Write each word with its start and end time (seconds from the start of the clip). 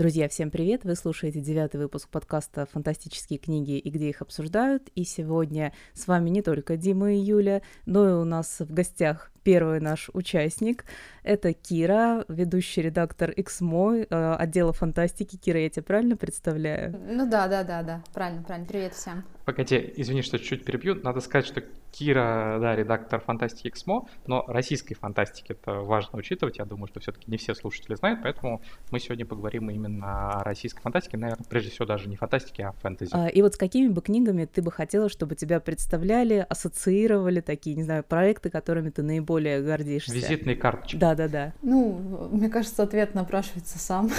Друзья, 0.00 0.30
всем 0.30 0.50
привет! 0.50 0.84
Вы 0.84 0.94
слушаете 0.94 1.42
девятый 1.42 1.78
выпуск 1.78 2.08
подкаста 2.08 2.64
«Фантастические 2.72 3.38
книги 3.38 3.72
и 3.72 3.90
где 3.90 4.08
их 4.08 4.22
обсуждают». 4.22 4.88
И 4.94 5.04
сегодня 5.04 5.74
с 5.92 6.06
вами 6.06 6.30
не 6.30 6.40
только 6.40 6.78
Дима 6.78 7.12
и 7.12 7.18
Юля, 7.18 7.60
но 7.84 8.08
и 8.08 8.12
у 8.14 8.24
нас 8.24 8.60
в 8.60 8.72
гостях 8.72 9.30
первый 9.42 9.78
наш 9.78 10.08
участник. 10.14 10.86
Это 11.22 11.52
Кира, 11.52 12.24
ведущий 12.28 12.80
редактор 12.80 13.32
XMO 13.32 14.06
э, 14.08 14.34
отдела 14.36 14.72
фантастики. 14.72 15.36
Кира, 15.36 15.60
я 15.60 15.68
тебя 15.68 15.82
правильно 15.82 16.16
представляю? 16.16 16.98
Ну 17.06 17.28
да, 17.28 17.46
да, 17.46 17.62
да, 17.62 17.82
да, 17.82 18.02
правильно, 18.14 18.42
правильно. 18.42 18.66
Привет 18.66 18.94
всем. 18.94 19.22
Погоди, 19.50 19.92
извини, 19.96 20.22
что 20.22 20.38
чуть-чуть 20.38 20.64
перебью. 20.64 20.94
Надо 21.02 21.20
сказать, 21.20 21.44
что 21.44 21.62
Кира, 21.90 22.58
да, 22.60 22.76
редактор 22.76 23.20
фантастики 23.20 23.66
XMO, 23.66 24.06
но 24.26 24.44
российской 24.46 24.94
фантастики 24.94 25.52
это 25.52 25.72
важно 25.72 26.18
учитывать. 26.20 26.58
Я 26.58 26.64
думаю, 26.64 26.86
что 26.86 27.00
все-таки 27.00 27.28
не 27.28 27.36
все 27.36 27.54
слушатели 27.54 27.96
знают, 27.96 28.20
поэтому 28.22 28.62
мы 28.92 29.00
сегодня 29.00 29.26
поговорим 29.26 29.68
именно 29.70 30.30
о 30.30 30.44
российской 30.44 30.80
фантастике. 30.80 31.16
Наверное, 31.16 31.44
прежде 31.48 31.70
всего 31.70 31.86
даже 31.86 32.08
не 32.08 32.14
фантастике, 32.14 32.66
а 32.66 32.72
фэнтези. 32.72 33.10
А, 33.12 33.26
и 33.26 33.42
вот 33.42 33.54
с 33.54 33.56
какими 33.56 33.88
бы 33.88 34.00
книгами 34.02 34.44
ты 34.44 34.62
бы 34.62 34.70
хотела, 34.70 35.08
чтобы 35.08 35.34
тебя 35.34 35.58
представляли, 35.58 36.46
ассоциировали 36.48 37.40
такие, 37.40 37.74
не 37.74 37.82
знаю, 37.82 38.04
проекты, 38.04 38.50
которыми 38.50 38.90
ты 38.90 39.02
наиболее 39.02 39.30
более 39.30 39.62
гордишься? 39.62 40.12
Визитные 40.12 40.56
карточки. 40.56 40.96
Да, 40.96 41.14
да, 41.14 41.28
да. 41.28 41.52
Ну, 41.62 42.28
мне 42.30 42.48
кажется, 42.48 42.82
ответ 42.82 43.14
напрашивается 43.14 43.78
сам. 43.78 44.10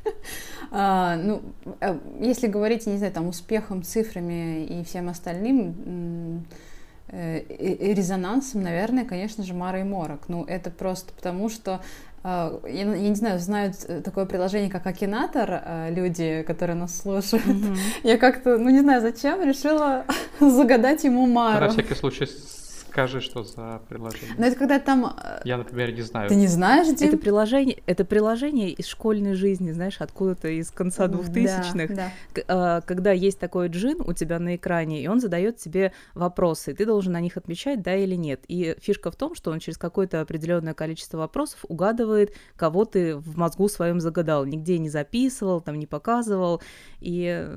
а, 0.70 1.16
ну, 1.16 1.42
э, 1.80 1.98
если 2.20 2.46
говорить, 2.46 2.86
не 2.86 2.96
знаю, 2.96 3.12
там, 3.12 3.28
успехом, 3.28 3.82
цифрами 3.82 4.66
и 4.80 4.84
всем 4.84 5.08
остальным, 5.08 6.46
э, 7.08 7.42
резонансом, 7.94 8.62
наверное, 8.62 9.04
конечно 9.04 9.44
же, 9.44 9.54
Мара 9.54 9.80
и 9.80 9.84
Морок. 9.84 10.28
Ну, 10.28 10.44
это 10.44 10.70
просто 10.70 11.12
потому, 11.12 11.48
что 11.48 11.80
а, 12.24 12.60
я, 12.64 12.82
я 12.82 13.08
не 13.08 13.14
знаю, 13.14 13.38
знают 13.40 13.76
такое 14.04 14.26
приложение, 14.26 14.70
как 14.70 14.86
Акинатор, 14.86 15.62
люди, 15.90 16.42
которые 16.46 16.76
нас 16.76 16.96
слушают. 16.96 17.44
Mm-hmm. 17.44 17.78
Я 18.04 18.16
как-то, 18.16 18.56
ну 18.58 18.70
не 18.70 18.80
знаю 18.80 19.02
зачем, 19.02 19.42
решила 19.42 20.04
загадать 20.40 21.04
ему 21.04 21.26
Мару. 21.26 21.66
На 21.66 21.70
всякий 21.70 21.94
случай 21.94 22.26
Скажи, 22.92 23.22
что 23.22 23.42
за 23.42 23.80
приложение. 23.88 24.34
Ну, 24.36 24.44
это 24.44 24.54
когда 24.54 24.78
там... 24.78 25.16
Э, 25.16 25.40
Я, 25.44 25.56
например, 25.56 25.92
не 25.92 26.02
знаю. 26.02 26.28
Ты 26.28 26.34
не 26.34 26.46
знаешь, 26.46 26.94
Дим? 26.94 27.08
Это 27.08 27.16
приложение, 27.16 27.82
это 27.86 28.04
приложение 28.04 28.68
из 28.68 28.86
школьной 28.86 29.32
жизни, 29.32 29.72
знаешь, 29.72 29.96
откуда-то 29.98 30.48
из 30.48 30.70
конца 30.70 31.06
двухтысячных. 31.06 31.94
Да, 31.94 32.10
да. 32.34 32.42
А, 32.48 32.80
когда 32.82 33.12
есть 33.12 33.38
такой 33.38 33.68
джин 33.68 34.02
у 34.06 34.12
тебя 34.12 34.38
на 34.38 34.56
экране, 34.56 35.02
и 35.02 35.08
он 35.08 35.20
задает 35.20 35.56
тебе 35.56 35.92
вопросы, 36.12 36.72
и 36.72 36.74
ты 36.74 36.84
должен 36.84 37.14
на 37.14 37.20
них 37.20 37.38
отмечать, 37.38 37.80
да 37.80 37.96
или 37.96 38.14
нет. 38.14 38.44
И 38.48 38.76
фишка 38.78 39.10
в 39.10 39.16
том, 39.16 39.34
что 39.34 39.52
он 39.52 39.60
через 39.60 39.78
какое-то 39.78 40.20
определенное 40.20 40.74
количество 40.74 41.16
вопросов 41.16 41.64
угадывает, 41.68 42.34
кого 42.56 42.84
ты 42.84 43.16
в 43.16 43.38
мозгу 43.38 43.70
своем 43.70 44.00
загадал. 44.00 44.44
Нигде 44.44 44.76
не 44.76 44.90
записывал, 44.90 45.62
там 45.62 45.78
не 45.78 45.86
показывал. 45.86 46.60
И 47.00 47.48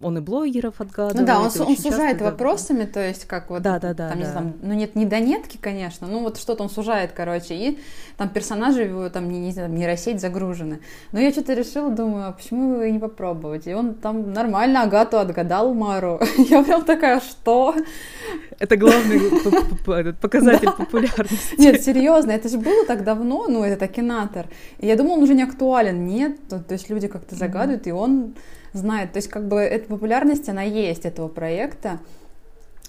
он 0.00 0.16
и 0.16 0.20
блогеров 0.22 0.80
отгадывает. 0.80 1.20
Ну 1.20 1.26
да, 1.26 1.40
он, 1.40 1.68
он 1.68 1.76
сужает 1.76 2.22
вопросами, 2.22 2.86
то 2.86 3.06
есть 3.06 3.26
как 3.26 3.50
вот... 3.50 3.60
Да, 3.60 3.78
да, 3.78 3.92
да. 3.92 4.08
Там, 4.08 4.18
да. 4.18 4.24
Не 4.24 4.30
знаю, 4.30 4.54
ну 4.62 4.74
нет, 4.74 4.94
не 4.94 5.04
донетки, 5.04 5.58
конечно, 5.60 6.06
ну 6.06 6.20
вот 6.20 6.38
что-то 6.38 6.62
он 6.62 6.70
сужает, 6.70 7.12
короче, 7.12 7.54
и 7.54 7.78
там 8.16 8.28
персонажи 8.28 8.82
его 8.82 9.08
там, 9.08 9.28
не, 9.28 9.40
не 9.40 9.50
знаю, 9.52 9.70
нейросеть 9.70 10.20
загружены. 10.20 10.80
Но 11.10 11.20
я 11.20 11.32
что-то 11.32 11.52
решила, 11.54 11.90
думаю, 11.90 12.28
а 12.28 12.32
почему 12.32 12.74
его 12.74 12.84
не 12.84 12.98
попробовать? 12.98 13.66
И 13.66 13.74
он 13.74 13.94
там 13.94 14.32
нормально 14.32 14.82
Агату 14.82 15.18
отгадал 15.18 15.74
Мару. 15.74 16.20
Я 16.38 16.62
прям 16.62 16.84
такая, 16.84 17.20
что? 17.20 17.74
Это 18.60 18.76
главный 18.76 19.20
показатель 20.20 20.70
популярности. 20.70 21.56
Нет, 21.58 21.82
серьезно, 21.82 22.30
это 22.30 22.48
же 22.48 22.58
было 22.58 22.86
так 22.86 23.02
давно, 23.02 23.48
ну, 23.48 23.64
это 23.64 23.86
Акинатор. 23.86 24.46
И 24.78 24.86
я 24.86 24.96
думала, 24.96 25.14
он 25.14 25.22
уже 25.24 25.34
не 25.34 25.42
актуален. 25.42 26.06
Нет, 26.06 26.36
то 26.48 26.64
есть 26.70 26.88
люди 26.88 27.08
как-то 27.08 27.34
загадывают, 27.34 27.86
и 27.88 27.92
он 27.92 28.34
знает. 28.72 29.12
То 29.12 29.18
есть 29.18 29.28
как 29.28 29.48
бы 29.48 29.58
эта 29.58 29.88
популярность, 29.88 30.48
она 30.48 30.62
есть 30.62 31.04
этого 31.04 31.28
проекта. 31.28 31.98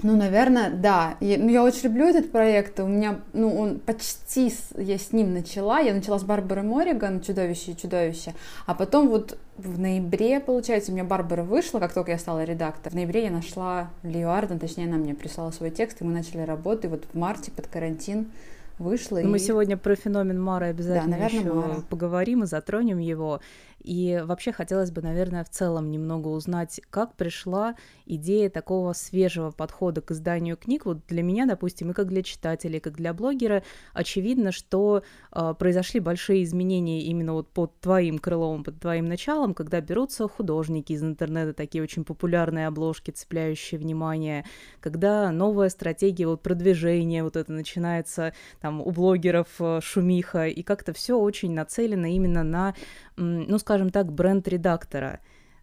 Ну, 0.02 0.16
наверное, 0.16 0.72
да. 0.72 1.18
Я, 1.20 1.38
ну, 1.38 1.50
я 1.50 1.64
очень 1.64 1.84
люблю 1.84 2.08
этот 2.08 2.32
проект. 2.32 2.80
У 2.80 2.88
меня, 2.88 3.20
ну, 3.34 3.56
он 3.56 3.80
почти, 3.80 4.52
я 4.76 4.98
с 4.98 5.12
ним 5.12 5.34
начала. 5.34 5.80
Я 5.80 5.94
начала 5.94 6.18
с 6.18 6.24
Барбары 6.24 6.64
Морриган, 6.64 7.22
«Чудовище 7.22 7.72
и 7.72 7.78
чудовище». 7.78 8.34
А 8.66 8.74
потом 8.74 9.08
вот 9.10 9.38
в 9.58 9.80
ноябре, 9.80 10.40
получается, 10.40 10.92
у 10.92 10.96
меня 10.96 11.04
Барбара 11.04 11.44
вышла, 11.44 11.80
как 11.80 11.94
только 11.94 12.12
я 12.12 12.18
стала 12.18 12.44
редактором. 12.44 12.94
В 12.94 12.96
ноябре 12.96 13.26
я 13.26 13.32
нашла 13.32 13.92
Лию 14.02 14.32
Арден, 14.32 14.58
точнее, 14.58 14.86
она 14.86 14.98
мне 14.98 15.14
прислала 15.14 15.52
свой 15.52 15.70
текст, 15.70 16.02
и 16.02 16.04
мы 16.04 16.12
начали 16.12 16.42
работать. 16.42 16.86
И 16.86 16.88
вот 16.88 17.04
в 17.14 17.18
марте 17.18 17.52
под 17.52 17.68
карантин 17.68 18.32
вышла. 18.80 19.18
Ну, 19.18 19.22
и... 19.22 19.26
Мы 19.26 19.40
сегодня 19.40 19.78
про 19.78 19.96
феномен 19.96 20.42
Мары 20.42 20.68
обязательно 20.68 21.18
да, 21.18 21.24
наверное, 21.24 21.40
еще 21.40 21.54
Мара. 21.54 21.76
поговорим 21.90 22.44
и 22.44 22.48
затронем 22.48 22.98
его. 22.98 23.42
И 23.84 24.22
вообще 24.24 24.52
хотелось 24.52 24.92
бы, 24.92 25.02
наверное, 25.02 25.44
в 25.44 25.50
целом 25.50 25.92
немного 25.92 26.30
узнать, 26.30 26.82
как 26.90 27.16
пришла 27.16 27.76
идея 28.06 28.50
такого 28.50 28.94
свежего 28.94 29.52
подхода 29.52 30.02
к 30.02 30.12
изданию 30.12 30.58
книг. 30.58 30.86
Вот 30.86 31.06
для 31.08 31.24
меня, 31.24 31.46
допустим, 31.46 31.92
и 31.92 31.94
как 31.94 32.08
для 32.08 32.24
читателей, 32.24 32.80
как 32.80 32.96
для 32.96 33.14
блогера, 33.14 33.64
очевидно, 33.94 34.52
что 34.52 35.04
э, 35.32 35.54
произошли 35.58 36.00
большие 36.00 36.44
изменения 36.44 37.02
именно 37.04 37.34
вот 37.34 37.50
под 37.50 37.80
твоим 37.80 38.20
крылом, 38.20 38.64
под 38.64 38.80
твоим 38.80 39.06
началом, 39.06 39.54
когда 39.54 39.82
берутся 39.82 40.28
художники 40.28 40.94
из 40.94 41.04
интернета, 41.04 41.54
такие 41.54 41.84
очень 41.84 42.04
популярные 42.06 42.68
обложки, 42.68 43.12
цепляющие 43.12 43.80
внимание, 43.80 44.46
когда 44.80 45.32
новая 45.32 45.70
стратегия 45.70 46.28
вот 46.28 46.42
продвижения 46.42 47.24
вот 47.24 47.36
это 47.36 47.52
начинается 47.52 48.34
там 48.62 48.82
у 48.82 48.92
блогеров 48.92 49.48
э, 49.60 49.80
шумиха, 49.82 50.48
и 50.48 50.64
как-то 50.64 50.94
все 50.94 51.18
очень 51.18 51.54
нацелено 51.54 52.08
именно 52.08 52.44
на, 52.44 52.76
ну, 53.16 53.58
скажем, 53.60 53.90
так, 53.90 54.12
бренд 54.12 54.48
редактора. 54.48 55.20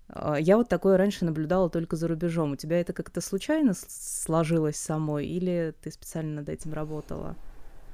А, 0.09 0.37
я 0.39 0.57
вот 0.57 0.69
такое 0.69 0.97
раньше 0.97 1.25
наблюдала 1.25 1.71
только 1.71 1.97
за 1.97 2.09
рубежом. 2.09 2.53
У 2.53 2.57
тебя 2.57 2.81
это 2.81 2.93
как-то 2.93 3.21
случайно 3.21 3.75
сложилось 3.75 4.77
самой, 4.77 5.27
или 5.27 5.75
ты 5.83 5.91
специально 5.91 6.37
над 6.41 6.49
этим 6.49 6.73
работала? 6.73 7.37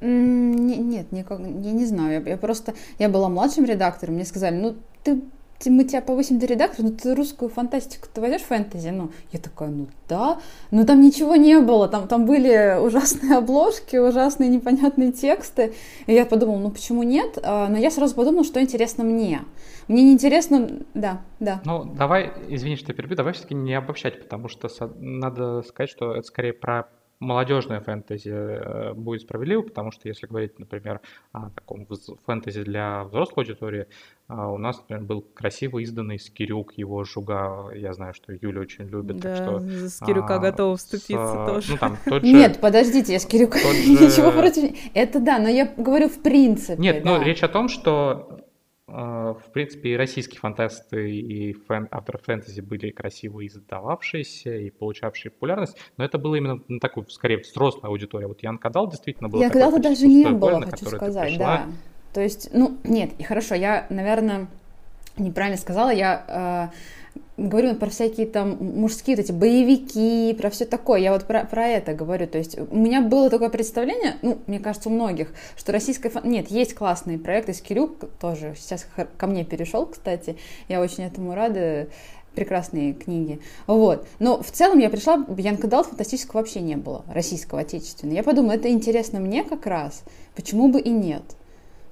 Нет, 0.00 1.10
никак, 1.12 1.40
я 1.40 1.72
не 1.72 1.86
знаю. 1.86 2.22
Я, 2.22 2.30
я 2.30 2.36
просто, 2.36 2.74
я 2.98 3.08
была 3.08 3.28
младшим 3.28 3.64
редактором, 3.64 4.14
мне 4.14 4.24
сказали, 4.24 4.56
ну 4.56 4.76
ты 5.02 5.22
мы 5.64 5.84
тебя 5.84 6.02
повысим 6.02 6.38
до 6.38 6.46
редактора, 6.46 6.86
ну 6.86 6.92
ты 6.92 7.14
русскую 7.14 7.48
фантастику, 7.48 8.08
ты 8.12 8.20
возьмешь 8.20 8.42
фэнтези? 8.42 8.88
Ну, 8.88 9.10
я 9.32 9.38
такая, 9.38 9.68
ну 9.68 9.88
да, 10.08 10.38
но 10.70 10.84
там 10.84 11.00
ничего 11.00 11.36
не 11.36 11.58
было, 11.60 11.88
там, 11.88 12.08
там 12.08 12.26
были 12.26 12.78
ужасные 12.80 13.36
обложки, 13.36 13.96
ужасные 13.96 14.48
непонятные 14.50 15.12
тексты, 15.12 15.74
и 16.06 16.12
я 16.12 16.26
подумала, 16.26 16.58
ну 16.58 16.70
почему 16.70 17.02
нет? 17.02 17.38
А, 17.42 17.68
но 17.68 17.78
я 17.78 17.90
сразу 17.90 18.14
подумала, 18.14 18.44
что 18.44 18.60
интересно 18.60 19.04
мне. 19.04 19.42
Мне 19.88 20.02
не 20.02 20.12
интересно, 20.12 20.68
да, 20.94 21.22
да. 21.38 21.60
Ну, 21.64 21.84
давай, 21.84 22.32
извини, 22.48 22.76
что 22.76 22.90
я 22.90 22.94
перебью, 22.94 23.16
давай 23.16 23.32
все-таки 23.34 23.54
не 23.54 23.74
обобщать, 23.74 24.20
потому 24.20 24.48
что 24.48 24.68
надо 24.98 25.62
сказать, 25.62 25.90
что 25.90 26.12
это 26.12 26.26
скорее 26.26 26.52
про 26.52 26.88
молодежное 27.20 27.80
фэнтези 27.80 28.30
э, 28.30 28.92
будет 28.94 29.22
справедливо, 29.22 29.62
потому 29.62 29.90
что 29.90 30.08
если 30.08 30.26
говорить, 30.26 30.58
например, 30.58 31.00
о 31.32 31.50
таком 31.50 31.86
фэнтези 32.26 32.62
для 32.62 33.04
взрослой 33.04 33.44
аудитории, 33.44 33.86
а, 34.28 34.50
у 34.50 34.58
нас, 34.58 34.78
например, 34.78 35.04
был 35.04 35.22
красиво 35.22 35.78
изданный 35.78 36.18
Скирюк, 36.18 36.72
его 36.76 37.04
жуга, 37.04 37.70
я 37.74 37.92
знаю, 37.92 38.12
что 38.12 38.32
Юля 38.32 38.60
очень 38.60 38.86
любит, 38.86 39.18
да, 39.18 39.36
так 39.36 39.36
что... 39.36 39.60
за 39.60 39.88
Скирюка 39.88 40.36
а, 40.36 40.38
готова 40.38 40.76
вступиться 40.76 41.44
с, 41.44 41.46
тоже. 41.46 41.72
Ну, 41.72 41.78
там, 41.78 41.96
тот 42.04 42.24
же, 42.24 42.32
Нет, 42.32 42.60
подождите, 42.60 43.12
я 43.12 43.20
Скирюка 43.20 43.58
же... 43.58 43.66
ничего 43.66 44.32
против... 44.32 44.76
Это 44.94 45.20
да, 45.20 45.38
но 45.38 45.48
я 45.48 45.72
говорю 45.76 46.08
в 46.08 46.20
принципе. 46.22 46.80
Нет, 46.82 47.04
да. 47.04 47.18
ну, 47.18 47.22
речь 47.22 47.42
о 47.42 47.48
том, 47.48 47.68
что 47.68 48.45
в 48.88 49.42
принципе, 49.52 49.90
и 49.90 49.96
российские 49.96 50.38
фантасты, 50.38 51.10
и 51.10 51.52
фэн, 51.52 51.88
авторы 51.90 52.18
фэнтези 52.18 52.60
были 52.60 52.90
красиво 52.90 53.44
издававшиеся 53.44 54.56
и 54.56 54.70
получавшие 54.70 55.32
популярность, 55.32 55.76
но 55.96 56.04
это 56.04 56.18
было 56.18 56.36
именно 56.36 56.60
на 56.68 56.78
такую, 56.78 57.08
скорее, 57.08 57.38
взрослая 57.38 57.90
аудитория. 57.90 58.28
Вот 58.28 58.42
Ян 58.44 58.58
Кадал 58.58 58.88
действительно 58.88 59.28
был 59.28 59.40
Ян 59.40 59.50
Кадал 59.50 59.78
даже 59.80 60.06
не 60.06 60.28
было, 60.30 60.60
хочу 60.62 60.86
сказать, 60.86 61.36
да. 61.36 61.66
То 62.12 62.20
есть, 62.22 62.50
ну, 62.54 62.78
нет, 62.84 63.10
и 63.18 63.24
хорошо, 63.24 63.54
я, 63.56 63.86
наверное, 63.90 64.46
неправильно 65.18 65.58
сказала, 65.58 65.90
я 65.90 66.70
э, 66.72 66.76
говорю 67.36 67.74
про 67.74 67.90
всякие 67.90 68.26
там 68.26 68.56
мужские 68.60 69.16
вот 69.16 69.24
эти 69.24 69.32
боевики, 69.32 70.34
про 70.34 70.50
все 70.50 70.64
такое. 70.64 71.00
Я 71.00 71.12
вот 71.12 71.24
про, 71.24 71.44
про 71.44 71.66
это 71.66 71.94
говорю. 71.94 72.26
То 72.26 72.38
есть 72.38 72.58
у 72.58 72.76
меня 72.76 73.00
было 73.00 73.30
такое 73.30 73.48
представление, 73.48 74.16
ну, 74.22 74.38
мне 74.46 74.58
кажется, 74.58 74.88
у 74.88 74.92
многих, 74.92 75.32
что 75.56 75.72
российская... 75.72 76.12
Нет, 76.24 76.50
есть 76.50 76.74
классные 76.74 77.18
проекты. 77.18 77.54
Скирюк 77.54 78.10
тоже 78.20 78.54
сейчас 78.56 78.86
ко 79.16 79.26
мне 79.26 79.44
перешел, 79.44 79.86
кстати. 79.86 80.36
Я 80.68 80.80
очень 80.80 81.04
этому 81.04 81.34
рада 81.34 81.88
прекрасные 82.34 82.92
книги. 82.92 83.40
Вот. 83.66 84.06
Но 84.18 84.42
в 84.42 84.50
целом 84.50 84.78
я 84.78 84.90
пришла, 84.90 85.24
Янка 85.36 85.66
Далт 85.66 85.86
фантастического 85.86 86.40
вообще 86.40 86.60
не 86.60 86.76
было, 86.76 87.04
российского, 87.08 87.62
отечественного. 87.62 88.16
Я 88.16 88.22
подумала, 88.22 88.52
это 88.52 88.68
интересно 88.68 89.18
мне 89.18 89.42
как 89.42 89.66
раз, 89.66 90.04
почему 90.36 90.68
бы 90.68 90.80
и 90.80 90.90
нет. 90.90 91.22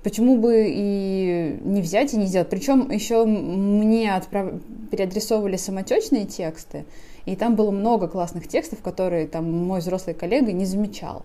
Почему 0.04 0.36
бы 0.36 0.66
и 0.68 1.58
не 1.64 1.80
взять 1.80 2.12
и 2.12 2.18
не 2.18 2.26
сделать? 2.26 2.50
Причем 2.50 2.90
еще 2.90 3.24
мне 3.24 4.14
отправ... 4.14 4.52
переадресовывали 4.90 5.56
самотечные 5.56 6.26
тексты, 6.26 6.84
и 7.24 7.34
там 7.34 7.56
было 7.56 7.70
много 7.70 8.06
классных 8.06 8.46
текстов, 8.46 8.82
которые 8.82 9.26
там 9.26 9.50
мой 9.50 9.80
взрослый 9.80 10.14
коллега 10.14 10.52
не 10.52 10.66
замечал 10.66 11.24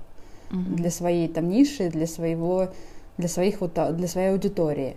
угу. 0.49 0.75
для 0.77 0.89
своей 0.91 1.27
там 1.27 1.49
ниши, 1.49 1.89
для 1.89 2.07
своего, 2.07 2.69
для 3.17 3.27
своих 3.27 3.59
вот 3.59 3.73
для 3.73 4.07
своей 4.07 4.29
аудитории. 4.29 4.95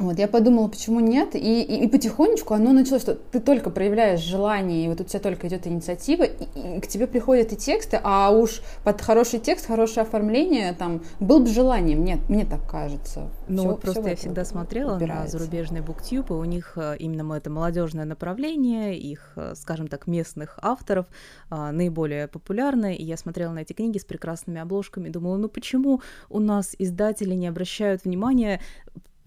Вот, 0.00 0.18
я 0.18 0.28
подумала, 0.28 0.68
почему 0.68 1.00
нет, 1.00 1.34
и, 1.34 1.62
и, 1.62 1.84
и 1.84 1.88
потихонечку 1.88 2.54
оно 2.54 2.72
началось, 2.72 3.02
что 3.02 3.14
ты 3.14 3.40
только 3.40 3.70
проявляешь 3.70 4.20
желание, 4.20 4.84
и 4.84 4.88
вот 4.88 5.00
у 5.00 5.04
тебя 5.04 5.20
только 5.20 5.48
идет 5.48 5.66
инициатива, 5.66 6.22
и, 6.22 6.76
и 6.76 6.80
к 6.80 6.86
тебе 6.86 7.06
приходят 7.06 7.52
и 7.52 7.56
тексты, 7.56 8.00
а 8.02 8.30
уж 8.30 8.60
под 8.84 9.00
хороший 9.00 9.40
текст, 9.40 9.66
хорошее 9.66 10.02
оформление, 10.02 10.72
там, 10.72 11.02
был 11.20 11.40
бы 11.40 11.46
желание, 11.46 11.96
мне, 11.96 12.18
мне 12.28 12.44
так 12.44 12.68
кажется. 12.68 13.28
Ну, 13.48 13.62
все, 13.62 13.76
просто 13.76 14.00
все 14.02 14.10
я 14.10 14.16
всегда 14.16 14.44
смотрела 14.44 14.96
упирается. 14.96 15.36
на 15.36 15.40
зарубежный 15.40 15.80
буктюб, 15.80 16.30
и 16.30 16.34
у 16.34 16.44
них 16.44 16.74
э, 16.76 16.96
именно 16.98 17.32
это 17.34 17.50
молодежное 17.50 18.04
направление, 18.04 18.96
их, 18.96 19.32
э, 19.36 19.54
скажем 19.56 19.88
так, 19.88 20.06
местных 20.06 20.58
авторов 20.62 21.06
а, 21.50 21.72
наиболее 21.72 22.28
популярное, 22.28 22.94
и 22.94 23.04
я 23.04 23.16
смотрела 23.16 23.52
на 23.52 23.60
эти 23.60 23.72
книги 23.72 23.98
с 23.98 24.04
прекрасными 24.04 24.60
обложками, 24.60 25.08
думала, 25.08 25.36
ну 25.36 25.48
почему 25.48 26.02
у 26.28 26.40
нас 26.40 26.74
издатели 26.78 27.34
не 27.34 27.48
обращают 27.48 28.04
внимания 28.04 28.60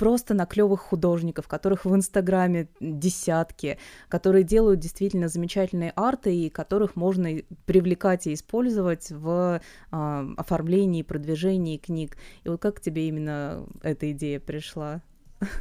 просто 0.01 0.33
на 0.33 0.47
клевых 0.47 0.81
художников, 0.81 1.47
которых 1.47 1.85
в 1.85 1.95
Инстаграме 1.95 2.67
десятки, 2.79 3.77
которые 4.09 4.43
делают 4.43 4.79
действительно 4.79 5.27
замечательные 5.27 5.93
арты 5.95 6.35
и 6.35 6.49
которых 6.49 6.95
можно 6.95 7.29
привлекать 7.67 8.25
и 8.25 8.33
использовать 8.33 9.11
в 9.11 9.61
э, 9.91 10.27
оформлении, 10.37 11.03
продвижении 11.03 11.77
книг. 11.77 12.17
И 12.43 12.49
вот 12.49 12.59
как 12.59 12.81
тебе 12.81 13.09
именно 13.09 13.67
эта 13.83 14.11
идея 14.11 14.39
пришла? 14.39 15.01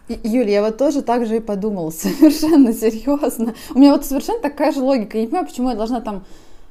Юля, 0.09 0.51
я 0.51 0.63
вот 0.63 0.79
тоже 0.79 1.03
так 1.03 1.27
же 1.27 1.37
и 1.37 1.41
подумала, 1.41 1.91
совершенно 1.91 2.73
серьезно. 2.73 3.53
У 3.75 3.79
меня 3.79 3.93
вот 3.93 4.07
совершенно 4.07 4.41
такая 4.41 4.73
же 4.73 4.81
логика. 4.81 5.19
Я 5.19 5.25
не 5.25 5.29
понимаю, 5.29 5.49
почему 5.49 5.69
я 5.69 5.77
должна 5.77 6.01
там 6.01 6.25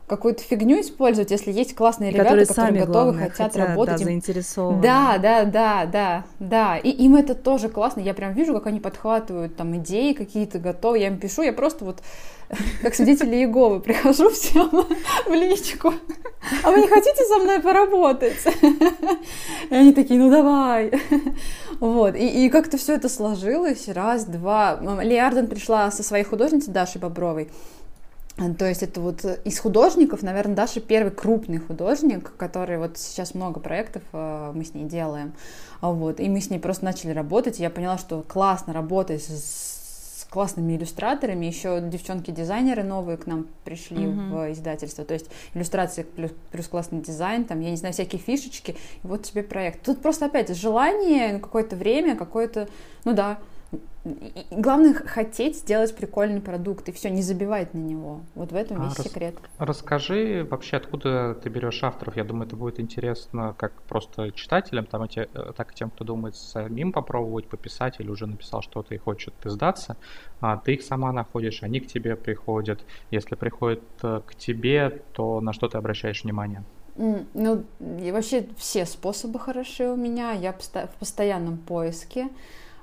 какую-то 0.09 0.41
фигню 0.41 0.81
использовать, 0.81 1.29
если 1.29 1.51
есть 1.51 1.75
классные 1.75 2.09
ребята, 2.11 2.29
которые, 2.29 2.45
которые 2.47 2.79
готовы, 2.85 3.11
главное, 3.11 3.29
хотят, 3.29 3.53
хотят 3.53 3.67
работать. 3.67 3.99
Да, 3.99 4.03
заинтересованы. 4.03 4.81
Да, 4.81 5.17
да, 5.19 5.43
да, 5.45 5.85
да, 5.85 6.23
да. 6.39 6.77
И 6.77 6.89
им 6.89 7.15
это 7.15 7.35
тоже 7.35 7.69
классно. 7.69 8.01
Я 8.01 8.13
прям 8.13 8.33
вижу, 8.33 8.53
как 8.53 8.67
они 8.67 8.79
подхватывают 8.79 9.55
там 9.55 9.77
идеи 9.77 10.13
какие-то 10.13 10.57
готовы. 10.57 10.99
Я 10.99 11.07
им 11.07 11.19
пишу, 11.19 11.43
я 11.43 11.53
просто 11.53 11.85
вот 11.85 12.01
как 12.81 12.95
свидетели 12.95 13.35
Иеговы 13.35 13.79
прихожу 13.79 14.29
всем 14.31 14.69
в 14.69 15.31
личку. 15.31 15.93
А 16.63 16.71
вы 16.71 16.81
не 16.81 16.87
хотите 16.87 17.23
со 17.25 17.37
мной 17.37 17.59
поработать? 17.59 18.39
И 19.69 19.75
они 19.75 19.93
такие, 19.93 20.19
ну 20.19 20.31
давай. 20.31 20.91
Вот. 21.79 22.15
И, 22.15 22.45
и 22.45 22.49
как-то 22.49 22.77
все 22.77 22.95
это 22.95 23.09
сложилось. 23.09 23.87
Раз, 23.87 24.25
два. 24.25 24.79
Лиарден 25.01 25.47
пришла 25.47 25.91
со 25.91 26.01
своей 26.01 26.23
художницей 26.23 26.73
Дашей 26.73 26.99
Бобровой. 26.99 27.49
То 28.57 28.67
есть 28.67 28.83
это 28.83 29.01
вот 29.01 29.25
из 29.43 29.59
художников, 29.59 30.21
наверное, 30.21 30.55
Даша 30.55 30.79
первый 30.79 31.11
крупный 31.11 31.57
художник, 31.57 32.31
который 32.37 32.77
вот 32.77 32.97
сейчас 32.97 33.33
много 33.33 33.59
проектов 33.59 34.03
э, 34.13 34.51
мы 34.55 34.63
с 34.63 34.73
ней 34.73 34.85
делаем. 34.85 35.33
Вот, 35.81 36.19
и 36.19 36.29
мы 36.29 36.39
с 36.39 36.49
ней 36.49 36.59
просто 36.59 36.85
начали 36.85 37.11
работать, 37.11 37.59
и 37.59 37.63
я 37.63 37.69
поняла, 37.69 37.97
что 37.97 38.23
классно 38.27 38.73
работать 38.73 39.23
с, 39.23 39.79
классными 40.29 40.75
иллюстраторами, 40.75 41.47
еще 41.47 41.81
девчонки-дизайнеры 41.81 42.83
новые 42.83 43.17
к 43.17 43.25
нам 43.25 43.47
пришли 43.63 44.05
mm-hmm. 44.05 44.49
в 44.49 44.53
издательство, 44.53 45.03
то 45.03 45.15
есть 45.15 45.25
иллюстрации 45.55 46.03
плюс, 46.03 46.31
плюс 46.51 46.67
классный 46.67 47.01
дизайн, 47.01 47.45
там, 47.45 47.59
я 47.61 47.71
не 47.71 47.77
знаю, 47.77 47.93
всякие 47.93 48.21
фишечки, 48.21 48.71
и 48.71 49.07
вот 49.07 49.23
тебе 49.23 49.41
проект. 49.41 49.83
Тут 49.83 50.01
просто 50.01 50.27
опять 50.27 50.55
желание, 50.55 51.33
ну, 51.33 51.39
какое-то 51.39 51.75
время, 51.75 52.15
какое-то, 52.15 52.69
ну 53.05 53.13
да, 53.13 53.39
главное 54.51 54.93
хотеть 54.93 55.57
сделать 55.57 55.95
прикольный 55.95 56.41
продукт 56.41 56.89
и 56.89 56.91
все, 56.91 57.09
не 57.09 57.21
забивать 57.21 57.73
на 57.73 57.79
него. 57.79 58.21
Вот 58.33 58.51
в 58.51 58.55
этом 58.55 58.81
а 58.81 58.85
весь 58.85 58.97
рас... 58.97 59.07
секрет. 59.07 59.35
Расскажи 59.57 60.47
вообще, 60.49 60.77
откуда 60.77 61.35
ты 61.35 61.49
берешь 61.49 61.83
авторов. 61.83 62.15
Я 62.17 62.23
думаю, 62.23 62.47
это 62.47 62.55
будет 62.55 62.79
интересно 62.79 63.53
как 63.57 63.81
просто 63.83 64.31
читателям, 64.31 64.85
там, 64.85 65.05
и 65.05 65.09
те, 65.09 65.29
э, 65.33 65.51
так 65.55 65.71
и 65.71 65.75
тем, 65.75 65.89
кто 65.89 66.03
думает 66.03 66.35
самим 66.35 66.91
попробовать 66.91 67.47
пописать 67.47 67.99
или 67.99 68.09
уже 68.09 68.25
написал 68.25 68.61
что-то 68.61 68.95
и 68.95 68.97
хочет 68.97 69.33
издаться. 69.45 69.97
А 70.39 70.57
ты 70.57 70.75
их 70.75 70.81
сама 70.81 71.11
находишь, 71.11 71.61
они 71.63 71.79
к 71.79 71.87
тебе 71.87 72.15
приходят. 72.15 72.79
Если 73.11 73.35
приходят 73.35 73.83
э, 74.01 74.21
к 74.25 74.35
тебе, 74.35 75.01
то 75.13 75.41
на 75.41 75.53
что 75.53 75.67
ты 75.67 75.77
обращаешь 75.77 76.23
внимание? 76.23 76.63
Ну, 77.33 77.63
и 78.01 78.11
вообще 78.11 78.47
все 78.57 78.85
способы 78.85 79.39
хороши 79.39 79.87
у 79.87 79.95
меня. 79.95 80.33
Я 80.33 80.51
в 80.51 80.95
постоянном 80.99 81.57
поиске 81.57 82.29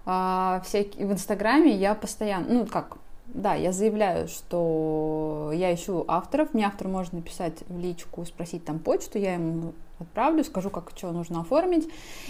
а, 0.06 0.62
всякие, 0.64 1.06
в 1.06 1.12
Инстаграме 1.12 1.74
я 1.74 1.94
постоянно, 1.94 2.46
ну 2.48 2.66
как, 2.66 2.96
да, 3.26 3.54
я 3.54 3.72
заявляю, 3.72 4.28
что 4.28 5.50
я 5.52 5.74
ищу 5.74 6.04
авторов, 6.06 6.54
мне 6.54 6.64
автор 6.64 6.86
может 6.86 7.12
написать 7.12 7.54
в 7.68 7.78
личку, 7.78 8.24
спросить 8.24 8.64
там 8.64 8.78
почту, 8.78 9.18
я 9.18 9.34
ему 9.34 9.74
отправлю, 9.98 10.44
скажу, 10.44 10.70
как 10.70 10.92
что 10.94 11.10
нужно 11.10 11.40
оформить, 11.40 11.88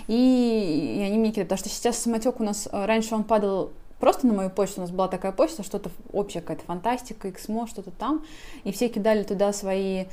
и, 0.08 0.96
и 0.98 1.02
они 1.02 1.18
мне 1.18 1.30
кидают, 1.30 1.50
потому 1.50 1.58
что 1.58 1.68
сейчас 1.68 1.98
самотек 1.98 2.40
у 2.40 2.44
нас, 2.44 2.66
э, 2.70 2.86
раньше 2.86 3.14
он 3.14 3.24
падал 3.24 3.72
просто 4.00 4.26
на 4.26 4.32
мою 4.32 4.50
почту, 4.50 4.80
у 4.80 4.82
нас 4.82 4.90
была 4.90 5.08
такая 5.08 5.32
почта, 5.32 5.62
что-то 5.62 5.90
общая 6.12 6.40
какая-то 6.40 6.64
фантастика, 6.64 7.28
XMO, 7.28 7.68
что-то 7.68 7.90
там, 7.90 8.24
и 8.64 8.72
все 8.72 8.88
кидали 8.88 9.22
туда 9.22 9.52
свои 9.52 10.06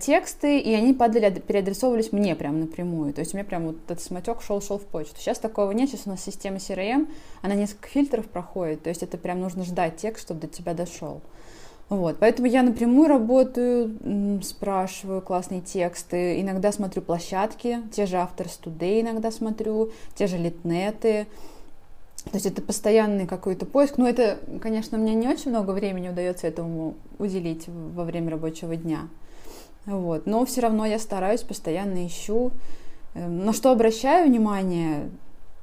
тексты, 0.00 0.58
и 0.58 0.74
они 0.74 0.92
падали, 0.92 1.30
переадресовывались 1.30 2.12
мне 2.12 2.34
прям 2.36 2.60
напрямую. 2.60 3.14
То 3.14 3.20
есть 3.20 3.32
у 3.32 3.36
меня 3.36 3.44
прям 3.44 3.66
вот 3.66 3.76
этот 3.86 4.00
самотек 4.00 4.42
шел-шел 4.42 4.78
в 4.78 4.84
почту. 4.84 5.16
Сейчас 5.18 5.38
такого 5.38 5.70
нет, 5.72 5.88
сейчас 5.88 6.02
у 6.06 6.10
нас 6.10 6.22
система 6.22 6.58
CRM, 6.58 7.08
она 7.40 7.54
несколько 7.54 7.88
фильтров 7.88 8.26
проходит, 8.26 8.82
то 8.82 8.90
есть 8.90 9.02
это 9.02 9.16
прям 9.16 9.40
нужно 9.40 9.64
ждать 9.64 9.96
текст, 9.96 10.24
чтобы 10.24 10.42
до 10.42 10.46
тебя 10.46 10.74
дошел. 10.74 11.20
Вот, 11.88 12.16
поэтому 12.20 12.48
я 12.48 12.62
напрямую 12.62 13.08
работаю, 13.08 14.40
спрашиваю 14.42 15.20
классные 15.20 15.60
тексты, 15.60 16.40
иногда 16.40 16.72
смотрю 16.72 17.02
площадки, 17.02 17.80
те 17.94 18.06
же 18.06 18.16
Authors 18.16 18.58
Today 18.62 19.02
иногда 19.02 19.30
смотрю, 19.30 19.90
те 20.14 20.26
же 20.26 20.38
литнеты, 20.38 21.26
то 22.24 22.34
есть 22.34 22.46
это 22.46 22.62
постоянный 22.62 23.26
какой-то 23.26 23.66
поиск. 23.66 23.98
Ну, 23.98 24.06
это, 24.06 24.38
конечно, 24.60 24.96
мне 24.96 25.14
не 25.14 25.28
очень 25.28 25.50
много 25.50 25.72
времени 25.72 26.08
удается 26.08 26.46
этому 26.46 26.94
уделить 27.18 27.64
во 27.66 28.04
время 28.04 28.30
рабочего 28.30 28.76
дня. 28.76 29.08
Вот. 29.86 30.26
Но 30.26 30.44
все 30.44 30.60
равно 30.60 30.86
я 30.86 30.98
стараюсь, 30.98 31.42
постоянно 31.42 32.06
ищу. 32.06 32.52
Эм, 33.14 33.44
на 33.44 33.52
что 33.52 33.70
обращаю 33.70 34.28
внимание? 34.28 35.10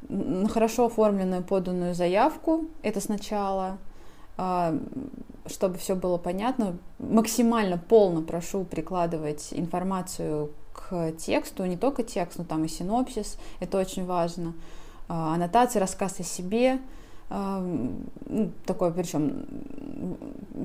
На 0.07 0.48
хорошо 0.48 0.86
оформленную 0.86 1.44
поданную 1.44 1.94
заявку, 1.94 2.66
это 2.83 3.01
сначала, 3.01 3.77
а, 4.38 4.75
чтобы 5.45 5.77
все 5.77 5.95
было 5.95 6.18
понятно. 6.18 6.77
Максимально 7.00 7.77
полно 7.77 8.21
прошу 8.21 8.63
прикладывать 8.63 9.50
информацию 9.51 10.51
к 10.74 11.12
тексту, 11.12 11.66
не 11.66 11.77
только 11.77 12.04
текст, 12.04 12.39
но 12.39 12.45
там 12.45 12.63
и 12.63 12.68
синопсис, 12.68 13.38
это 13.60 13.77
очень 13.77 14.06
важно. 14.06 14.54
А, 15.10 15.33
аннотации, 15.36 15.80
рассказ 15.80 16.19
о 16.19 16.24
себе, 16.24 16.80
ну, 17.30 18.52
такое, 18.66 18.92
причем, 18.92 19.46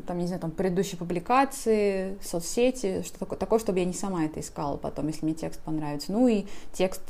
там, 0.07 0.19
не 0.19 0.27
знаю, 0.27 0.41
там, 0.41 0.51
предыдущие 0.51 0.99
публикации, 0.99 2.17
соцсети, 2.23 3.03
что 3.03 3.19
такое, 3.19 3.39
такое, 3.39 3.59
чтобы 3.59 3.81
я 3.81 3.85
не 3.85 3.93
сама 3.93 4.25
это 4.25 4.41
искала 4.41 4.77
потом, 4.79 5.09
если 5.09 5.27
мне 5.27 5.35
текст 5.35 5.61
понравится. 5.61 6.11
Ну 6.13 6.27
и 6.27 6.45
текст 6.73 7.03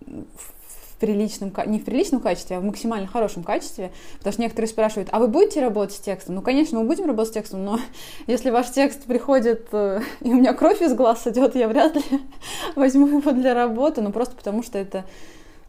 в 0.00 1.00
приличном, 1.00 1.52
не 1.66 1.78
в 1.78 1.84
приличном 1.84 2.20
качестве, 2.20 2.58
а 2.58 2.60
в 2.60 2.64
максимально 2.64 3.06
хорошем 3.06 3.42
качестве, 3.42 3.90
потому 4.18 4.34
что 4.34 4.42
некоторые 4.42 4.68
спрашивают, 4.68 5.08
а 5.12 5.18
вы 5.18 5.28
будете 5.28 5.62
работать 5.62 5.96
с 5.96 6.00
текстом? 6.00 6.34
Ну, 6.34 6.42
конечно, 6.42 6.78
мы 6.78 6.84
будем 6.84 7.06
работать 7.06 7.32
с 7.32 7.34
текстом, 7.34 7.64
но 7.64 7.80
если 8.26 8.50
ваш 8.50 8.70
текст 8.70 9.04
приходит, 9.04 9.68
э, 9.72 10.02
и 10.20 10.28
у 10.28 10.34
меня 10.34 10.52
кровь 10.52 10.82
из 10.82 10.92
глаз 10.92 11.26
идет, 11.26 11.56
я 11.56 11.68
вряд 11.68 11.96
ли 11.96 12.02
возьму 12.76 13.06
его 13.06 13.32
для 13.32 13.54
работы, 13.54 14.02
ну, 14.02 14.12
просто 14.12 14.36
потому 14.36 14.62
что 14.62 14.78
это 14.78 15.06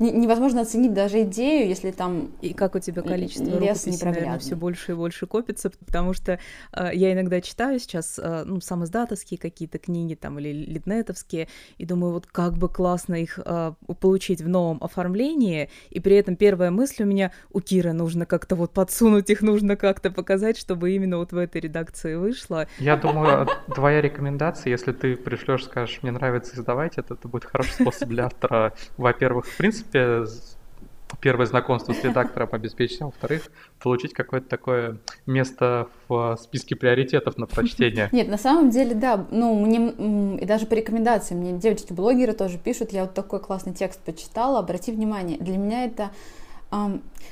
невозможно 0.01 0.62
оценить 0.62 0.93
даже 0.93 1.24
идею, 1.24 1.67
если 1.67 1.91
там 1.91 2.31
И 2.41 2.53
как 2.53 2.75
у 2.75 2.79
тебя 2.79 3.01
количество 3.01 3.58
лес 3.60 3.86
рукописей, 3.86 4.05
наверное, 4.05 4.39
все 4.39 4.55
больше 4.55 4.91
и 4.91 4.96
больше 4.96 5.27
копится, 5.27 5.70
потому 5.70 6.13
что 6.13 6.39
э, 6.74 6.89
я 6.93 7.13
иногда 7.13 7.41
читаю 7.41 7.79
сейчас, 7.79 8.20
э, 8.22 8.43
ну, 8.46 8.60
сам 8.62 8.84
издатовские 8.84 9.38
какие-то 9.38 9.77
книги 9.77 10.15
там 10.15 10.39
или 10.39 10.51
литнетовские, 10.51 11.48
и 11.77 11.86
думаю, 11.86 12.13
вот 12.13 12.27
как 12.27 12.58
бы 12.58 12.70
классно 12.70 13.15
их 13.15 13.39
э, 13.43 13.74
получить 14.00 14.41
в 14.41 14.48
новом 14.48 14.77
оформлении, 14.81 15.70
и 15.89 16.00
при 16.00 16.15
этом 16.15 16.36
первая 16.36 16.72
мысль 16.72 17.03
у 17.03 17.05
меня, 17.05 17.31
у 17.51 17.62
Киры 17.62 17.93
нужно 17.93 18.25
как-то 18.25 18.55
вот 18.55 18.72
подсунуть 18.72 19.29
их, 19.29 19.41
нужно 19.41 19.75
как-то 19.75 20.12
показать, 20.12 20.58
чтобы 20.58 20.91
именно 20.91 21.17
вот 21.17 21.31
в 21.31 21.38
этой 21.38 21.62
редакции 21.62 22.15
вышло. 22.15 22.67
Я 22.79 22.98
думаю, 22.98 23.48
твоя 23.74 24.01
рекомендация, 24.01 24.72
если 24.72 24.91
ты 24.91 25.15
пришлешь, 25.15 25.65
скажешь, 25.65 26.00
мне 26.01 26.12
нравится 26.12 26.55
издавать 26.55 26.98
это, 26.98 27.13
это 27.13 27.27
будет 27.27 27.46
хороший 27.46 27.74
способ 27.74 28.10
для 28.10 28.25
автора, 28.25 28.74
во-первых, 28.98 29.46
в 29.46 29.58
принципе, 29.58 29.90
первое 31.19 31.45
знакомство 31.45 31.93
с 31.93 32.03
редактором 32.03 32.50
обеспечить, 32.51 33.01
а 33.01 33.05
во-вторых, 33.05 33.43
получить 33.79 34.13
какое-то 34.13 34.48
такое 34.48 34.98
место 35.25 35.88
в 36.07 36.38
списке 36.41 36.75
приоритетов 36.75 37.38
на 37.38 37.48
прочтение. 37.48 38.10
Нет, 38.12 38.27
на 38.27 38.38
самом 38.38 38.69
деле, 38.69 38.95
да, 38.95 39.25
ну, 39.29 39.60
мне, 39.60 40.38
и 40.38 40.45
даже 40.45 40.65
по 40.65 40.74
рекомендациям, 40.74 41.41
мне 41.41 41.53
девочки-блогеры 41.53 42.33
тоже 42.33 42.57
пишут, 42.57 42.91
я 42.91 43.01
вот 43.03 43.13
такой 43.13 43.39
классный 43.39 43.74
текст 43.74 44.00
почитала, 44.01 44.60
обрати 44.60 44.91
внимание, 44.91 45.38
для 45.38 45.57
меня 45.57 45.86
это, 45.86 46.12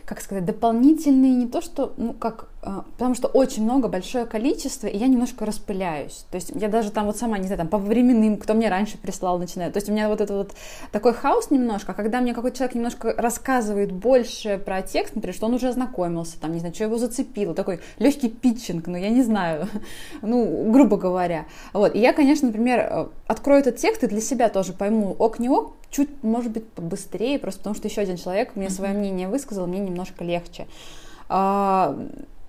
как 0.06 0.22
сказать, 0.22 0.46
дополнительный, 0.46 1.30
не 1.30 1.48
то 1.48 1.62
что, 1.62 1.94
ну, 1.98 2.14
как 2.14 2.50
а, 2.59 2.59
потому 2.62 3.16
что 3.16 3.28
очень 3.28 3.64
много, 3.64 3.88
большое 3.88 4.26
количество, 4.26 4.88
и 4.88 4.98
я 4.98 5.08
немножко 5.08 5.46
распыляюсь. 5.46 6.26
То 6.30 6.36
есть 6.36 6.52
я 6.54 6.68
даже 6.68 6.92
там 6.92 7.06
вот 7.06 7.18
сама, 7.18 7.38
не 7.38 7.46
знаю, 7.46 7.60
там 7.60 7.68
по 7.68 7.78
временным, 7.78 8.38
кто 8.38 8.54
мне 8.54 8.70
раньше 8.70 8.98
прислал, 8.98 9.40
начинаю. 9.40 9.72
То 9.72 9.78
есть 9.78 9.90
у 9.90 9.94
меня 9.94 10.10
вот 10.10 10.20
это 10.20 10.34
вот 10.34 10.52
такой 10.92 11.14
хаос 11.14 11.52
немножко, 11.52 11.94
а 11.94 11.96
когда 11.96 12.20
мне 12.20 12.34
какой-то 12.34 12.58
человек 12.58 12.76
немножко 12.76 13.14
рассказывает 13.18 13.92
больше 13.92 14.58
про 14.58 14.82
текст, 14.82 15.16
например, 15.16 15.36
что 15.36 15.46
он 15.46 15.54
уже 15.54 15.70
ознакомился, 15.70 16.40
там, 16.40 16.52
не 16.52 16.60
знаю, 16.60 16.74
что 16.74 16.84
его 16.84 16.98
зацепило, 16.98 17.54
такой 17.54 17.80
легкий 17.98 18.30
питчинг, 18.30 18.88
ну, 18.88 18.98
я 18.98 19.10
не 19.10 19.24
знаю, 19.24 19.68
ну, 20.22 20.70
грубо 20.72 20.98
говоря. 20.98 21.46
Вот, 21.72 21.96
и 21.96 22.00
я, 22.00 22.12
конечно, 22.12 22.48
например, 22.48 22.80
э, 22.80 23.08
открою 23.28 23.62
этот 23.62 23.78
текст 23.78 24.04
и 24.04 24.08
для 24.08 24.22
себя 24.22 24.50
тоже 24.50 24.74
пойму, 24.74 25.16
ок, 25.18 25.40
не 25.40 25.48
ок, 25.48 25.76
чуть, 25.90 26.24
может 26.24 26.52
быть, 26.52 26.68
побыстрее, 26.68 27.40
просто 27.40 27.60
потому 27.62 27.76
что 27.76 27.88
еще 27.88 28.02
один 28.02 28.18
человек 28.18 28.56
мне 28.56 28.70
свое 28.70 28.94
мнение 28.94 29.30
высказал, 29.30 29.66
мне 29.66 29.80
немножко 29.80 30.26
легче. 30.26 30.68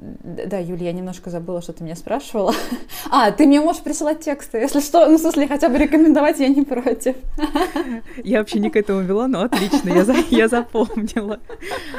Да, 0.00 0.56
Юлия, 0.56 0.86
я 0.86 0.92
немножко 0.92 1.28
забыла, 1.28 1.60
что 1.60 1.74
ты 1.74 1.84
меня 1.84 1.94
спрашивала. 1.94 2.54
А, 3.12 3.32
ты 3.32 3.46
мне 3.46 3.60
можешь 3.60 3.82
присылать 3.82 4.20
тексты, 4.20 4.58
если 4.58 4.80
что, 4.80 5.08
ну, 5.08 5.16
в 5.16 5.20
смысле, 5.20 5.48
хотя 5.48 5.68
бы 5.68 5.78
рекомендовать, 5.78 6.38
я 6.38 6.48
не 6.48 6.62
против. 6.62 7.16
Я 8.24 8.38
вообще 8.38 8.60
не 8.60 8.70
к 8.70 8.76
этому 8.76 9.00
вела, 9.00 9.26
но 9.26 9.42
отлично, 9.42 9.90
я, 9.90 10.04
за, 10.04 10.14
я 10.30 10.48
запомнила. 10.48 11.40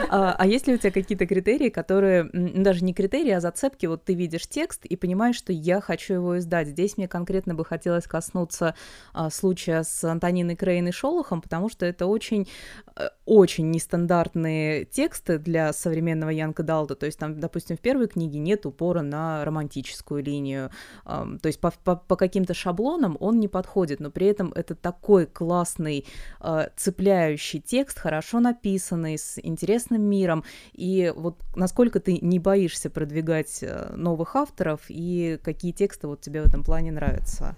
А, 0.09 0.35
а 0.37 0.47
есть 0.47 0.67
ли 0.67 0.75
у 0.75 0.77
тебя 0.77 0.91
какие-то 0.91 1.25
критерии, 1.25 1.69
которые, 1.69 2.29
даже 2.31 2.85
не 2.85 2.93
критерии, 2.93 3.31
а 3.31 3.41
зацепки, 3.41 3.87
вот 3.87 4.05
ты 4.05 4.13
видишь 4.13 4.47
текст 4.47 4.85
и 4.85 4.95
понимаешь, 4.95 5.35
что 5.35 5.51
я 5.51 5.81
хочу 5.81 6.13
его 6.13 6.37
издать. 6.37 6.69
Здесь 6.69 6.97
мне 6.97 7.07
конкретно 7.07 7.55
бы 7.55 7.65
хотелось 7.65 8.07
коснуться 8.07 8.75
а, 9.13 9.29
случая 9.29 9.83
с 9.83 10.03
Антониной 10.03 10.55
Крейн 10.55 10.87
и 10.87 10.91
Шолохом, 10.91 11.41
потому 11.41 11.69
что 11.69 11.85
это 11.85 12.05
очень, 12.05 12.47
э, 12.95 13.09
очень 13.25 13.69
нестандартные 13.71 14.85
тексты 14.85 15.37
для 15.39 15.73
современного 15.73 16.29
Янка 16.29 16.63
Далда. 16.63 16.95
То 16.95 17.05
есть 17.05 17.19
там, 17.19 17.39
допустим, 17.39 17.75
в 17.75 17.81
первой 17.91 18.07
книге 18.07 18.39
нет 18.39 18.65
упора 18.65 19.01
на 19.01 19.43
романтическую 19.43 20.23
линию. 20.23 20.69
То 21.03 21.39
есть 21.43 21.59
по, 21.59 21.73
по, 21.83 21.97
по 21.97 22.15
каким-то 22.15 22.53
шаблонам 22.53 23.17
он 23.19 23.41
не 23.41 23.49
подходит, 23.49 23.99
но 23.99 24.09
при 24.11 24.27
этом 24.27 24.53
это 24.55 24.75
такой 24.75 25.25
классный, 25.25 26.05
а, 26.39 26.69
цепляющий 26.77 27.59
текст, 27.59 27.99
хорошо 27.99 28.39
написанный, 28.39 29.17
с 29.17 29.37
интересным 29.43 30.03
миром. 30.03 30.45
И 30.71 31.11
вот 31.13 31.41
насколько 31.53 31.99
ты 31.99 32.17
не 32.21 32.39
боишься 32.39 32.89
продвигать 32.89 33.59
э, 33.61 33.93
новых 33.93 34.37
авторов 34.37 34.79
и 34.87 35.37
какие 35.43 35.73
тексты 35.73 36.07
вот 36.07 36.21
тебе 36.21 36.41
в 36.41 36.47
этом 36.47 36.63
плане 36.63 36.93
нравятся? 36.93 37.57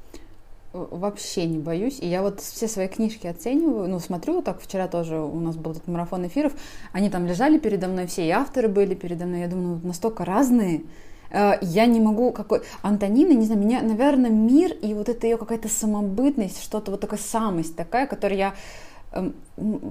Вообще 0.73 1.45
не 1.45 1.59
боюсь. 1.59 1.99
И 1.99 2.07
я 2.07 2.21
вот 2.21 2.41
все 2.41 2.67
свои 2.67 2.87
книжки 2.87 3.27
оцениваю, 3.27 3.87
ну, 3.87 3.99
смотрю, 3.99 4.35
вот 4.35 4.45
так 4.45 4.61
вчера 4.61 4.87
тоже 4.87 5.19
у 5.19 5.39
нас 5.39 5.55
был 5.55 5.71
этот 5.71 5.87
марафон 5.87 6.25
эфиров, 6.27 6.53
они 6.91 7.09
там 7.09 7.25
лежали 7.25 7.59
передо 7.59 7.87
мной, 7.87 8.07
все 8.07 8.25
и 8.25 8.29
авторы 8.31 8.67
были 8.67 8.95
передо 8.95 9.25
мной, 9.25 9.41
я 9.41 9.47
думаю, 9.47 9.79
настолько 9.83 10.25
разные, 10.25 10.83
э, 11.29 11.53
я 11.61 11.85
не 11.85 11.99
могу 11.99 12.31
какой... 12.31 12.63
Антонина, 12.81 13.33
не 13.33 13.45
знаю, 13.45 13.61
меня, 13.61 13.81
наверное, 13.81 14.31
мир 14.31 14.71
и 14.81 14.93
вот 14.93 15.09
эта 15.09 15.27
ее 15.27 15.37
какая-то 15.37 15.69
самобытность, 15.69 16.61
что-то 16.61 16.91
вот 16.91 17.01
такая 17.01 17.19
самость 17.19 17.75
такая, 17.75 18.07
которую 18.07 18.39
я 18.39 18.53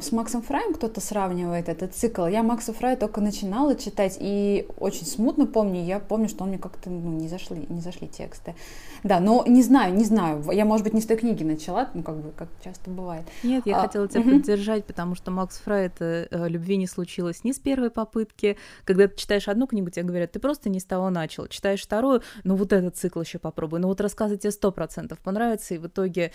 с 0.01 0.11
Максом 0.11 0.43
Фраем 0.43 0.75
кто-то 0.75 1.01
сравнивает 1.01 1.69
этот 1.69 1.95
цикл. 1.95 2.27
Я 2.27 2.43
Макса 2.43 2.73
Фрая 2.73 2.97
только 2.97 3.21
начинала 3.21 3.77
читать 3.77 4.17
и 4.19 4.67
очень 4.79 5.07
смутно 5.07 5.47
помню. 5.47 5.85
Я 5.85 6.01
помню, 6.01 6.29
что 6.29 6.43
он 6.43 6.51
мне 6.51 6.59
как-то 6.59 6.91
ну, 6.91 7.13
не 7.13 7.29
зашли, 7.29 7.67
не 7.69 7.81
зашли 7.81 8.09
тексты. 8.09 8.57
Да, 9.05 9.21
но 9.21 9.45
не 9.47 9.63
знаю, 9.63 9.95
не 9.95 10.05
знаю. 10.05 10.45
Я, 10.51 10.65
может 10.65 10.85
быть, 10.85 10.95
не 10.95 11.01
с 11.01 11.07
той 11.07 11.17
книги 11.17 11.45
начала, 11.45 11.91
ну, 11.95 12.03
как 12.03 12.17
бы, 12.17 12.33
как 12.33 12.49
часто 12.63 12.91
бывает. 12.91 13.25
Нет, 13.45 13.65
я 13.67 13.79
а, 13.79 13.83
хотела 13.83 14.09
тебя 14.09 14.21
угу. 14.21 14.31
поддержать, 14.31 14.85
потому 14.85 15.15
что 15.15 15.31
Макс 15.31 15.59
Фрай 15.59 15.87
это 15.87 16.27
э, 16.31 16.49
любви 16.49 16.77
не 16.77 16.89
случилось 16.89 17.45
ни 17.45 17.53
с 17.53 17.59
первой 17.59 17.91
попытки. 17.91 18.57
Когда 18.85 19.07
ты 19.07 19.17
читаешь 19.17 19.47
одну 19.47 19.69
книгу, 19.69 19.91
тебе 19.91 20.05
говорят, 20.05 20.33
ты 20.33 20.41
просто 20.41 20.71
не 20.71 20.81
с 20.81 20.85
того 20.85 21.11
начал. 21.11 21.47
Читаешь 21.47 21.83
вторую, 21.83 22.23
ну 22.43 22.57
вот 22.57 22.73
этот 22.73 22.97
цикл 22.97 23.21
еще 23.21 23.39
попробуй. 23.39 23.79
Ну 23.79 23.89
вот 23.89 24.01
рассказы 24.01 24.37
тебе 24.37 24.51
сто 24.51 24.73
процентов 24.73 25.21
понравится, 25.21 25.75
и 25.75 25.79
в 25.79 25.87
итоге 25.87 26.33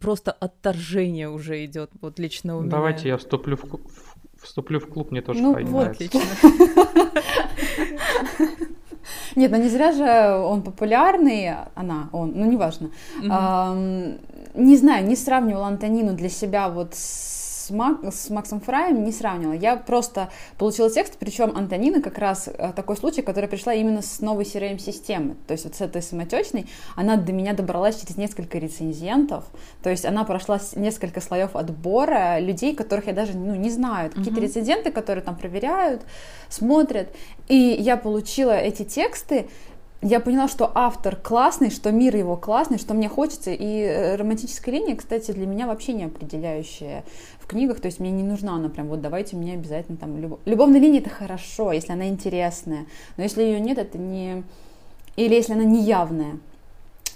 просто 0.00 0.32
отторжение 0.32 1.28
уже 1.28 1.64
идет 1.64 1.90
вот 2.00 2.18
лично 2.18 2.56
у 2.56 2.60
меня. 2.60 2.70
Давайте 2.70 3.08
я 3.08 3.16
вступлю 3.16 3.56
в, 3.56 3.64
вступлю 4.42 4.80
в 4.80 4.88
клуб, 4.88 5.10
мне 5.10 5.22
тоже 5.22 5.42
ну, 5.42 5.54
вот, 5.54 5.62
нравится. 5.62 5.90
отлично. 5.90 6.20
Нет, 9.36 9.50
ну 9.50 9.58
не 9.58 9.68
зря 9.68 9.92
же 9.92 10.44
он 10.44 10.62
популярный, 10.62 11.52
она, 11.74 12.08
он, 12.12 12.32
ну 12.34 12.50
неважно. 12.50 12.90
Не 14.54 14.76
знаю, 14.76 15.06
не 15.06 15.16
сравнивала 15.16 15.66
Антонину 15.66 16.14
для 16.14 16.28
себя 16.28 16.68
вот 16.68 16.94
с 16.94 17.43
с, 17.64 17.70
Мак, 17.70 18.00
с 18.12 18.30
Максом 18.30 18.60
Фраем 18.60 19.04
не 19.04 19.12
сравнивала. 19.12 19.54
Я 19.54 19.76
просто 19.76 20.30
получила 20.58 20.90
текст, 20.90 21.16
причем 21.18 21.56
Антонина 21.56 22.02
как 22.02 22.18
раз 22.18 22.48
э, 22.48 22.72
такой 22.74 22.96
случай, 22.96 23.22
который 23.22 23.48
пришла 23.48 23.72
именно 23.72 24.02
с 24.02 24.20
новой 24.20 24.44
CRM-системы. 24.44 25.36
То 25.46 25.52
есть 25.52 25.64
вот 25.64 25.74
с 25.74 25.80
этой 25.80 26.02
самотечной, 26.02 26.66
она 26.96 27.16
до 27.16 27.32
меня 27.32 27.54
добралась 27.54 28.00
через 28.00 28.16
несколько 28.16 28.58
рецензентов. 28.58 29.44
То 29.82 29.90
есть 29.90 30.04
она 30.04 30.24
прошла 30.24 30.60
несколько 30.76 31.20
слоев 31.20 31.56
отбора 31.56 32.38
людей, 32.38 32.74
которых 32.74 33.06
я 33.06 33.12
даже 33.12 33.36
ну, 33.36 33.54
не 33.54 33.70
знаю. 33.70 34.10
Какие-то 34.10 34.40
uh-huh. 34.40 34.44
рецензенты, 34.44 34.92
которые 34.92 35.24
там 35.24 35.36
проверяют, 35.36 36.02
смотрят. 36.48 37.08
И 37.48 37.56
я 37.56 37.96
получила 37.96 38.52
эти 38.52 38.84
тексты, 38.84 39.48
я 40.04 40.20
поняла, 40.20 40.48
что 40.48 40.70
автор 40.74 41.16
классный, 41.16 41.70
что 41.70 41.90
мир 41.90 42.14
его 42.14 42.36
классный, 42.36 42.78
что 42.78 42.92
мне 42.92 43.08
хочется. 43.08 43.52
И 43.52 43.80
э, 43.80 44.16
романтическая 44.16 44.74
линия, 44.74 44.96
кстати, 44.96 45.30
для 45.30 45.46
меня 45.46 45.66
вообще 45.66 45.94
не 45.94 46.04
определяющая 46.04 47.04
в 47.40 47.46
книгах. 47.46 47.80
То 47.80 47.86
есть 47.86 48.00
мне 48.00 48.10
не 48.10 48.22
нужна 48.22 48.56
она 48.56 48.68
прям, 48.68 48.88
вот 48.88 49.00
давайте 49.00 49.34
мне 49.36 49.54
обязательно 49.54 49.96
там... 49.96 50.18
Любов... 50.18 50.40
Любовная 50.44 50.78
линия 50.78 51.00
это 51.00 51.08
хорошо, 51.08 51.72
если 51.72 51.92
она 51.92 52.06
интересная. 52.08 52.84
Но 53.16 53.22
если 53.22 53.42
ее 53.42 53.58
нет, 53.60 53.78
это 53.78 53.96
не... 53.96 54.44
Или 55.16 55.34
если 55.34 55.54
она 55.54 55.64
неявная, 55.64 56.38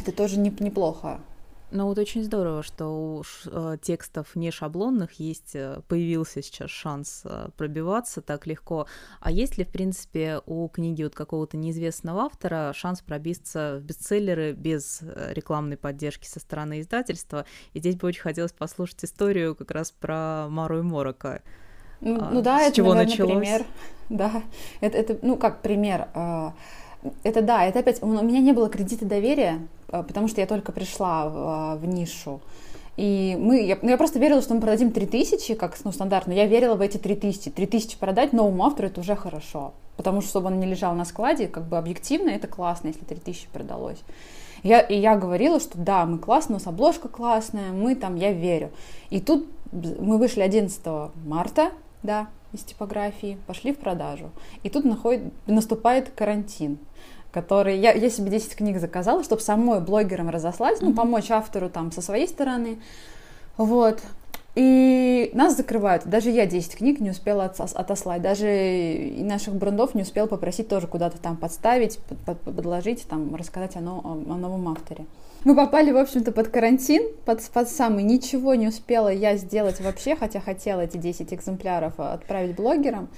это 0.00 0.11
тоже 0.11 0.38
не, 0.38 0.50
неплохо. 0.59 1.21
Ну 1.70 1.84
вот 1.84 1.98
очень 1.98 2.25
здорово, 2.25 2.62
что 2.62 2.87
у 2.87 3.22
э, 3.46 3.76
текстов 3.82 4.34
не 4.34 4.50
шаблонных 4.50 5.20
есть, 5.20 5.54
э, 5.54 5.82
появился 5.87 6.42
сейчас 6.42 6.70
шанс 6.70 7.22
э, 7.25 7.50
пробиваться 7.58 8.22
так 8.22 8.46
легко. 8.46 8.87
А 9.20 9.30
есть 9.30 9.58
ли, 9.58 9.64
в 9.64 9.68
принципе, 9.68 10.40
у 10.46 10.66
книги 10.68 11.02
от 11.02 11.14
какого-то 11.14 11.58
неизвестного 11.58 12.22
автора 12.22 12.72
шанс 12.75 13.02
пробиться 13.02 13.78
в 13.80 13.84
бестселлеры 13.84 14.52
без 14.52 15.02
рекламной 15.30 15.76
поддержки 15.76 16.26
со 16.26 16.40
стороны 16.40 16.80
издательства? 16.80 17.44
И 17.75 17.80
здесь 17.80 17.96
бы 17.96 18.08
очень 18.08 18.22
хотелось 18.22 18.52
послушать 18.52 19.04
историю 19.04 19.54
как 19.54 19.70
раз 19.70 19.90
про 19.90 20.46
Мару 20.48 20.78
и 20.78 20.82
Морока. 20.82 21.42
Ну, 22.00 22.18
а, 22.18 22.30
ну 22.30 22.40
да, 22.40 22.60
с 22.60 22.68
это, 22.68 22.76
чего 22.76 22.94
наверное, 22.94 23.10
началось? 23.10 23.38
пример. 23.38 23.66
Да, 24.08 24.42
это, 24.80 24.96
это, 24.96 25.18
ну 25.20 25.37
как 25.37 25.60
пример. 25.60 26.08
Это 27.22 27.42
да, 27.42 27.64
это 27.64 27.78
опять, 27.80 28.02
у 28.02 28.06
меня 28.06 28.40
не 28.40 28.52
было 28.52 28.68
кредита 28.68 29.04
доверия, 29.04 29.66
а, 29.88 30.02
потому 30.02 30.28
что 30.28 30.40
я 30.40 30.46
только 30.46 30.72
пришла 30.72 31.28
в, 31.28 31.34
а, 31.36 31.76
в 31.76 31.86
нишу. 31.86 32.40
И 32.96 33.36
мы, 33.38 33.64
я, 33.64 33.78
ну, 33.80 33.90
я 33.90 33.96
просто 33.96 34.18
верила, 34.18 34.42
что 34.42 34.54
мы 34.54 34.60
продадим 34.60 34.90
3000, 34.90 35.54
как 35.54 35.76
ну, 35.84 35.92
стандартно. 35.92 36.32
Я 36.32 36.46
верила 36.46 36.74
в 36.74 36.80
эти 36.80 36.96
3000. 36.96 37.50
3000 37.50 37.96
продать 37.96 38.32
новому 38.32 38.64
автору 38.64 38.88
это 38.88 39.00
уже 39.00 39.14
хорошо. 39.14 39.72
Потому 39.96 40.20
что, 40.20 40.30
чтобы 40.30 40.48
он 40.48 40.58
не 40.58 40.66
лежал 40.66 40.94
на 40.94 41.04
складе, 41.04 41.46
как 41.46 41.68
бы 41.68 41.78
объективно, 41.78 42.30
это 42.30 42.48
классно, 42.48 42.88
если 42.88 43.04
3000 43.04 43.48
продалось. 43.52 43.98
Я, 44.64 44.80
и 44.80 44.98
я 44.98 45.16
говорила, 45.16 45.60
что 45.60 45.78
да, 45.78 46.04
мы 46.06 46.18
классно, 46.18 46.56
у 46.56 46.58
нас 46.58 46.66
обложка 46.66 47.08
классная, 47.08 47.70
мы 47.70 47.94
там, 47.94 48.16
я 48.16 48.32
верю. 48.32 48.70
И 49.10 49.20
тут 49.20 49.46
мы 49.70 50.18
вышли 50.18 50.40
11 50.40 50.80
марта, 51.24 51.70
да, 52.02 52.26
из 52.52 52.64
типографии, 52.64 53.38
пошли 53.46 53.72
в 53.72 53.78
продажу. 53.78 54.30
И 54.64 54.70
тут 54.70 54.84
находит, 54.84 55.22
наступает 55.46 56.10
карантин 56.10 56.78
который... 57.32 57.78
Я, 57.78 57.92
я 57.92 58.11
себе 58.11 58.30
10 58.30 58.56
книг 58.56 58.80
заказала, 58.80 59.23
чтобы 59.23 59.42
самой 59.42 59.80
блогерам 59.80 60.30
разослать, 60.30 60.78
ну, 60.80 60.94
помочь 60.94 61.30
автору 61.30 61.68
там 61.68 61.92
со 61.92 62.02
своей 62.02 62.28
стороны. 62.28 62.78
Вот. 63.56 64.00
И 64.54 65.30
нас 65.35 65.56
закрывают. 65.56 66.06
Даже 66.06 66.30
я 66.30 66.47
10 66.47 66.76
книг 66.76 67.00
не 67.00 67.11
успела 67.11 67.44
отослать. 67.44 68.23
Даже 68.23 68.49
и 68.49 69.23
наших 69.23 69.54
брендов 69.54 69.94
не 69.94 70.02
успела 70.02 70.26
попросить 70.26 70.68
тоже 70.68 70.88
куда-то 70.88 71.18
там 71.18 71.37
подставить, 71.37 71.99
под, 72.26 72.40
подложить, 72.40 73.06
там, 73.08 73.35
рассказать 73.37 73.76
о, 73.76 73.80
о, 73.80 74.12
о 74.12 74.37
новом 74.37 74.68
авторе. 74.68 75.06
Мы 75.44 75.54
попали, 75.54 75.92
в 75.92 75.97
общем-то, 75.97 76.32
под 76.32 76.49
карантин, 76.49 77.04
под, 77.25 77.40
под 77.50 77.68
самый. 77.68 78.02
Ничего 78.02 78.54
не 78.54 78.66
успела 78.66 79.08
я 79.08 79.37
сделать 79.37 79.80
вообще, 79.80 80.16
хотя 80.16 80.40
хотела 80.40 80.80
эти 80.80 80.97
10 80.97 81.32
экземпляров 81.32 81.92
отправить 81.99 82.56
блогерам. 82.56 83.08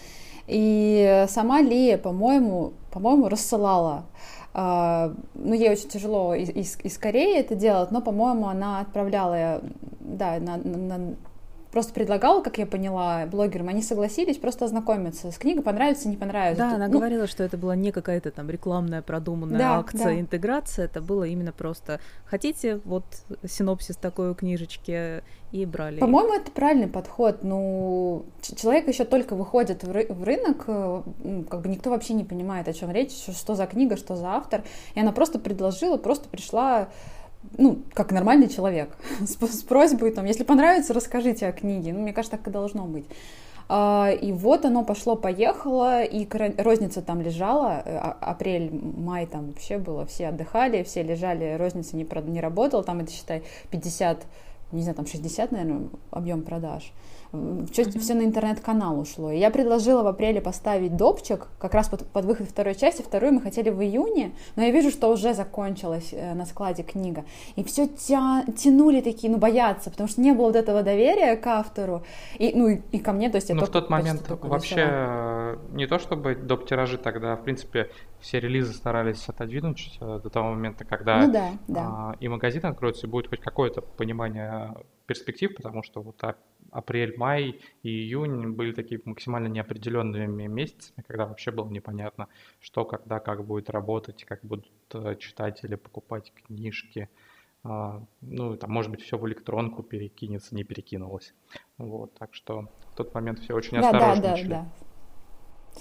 И 0.50 1.26
сама 1.28 1.60
Лия, 1.60 1.96
по-моему, 1.96 2.72
по-моему, 2.90 3.28
рассылала. 3.28 4.04
Uh, 4.52 5.16
ну, 5.34 5.54
ей 5.54 5.70
очень 5.70 5.88
тяжело 5.88 6.34
из, 6.34 6.50
из, 6.50 6.76
из 6.82 6.98
Кореи 6.98 7.38
это 7.38 7.54
делать, 7.54 7.92
но, 7.92 8.00
по-моему, 8.00 8.48
она 8.48 8.80
отправляла, 8.80 9.60
да, 10.00 10.40
на, 10.40 10.56
на, 10.56 11.14
просто 11.70 11.92
предлагала, 11.92 12.42
как 12.42 12.58
я 12.58 12.66
поняла, 12.66 13.26
блогерам, 13.26 13.68
они 13.68 13.82
согласились 13.82 14.36
просто 14.36 14.64
ознакомиться 14.64 15.30
с 15.30 15.38
книгой, 15.38 15.62
понравится, 15.62 16.08
не 16.08 16.16
понравится. 16.16 16.64
Да, 16.64 16.74
она 16.74 16.88
ну, 16.88 16.94
говорила, 16.94 17.26
что 17.26 17.44
это 17.44 17.56
была 17.56 17.76
не 17.76 17.92
какая-то 17.92 18.30
там 18.30 18.50
рекламная 18.50 19.02
продуманная 19.02 19.58
да, 19.58 19.78
акция, 19.78 20.04
да. 20.04 20.20
интеграция, 20.20 20.86
это 20.86 21.00
было 21.00 21.24
именно 21.24 21.52
просто 21.52 22.00
хотите 22.24 22.80
вот 22.84 23.04
синопсис 23.46 23.96
такой 23.96 24.30
у 24.30 24.34
книжечки 24.34 25.22
и 25.52 25.66
брали. 25.66 25.98
По-моему, 25.98 26.34
это 26.34 26.50
правильный 26.50 26.86
подход. 26.86 27.42
Ну, 27.42 28.24
человек 28.42 28.86
еще 28.86 29.04
только 29.04 29.34
выходит 29.34 29.82
в, 29.82 29.90
ры- 29.90 30.12
в 30.12 30.22
рынок, 30.22 30.64
э, 30.68 31.02
как 31.48 31.62
бы 31.62 31.68
никто 31.68 31.90
вообще 31.90 32.14
не 32.14 32.24
понимает, 32.24 32.68
о 32.68 32.72
чем 32.72 32.90
речь, 32.90 33.12
что 33.12 33.54
за 33.54 33.66
книга, 33.66 33.96
что 33.96 34.14
за 34.14 34.28
автор, 34.28 34.62
и 34.94 35.00
она 35.00 35.12
просто 35.12 35.38
предложила, 35.38 35.96
просто 35.96 36.28
пришла 36.28 36.88
ну, 37.56 37.78
как 37.94 38.12
нормальный 38.12 38.48
человек, 38.48 38.96
с, 39.20 39.36
с 39.36 39.62
просьбой, 39.62 40.12
там, 40.12 40.24
если 40.24 40.44
понравится, 40.44 40.94
расскажите 40.94 41.46
о 41.46 41.52
книге. 41.52 41.92
Ну, 41.92 42.00
мне 42.00 42.12
кажется, 42.12 42.36
так 42.36 42.46
и 42.48 42.50
должно 42.50 42.84
быть. 42.84 43.06
А, 43.72 44.10
и 44.10 44.32
вот 44.32 44.64
оно 44.64 44.84
пошло-поехало, 44.84 46.02
и 46.02 46.26
розница 46.60 47.02
там 47.02 47.20
лежала, 47.20 47.82
э, 47.84 47.96
а, 47.96 48.16
апрель, 48.20 48.68
май 48.72 49.26
там 49.26 49.46
вообще 49.46 49.78
было, 49.78 50.04
все 50.06 50.28
отдыхали, 50.28 50.82
все 50.82 51.04
лежали, 51.04 51.56
розница 51.56 51.96
не, 51.96 52.04
не 52.26 52.40
работала, 52.40 52.82
там 52.82 52.98
это, 52.98 53.12
считай, 53.12 53.44
50, 53.70 54.26
не 54.72 54.82
знаю, 54.82 54.96
там 54.96 55.06
60, 55.06 55.52
наверное, 55.52 55.88
объем 56.10 56.42
продаж 56.42 56.92
все, 57.32 57.82
mm-hmm. 57.82 57.98
все 58.00 58.14
на 58.14 58.22
интернет-канал 58.22 58.98
ушло. 58.98 59.30
И 59.30 59.38
я 59.38 59.50
предложила 59.50 60.02
в 60.02 60.06
апреле 60.06 60.40
поставить 60.40 60.96
допчик, 60.96 61.46
как 61.58 61.74
раз 61.74 61.88
под, 61.88 62.04
под 62.06 62.24
выход 62.24 62.48
второй 62.48 62.74
части, 62.74 63.02
вторую 63.02 63.34
мы 63.34 63.40
хотели 63.40 63.70
в 63.70 63.80
июне, 63.80 64.32
но 64.56 64.64
я 64.64 64.70
вижу, 64.70 64.90
что 64.90 65.08
уже 65.10 65.32
закончилась 65.32 66.10
э, 66.12 66.34
на 66.34 66.44
складе 66.44 66.82
книга. 66.82 67.24
И 67.54 67.62
все 67.62 67.86
тя, 67.86 68.44
тянули 68.56 69.00
такие, 69.00 69.30
ну, 69.30 69.38
боятся, 69.38 69.90
потому 69.90 70.08
что 70.08 70.20
не 70.20 70.32
было 70.32 70.46
вот 70.46 70.56
этого 70.56 70.82
доверия 70.82 71.36
к 71.36 71.46
автору, 71.46 72.02
и, 72.38 72.52
ну, 72.54 72.68
и, 72.68 72.80
и 72.90 72.98
ко 72.98 73.12
мне, 73.12 73.30
то 73.30 73.36
есть 73.36 73.48
я 73.48 73.54
Ну, 73.54 73.64
в 73.64 73.68
тот 73.68 73.90
момент 73.90 74.28
вообще. 74.28 74.74
Не 75.70 75.86
то, 75.86 75.98
чтобы 75.98 76.34
доп-тиражи 76.34 76.98
тогда, 76.98 77.36
в 77.36 77.44
принципе, 77.44 77.90
все 78.20 78.40
релизы 78.40 78.72
старались 78.72 79.28
отодвинуть 79.28 79.98
э, 80.00 80.20
до 80.22 80.30
того 80.30 80.50
момента, 80.50 80.84
когда 80.84 81.26
ну, 81.26 81.32
да, 81.32 81.52
да. 81.68 81.80
А, 81.80 82.16
и 82.20 82.28
магазин 82.28 82.64
откроется, 82.66 83.06
и 83.06 83.10
будет 83.10 83.28
хоть 83.28 83.40
какое-то 83.40 83.80
понимание 83.80 84.74
перспектив, 85.06 85.54
потому 85.54 85.82
что 85.82 86.02
вот 86.02 86.22
апрель, 86.70 87.16
май 87.16 87.60
и 87.82 87.88
июнь 87.88 88.52
были 88.52 88.72
такие 88.72 89.00
максимально 89.04 89.48
неопределенными 89.48 90.46
месяцами, 90.46 91.04
когда 91.06 91.26
вообще 91.26 91.50
было 91.50 91.68
непонятно, 91.68 92.28
что, 92.60 92.84
когда, 92.84 93.18
как 93.18 93.44
будет 93.44 93.70
работать, 93.70 94.24
как 94.24 94.40
будут 94.42 94.70
э, 94.94 95.16
читатели 95.16 95.74
покупать 95.74 96.32
книжки. 96.46 97.08
А, 97.62 98.02
ну, 98.20 98.56
там, 98.56 98.70
может 98.70 98.90
быть, 98.90 99.02
все 99.02 99.18
в 99.18 99.26
электронку 99.28 99.82
перекинется, 99.82 100.54
не 100.54 100.64
перекинулось. 100.64 101.34
Вот, 101.76 102.14
так 102.14 102.34
что 102.34 102.68
в 102.92 102.96
тот 102.96 103.12
момент 103.14 103.40
все 103.40 103.54
очень 103.54 103.80
да, 103.80 103.90
осторожно 103.90 104.22
да, 104.22 104.36
да, 104.36 104.48
Да. 104.48 104.66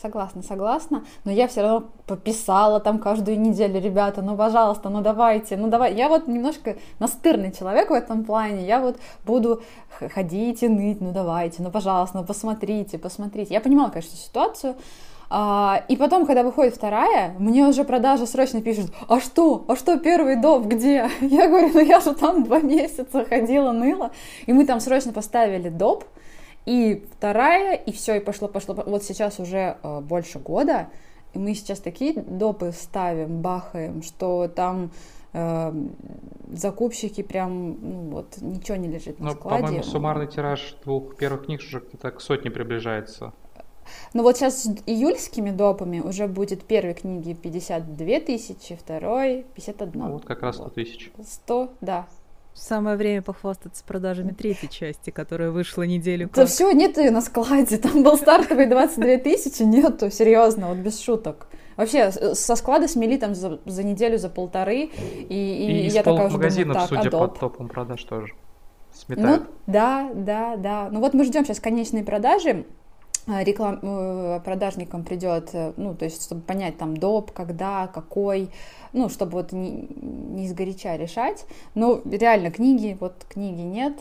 Согласна, 0.01 0.43
согласна. 0.43 1.03
Но 1.25 1.31
я 1.31 1.47
все 1.47 1.61
равно 1.61 1.87
пописала 2.05 2.79
там 2.79 2.99
каждую 2.99 3.39
неделю, 3.39 3.81
ребята, 3.81 4.21
ну, 4.21 4.37
пожалуйста, 4.37 4.89
ну, 4.89 5.01
давайте, 5.01 5.57
ну, 5.57 5.67
давай. 5.67 5.93
Я 5.93 6.07
вот 6.07 6.27
немножко 6.27 6.77
настырный 6.99 7.51
человек 7.51 7.89
в 7.89 7.93
этом 7.93 8.23
плане. 8.23 8.65
Я 8.65 8.79
вот 8.79 8.97
буду 9.25 9.61
ходить 10.13 10.63
и 10.63 10.69
ныть, 10.69 11.01
ну, 11.01 11.11
давайте, 11.11 11.61
ну, 11.61 11.69
пожалуйста, 11.69 12.19
ну, 12.19 12.23
посмотрите, 12.23 12.97
посмотрите. 12.97 13.53
Я 13.53 13.61
понимала, 13.61 13.89
конечно, 13.89 14.15
ситуацию. 14.15 14.75
А, 15.31 15.83
и 15.87 15.95
потом, 15.95 16.25
когда 16.25 16.41
выходит 16.43 16.75
вторая, 16.75 17.35
мне 17.37 17.67
уже 17.67 17.83
продажи 17.83 18.25
срочно 18.25 18.61
пишут, 18.61 18.91
а 19.07 19.19
что, 19.19 19.63
а 19.67 19.75
что 19.75 19.99
первый 19.99 20.35
доп, 20.37 20.65
где? 20.65 21.09
Я 21.21 21.47
говорю, 21.47 21.69
ну 21.73 21.79
я 21.81 21.99
же 21.99 22.15
там 22.15 22.43
два 22.43 22.59
месяца 22.61 23.25
ходила, 23.25 23.71
ныла. 23.71 24.11
И 24.47 24.53
мы 24.53 24.65
там 24.65 24.79
срочно 24.79 25.13
поставили 25.13 25.69
доп, 25.69 26.05
и 26.69 27.03
вторая, 27.17 27.73
и 27.73 27.91
все, 27.91 28.17
и 28.17 28.19
пошло, 28.19 28.47
пошло. 28.47 28.75
Вот 28.75 29.03
сейчас 29.03 29.39
уже 29.39 29.77
э, 29.81 30.01
больше 30.01 30.37
года, 30.37 30.89
и 31.33 31.39
мы 31.39 31.55
сейчас 31.55 31.79
такие 31.79 32.13
допы 32.13 32.71
ставим, 32.73 33.41
бахаем, 33.41 34.03
что 34.03 34.47
там 34.47 34.91
э, 35.33 35.73
закупщики 36.51 37.23
прям, 37.23 37.69
ну 37.81 38.09
вот, 38.11 38.37
ничего 38.41 38.77
не 38.77 38.87
лежит 38.87 39.19
на 39.19 39.25
Но, 39.25 39.31
складе. 39.31 39.63
по-моему, 39.63 39.83
суммарный 39.83 40.27
тираж 40.27 40.75
двух 40.83 41.15
первых 41.15 41.45
книг 41.45 41.61
уже 41.61 41.79
где-то 41.79 42.11
к 42.11 42.21
сотне 42.21 42.51
приближается. 42.51 43.33
Ну 44.13 44.21
вот 44.21 44.37
сейчас 44.37 44.65
с 44.65 44.67
июльскими 44.85 45.49
допами 45.49 46.01
уже 46.01 46.27
будет 46.27 46.63
первой 46.63 46.93
книги 46.93 47.33
52 47.33 48.19
тысячи, 48.19 48.75
второй 48.75 49.47
51. 49.55 49.99
Ну 49.99 50.13
вот 50.13 50.25
как 50.25 50.43
раз 50.43 50.57
100 50.57 50.69
тысяч. 50.69 51.11
100, 51.19 51.73
да, 51.81 52.07
Самое 52.59 52.97
время 52.97 53.21
похвастаться 53.21 53.83
продажами 53.85 54.31
третьей 54.31 54.69
части, 54.69 55.11
которая 55.11 55.49
вышла 55.49 55.83
неделю 55.83 56.27
как. 56.27 56.35
Да 56.35 56.45
все, 56.45 56.71
нет 56.71 56.97
ее 56.97 57.09
на 57.11 57.21
складе. 57.21 57.77
Там 57.77 58.03
был 58.03 58.17
стартовый 58.17 58.65
22 58.65 59.17
тысячи, 59.17 59.63
нету, 59.63 60.11
серьезно, 60.11 60.67
вот 60.67 60.77
без 60.77 60.99
шуток. 60.99 61.47
Вообще, 61.77 62.11
со 62.11 62.57
склада 62.57 62.89
смели 62.89 63.15
там 63.15 63.33
за, 63.33 63.61
за 63.65 63.83
неделю, 63.83 64.17
за 64.17 64.29
полторы, 64.29 64.89
и, 64.89 64.89
и, 65.29 65.85
и 65.85 65.87
я 65.87 66.03
такая 66.03 66.27
уже 66.27 66.35
магазинов, 66.35 66.73
думаю, 66.73 66.89
так, 66.89 66.97
судя 67.03 67.07
адоп. 67.07 67.33
по 67.33 67.39
топам 67.39 67.69
продаж, 67.69 68.03
тоже 68.03 68.33
сметают. 68.93 69.41
Ну, 69.41 69.47
да, 69.67 70.11
да, 70.13 70.57
да. 70.57 70.89
Ну 70.91 70.99
вот 70.99 71.13
мы 71.13 71.23
ждем 71.23 71.45
сейчас 71.45 71.61
конечные 71.61 72.03
продажи, 72.03 72.49
а, 72.49 72.78
реклам... 73.43 73.79
Э, 73.81 74.39
продажникам 74.43 75.03
придет, 75.03 75.49
э, 75.53 75.73
ну, 75.77 75.95
то 75.95 76.05
есть, 76.05 76.23
чтобы 76.23 76.41
понять 76.41 76.77
там 76.77 76.97
доп, 76.97 77.31
когда, 77.31 77.87
какой, 77.87 78.49
ну, 78.93 79.09
чтобы 79.09 79.33
вот 79.33 79.51
не, 79.51 79.87
не 80.01 80.47
сгоряча 80.47 80.95
решать. 80.95 81.45
Но 81.75 82.01
реально 82.05 82.51
книги, 82.51 82.97
вот 82.99 83.25
книги 83.29 83.61
нет, 83.61 83.93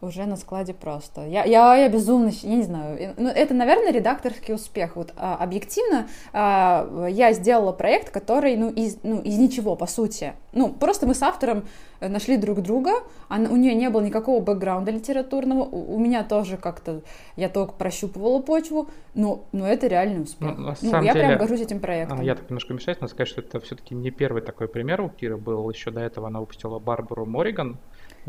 уже 0.00 0.26
на 0.26 0.36
складе 0.36 0.74
просто. 0.74 1.26
Я, 1.26 1.44
я, 1.44 1.74
я 1.76 1.88
безумно, 1.88 2.30
я 2.42 2.56
не 2.56 2.62
знаю, 2.62 3.14
ну, 3.16 3.28
это, 3.28 3.54
наверное, 3.54 3.92
редакторский 3.92 4.54
успех. 4.54 4.96
Вот 4.96 5.12
а, 5.16 5.36
объективно 5.36 6.08
а, 6.32 7.06
я 7.08 7.32
сделала 7.32 7.72
проект, 7.72 8.10
который, 8.10 8.56
ну 8.56 8.70
из, 8.70 8.98
ну, 9.02 9.20
из 9.20 9.38
ничего, 9.38 9.76
по 9.76 9.86
сути. 9.86 10.32
Ну, 10.52 10.68
просто 10.68 11.06
мы 11.06 11.14
с 11.14 11.22
автором 11.22 11.64
нашли 12.00 12.36
друг 12.36 12.62
друга, 12.62 12.92
а 13.28 13.36
у 13.36 13.56
нее 13.56 13.74
не 13.74 13.90
было 13.90 14.00
никакого 14.00 14.40
бэкграунда 14.40 14.90
литературного, 14.90 15.62
у, 15.62 15.96
у 15.96 15.98
меня 15.98 16.24
тоже 16.24 16.56
как-то, 16.56 17.02
я 17.36 17.48
только 17.48 17.74
прощупывала 17.74 18.40
почву, 18.40 18.88
но, 19.14 19.44
но 19.52 19.66
это 19.66 19.86
реальный 19.86 20.22
успех. 20.22 20.56
Ну, 20.56 20.74
ну, 20.80 21.02
я 21.02 21.12
деле, 21.12 21.26
прям 21.26 21.38
горжусь 21.38 21.60
этим 21.60 21.80
проектом. 21.80 22.22
Я 22.22 22.34
так 22.34 22.48
немножко 22.48 22.72
мешаюсь, 22.72 22.98
но 23.00 23.08
сказать, 23.08 23.28
что 23.28 23.42
это 23.42 23.60
все-таки 23.60 23.94
не 23.94 24.10
первый 24.10 24.42
такой 24.42 24.66
пример 24.66 25.02
у 25.02 25.08
Киры 25.10 25.36
был. 25.36 25.68
Еще 25.68 25.90
до 25.90 26.00
этого 26.00 26.28
она 26.28 26.40
выпустила 26.40 26.78
Барбару 26.78 27.26
Мориган, 27.26 27.78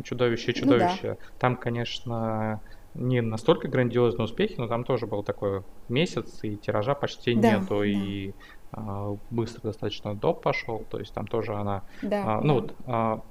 Чудовище, 0.04 0.54
чудовище. 0.54 1.00
Ну, 1.04 1.10
да. 1.10 1.18
Там, 1.40 1.58
конечно, 1.58 2.62
не 2.94 3.22
настолько 3.22 3.68
грандиозные 3.68 4.26
успехи, 4.26 4.56
но 4.58 4.68
там 4.68 4.84
тоже 4.84 5.08
был 5.08 5.24
такой 5.24 5.64
месяц, 5.90 6.40
и 6.44 6.58
тиража 6.58 6.94
почти 6.96 7.36
да, 7.36 7.60
нету, 7.60 7.80
да. 7.80 7.86
и 7.86 8.34
а, 8.72 9.18
быстро 9.30 9.64
достаточно 9.64 10.16
доп 10.16 10.42
пошел, 10.42 10.86
то 10.90 11.00
есть 11.00 11.14
там 11.14 11.28
тоже 11.28 11.54
она, 11.54 11.84
да, 12.02 12.38
а, 12.38 12.42
ну 12.42 12.62
да. 12.62 12.62
вот, 12.62 12.76
а, 12.88 13.22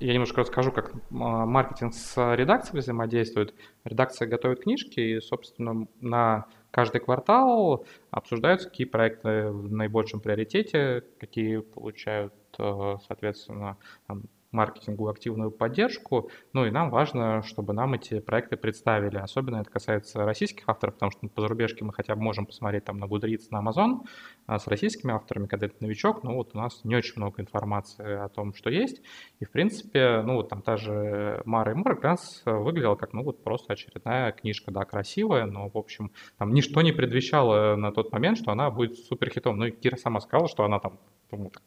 я 0.00 0.14
немножко 0.14 0.40
расскажу, 0.40 0.72
как 0.72 0.92
а, 0.94 0.98
маркетинг 1.10 1.94
с 1.94 2.34
редакцией 2.34 2.80
взаимодействует. 2.80 3.54
Редакция 3.84 4.26
готовит 4.26 4.62
книжки, 4.62 4.98
и, 4.98 5.20
собственно, 5.20 5.86
на 6.00 6.46
каждый 6.70 7.00
квартал 7.00 7.84
обсуждаются, 8.10 8.68
какие 8.68 8.86
проекты 8.86 9.48
в 9.48 9.70
наибольшем 9.70 10.20
приоритете, 10.20 11.04
какие 11.20 11.58
получают, 11.58 12.34
а, 12.58 12.98
соответственно, 13.06 13.76
там, 14.06 14.22
маркетингу 14.52 15.08
активную 15.08 15.50
поддержку. 15.50 16.30
Ну 16.52 16.66
и 16.66 16.70
нам 16.70 16.90
важно, 16.90 17.42
чтобы 17.42 17.72
нам 17.72 17.94
эти 17.94 18.20
проекты 18.20 18.56
представили. 18.56 19.16
Особенно 19.16 19.56
это 19.56 19.70
касается 19.70 20.24
российских 20.24 20.68
авторов, 20.68 20.94
потому 20.94 21.10
что 21.10 21.26
по 21.28 21.40
зарубежке 21.40 21.84
мы 21.84 21.92
хотя 21.92 22.14
бы 22.14 22.22
можем 22.22 22.46
посмотреть 22.46 22.84
там 22.84 22.98
на 22.98 23.06
Goodreads, 23.06 23.48
на 23.50 23.62
Amazon. 23.62 24.06
А 24.46 24.58
с 24.58 24.66
российскими 24.66 25.12
авторами, 25.12 25.46
когда 25.46 25.66
это 25.66 25.76
новичок, 25.80 26.22
ну 26.22 26.34
вот 26.34 26.50
у 26.54 26.58
нас 26.58 26.84
не 26.84 26.94
очень 26.94 27.14
много 27.16 27.40
информации 27.40 28.24
о 28.24 28.28
том, 28.28 28.54
что 28.54 28.70
есть. 28.70 29.02
И 29.40 29.44
в 29.44 29.50
принципе, 29.50 30.22
ну 30.22 30.34
вот 30.34 30.48
там 30.48 30.62
та 30.62 30.76
же 30.76 31.42
Мара 31.44 31.72
и 31.72 31.74
Мора 31.74 31.94
как 31.94 32.04
раз 32.04 32.42
выглядела 32.44 32.94
как, 32.94 33.12
ну 33.12 33.22
вот 33.22 33.42
просто 33.42 33.72
очередная 33.72 34.32
книжка, 34.32 34.70
да, 34.70 34.84
красивая, 34.84 35.46
но 35.46 35.68
в 35.68 35.78
общем 35.78 36.12
там 36.38 36.52
ничто 36.52 36.82
не 36.82 36.92
предвещало 36.92 37.76
на 37.76 37.92
тот 37.92 38.12
момент, 38.12 38.38
что 38.38 38.52
она 38.52 38.70
будет 38.70 38.98
супер 38.98 39.30
хитом. 39.30 39.58
Ну 39.58 39.66
и 39.66 39.70
Кира 39.70 39.96
сама 39.96 40.20
сказала, 40.20 40.48
что 40.48 40.64
она 40.64 40.78
там 40.78 40.98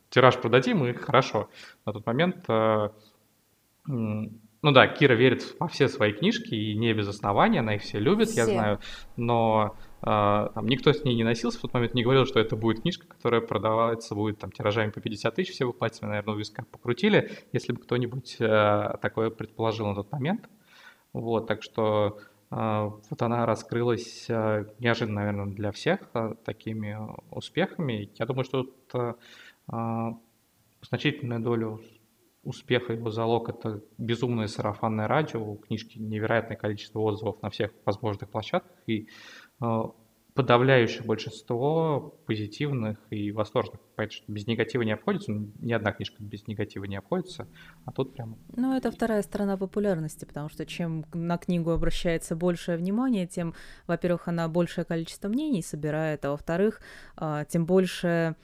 тираж 0.09 0.39
продадим, 0.39 0.85
и 0.85 0.93
хорошо. 0.93 1.49
На 1.85 1.93
тот 1.93 2.05
момент, 2.05 2.45
э, 2.47 2.89
ну 4.65 4.71
да, 4.71 4.87
Кира 4.87 5.13
верит 5.13 5.55
во 5.59 5.67
все 5.67 5.87
свои 5.87 6.11
книжки, 6.11 6.55
и 6.55 6.73
не 6.75 6.91
без 6.93 7.07
основания, 7.07 7.59
она 7.59 7.75
их 7.75 7.83
все 7.83 7.99
любит, 7.99 8.29
все. 8.29 8.41
я 8.41 8.45
знаю, 8.45 8.79
но 9.15 9.75
э, 10.01 10.05
там, 10.05 10.65
никто 10.65 10.91
с 10.91 11.03
ней 11.03 11.15
не 11.15 11.23
носился 11.23 11.59
в 11.59 11.61
тот 11.61 11.73
момент, 11.73 11.93
не 11.93 12.03
говорил, 12.03 12.25
что 12.25 12.39
это 12.39 12.55
будет 12.55 12.81
книжка, 12.81 13.05
которая 13.05 13.41
продавается, 13.41 14.15
будет 14.15 14.39
там 14.39 14.51
тиражами 14.51 14.89
по 14.89 15.01
50 15.01 15.35
тысяч, 15.35 15.53
все 15.53 15.67
бы 15.67 15.73
пальцами, 15.73 16.09
наверное, 16.09 16.33
в 16.33 16.39
висках 16.39 16.65
покрутили, 16.67 17.31
если 17.51 17.73
бы 17.73 17.81
кто-нибудь 17.81 18.37
э, 18.39 18.97
такое 19.01 19.29
предположил 19.29 19.85
на 19.87 19.93
тот 19.95 20.11
момент. 20.11 20.49
Вот, 21.13 21.47
так 21.47 21.61
что 21.61 22.19
вот 22.51 23.21
она 23.21 23.45
раскрылась 23.45 24.27
неожиданно, 24.29 25.21
наверное, 25.21 25.45
для 25.47 25.71
всех 25.71 25.99
такими 26.45 26.97
успехами. 27.31 28.09
Я 28.15 28.25
думаю, 28.25 28.45
что 28.45 28.63
тут 28.63 29.17
значительную 29.67 31.41
долю 31.41 31.81
успеха 32.45 32.93
его 32.93 33.09
залог— 33.09 33.49
это 33.49 33.81
безумное 33.97 34.47
сарафанное 34.47 35.07
радио, 35.07 35.43
у 35.43 35.57
книжки 35.57 35.97
невероятное 35.97 36.55
количество 36.55 36.99
отзывов 36.99 37.41
на 37.41 37.49
всех 37.49 37.71
возможных 37.85 38.29
площадках, 38.29 38.77
и 38.85 39.09
э, 39.61 39.83
подавляющее 40.35 41.03
большинство 41.03 42.19
позитивных 42.27 42.99
и 43.09 43.31
восторженных. 43.31 43.79
Поэтому 43.95 44.21
без 44.27 44.45
негатива 44.45 44.83
не 44.83 44.91
обходится. 44.91 45.31
Ну, 45.31 45.51
ни 45.59 45.71
одна 45.71 45.93
книжка 45.93 46.17
без 46.19 46.45
негатива 46.45 46.83
не 46.83 46.97
обходится. 46.97 47.47
А 47.85 47.91
тут 47.91 48.13
прям... 48.13 48.37
Ну, 48.55 48.75
это 48.75 48.91
вторая 48.91 49.23
сторона 49.23 49.57
популярности, 49.57 50.25
потому 50.25 50.49
что 50.49 50.65
чем 50.65 51.05
на 51.13 51.37
книгу 51.37 51.71
обращается 51.71 52.35
большее 52.35 52.77
внимание, 52.77 53.27
тем, 53.27 53.55
во-первых, 53.87 54.27
она 54.27 54.47
большее 54.49 54.83
количество 54.83 55.29
мнений 55.29 55.63
собирает, 55.63 56.25
а 56.25 56.31
во-вторых, 56.31 56.81
а, 57.15 57.45
тем 57.45 57.65
больше 57.65 58.35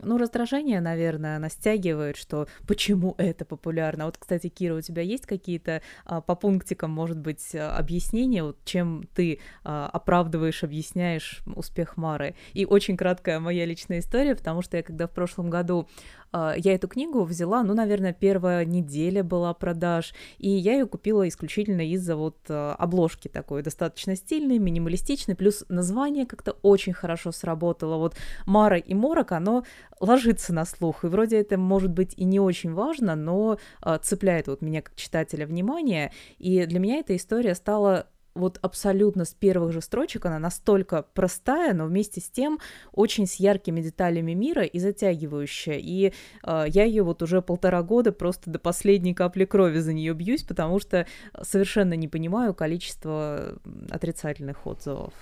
ну, 0.00 0.18
раздражение, 0.18 0.80
наверное, 0.80 1.36
она 1.36 1.48
стягивает, 1.48 2.16
что 2.16 2.48
почему 2.66 3.14
это 3.18 3.44
популярно. 3.44 4.06
Вот, 4.06 4.18
кстати, 4.18 4.48
Кира, 4.48 4.74
у 4.74 4.80
тебя 4.80 5.02
есть 5.02 5.26
какие-то 5.26 5.82
а, 6.04 6.20
по 6.20 6.34
пунктикам, 6.34 6.90
может 6.90 7.18
быть, 7.18 7.54
объяснения, 7.54 8.42
вот, 8.42 8.58
чем 8.64 9.04
ты 9.14 9.40
а, 9.62 9.88
оправдываешь, 9.92 10.64
объясняешь 10.64 11.42
успех 11.54 11.96
Мары? 11.96 12.34
И 12.52 12.64
очень 12.64 12.96
краткая 12.96 13.40
моя 13.40 13.64
личная 13.64 14.00
история, 14.00 14.34
потому 14.34 14.62
что 14.62 14.76
я 14.76 14.82
когда 14.82 15.06
в 15.06 15.10
прошлом 15.10 15.50
году 15.50 15.88
а, 16.23 16.23
я 16.56 16.74
эту 16.74 16.88
книгу 16.88 17.22
взяла, 17.22 17.62
ну, 17.62 17.74
наверное, 17.74 18.12
первая 18.12 18.64
неделя 18.64 19.22
была 19.22 19.54
продаж, 19.54 20.14
и 20.38 20.50
я 20.50 20.72
ее 20.72 20.86
купила 20.86 21.26
исключительно 21.28 21.88
из-за 21.92 22.16
вот 22.16 22.36
а, 22.48 22.74
обложки 22.74 23.28
такой, 23.28 23.62
достаточно 23.62 24.16
стильной, 24.16 24.58
минималистичной, 24.58 25.36
плюс 25.36 25.64
название 25.68 26.26
как-то 26.26 26.56
очень 26.62 26.92
хорошо 26.92 27.32
сработало. 27.32 27.98
Вот 27.98 28.16
Мара 28.46 28.78
и 28.78 28.94
Морок, 28.94 29.32
оно 29.32 29.64
ложится 30.00 30.52
на 30.52 30.64
слух, 30.64 31.04
и 31.04 31.06
вроде 31.06 31.38
это 31.38 31.56
может 31.56 31.90
быть 31.90 32.14
и 32.16 32.24
не 32.24 32.40
очень 32.40 32.72
важно, 32.72 33.14
но 33.14 33.58
а, 33.80 33.98
цепляет 33.98 34.48
вот 34.48 34.60
меня 34.60 34.82
как 34.82 34.96
читателя 34.96 35.46
внимание, 35.46 36.12
и 36.38 36.66
для 36.66 36.80
меня 36.80 36.98
эта 36.98 37.14
история 37.16 37.54
стала 37.54 38.06
вот 38.34 38.58
абсолютно 38.62 39.24
с 39.24 39.34
первых 39.34 39.72
же 39.72 39.80
строчек 39.80 40.26
она 40.26 40.38
настолько 40.38 41.04
простая, 41.14 41.72
но 41.74 41.86
вместе 41.86 42.20
с 42.20 42.28
тем 42.28 42.58
очень 42.92 43.26
с 43.26 43.34
яркими 43.34 43.80
деталями 43.80 44.32
мира 44.32 44.64
и 44.64 44.78
затягивающая. 44.78 45.78
И 45.78 46.12
э, 46.42 46.64
я 46.68 46.84
ее 46.84 47.02
вот 47.02 47.22
уже 47.22 47.42
полтора 47.42 47.82
года 47.82 48.12
просто 48.12 48.50
до 48.50 48.58
последней 48.58 49.14
капли 49.14 49.44
крови 49.44 49.78
за 49.78 49.92
нее 49.92 50.14
бьюсь, 50.14 50.42
потому 50.42 50.80
что 50.80 51.06
совершенно 51.42 51.94
не 51.94 52.08
понимаю 52.08 52.54
количество 52.54 53.58
отрицательных 53.90 54.66
отзывов. 54.66 55.12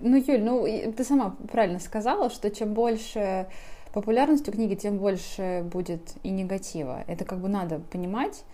Ну, 0.00 0.16
Юль, 0.16 0.42
ну 0.42 0.92
ты 0.96 1.04
сама 1.04 1.36
правильно 1.50 1.78
сказала, 1.78 2.30
что 2.30 2.50
чем 2.50 2.74
больше 2.74 3.46
популярность 3.92 4.48
у 4.48 4.52
книги, 4.52 4.74
тем 4.74 4.98
больше 4.98 5.64
будет 5.72 6.14
и 6.22 6.30
негатива. 6.30 7.04
Это 7.06 7.24
как 7.24 7.40
бы 7.40 7.48
надо 7.48 7.80
понимать. 7.80 8.44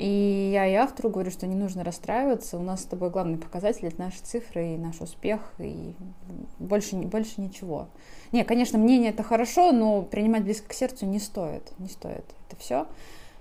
И 0.00 0.50
я 0.54 0.66
и 0.66 0.72
автору 0.72 1.10
говорю, 1.10 1.30
что 1.30 1.46
не 1.46 1.54
нужно 1.54 1.84
расстраиваться. 1.84 2.56
У 2.56 2.62
нас 2.62 2.80
с 2.80 2.84
тобой 2.84 3.10
главный 3.10 3.36
показатель 3.36 3.86
это 3.86 4.00
наши 4.00 4.18
цифры 4.22 4.68
и 4.74 4.78
наш 4.78 4.98
успех, 5.02 5.40
и 5.58 5.92
больше, 6.58 6.96
больше 6.96 7.42
ничего. 7.42 7.88
Не, 8.32 8.44
конечно, 8.44 8.78
мнение 8.78 9.10
это 9.10 9.22
хорошо, 9.22 9.72
но 9.72 10.00
принимать 10.00 10.42
близко 10.42 10.70
к 10.70 10.72
сердцу 10.72 11.04
не 11.04 11.18
стоит. 11.18 11.72
Не 11.78 11.88
стоит 11.88 12.24
это 12.48 12.58
все. 12.58 12.86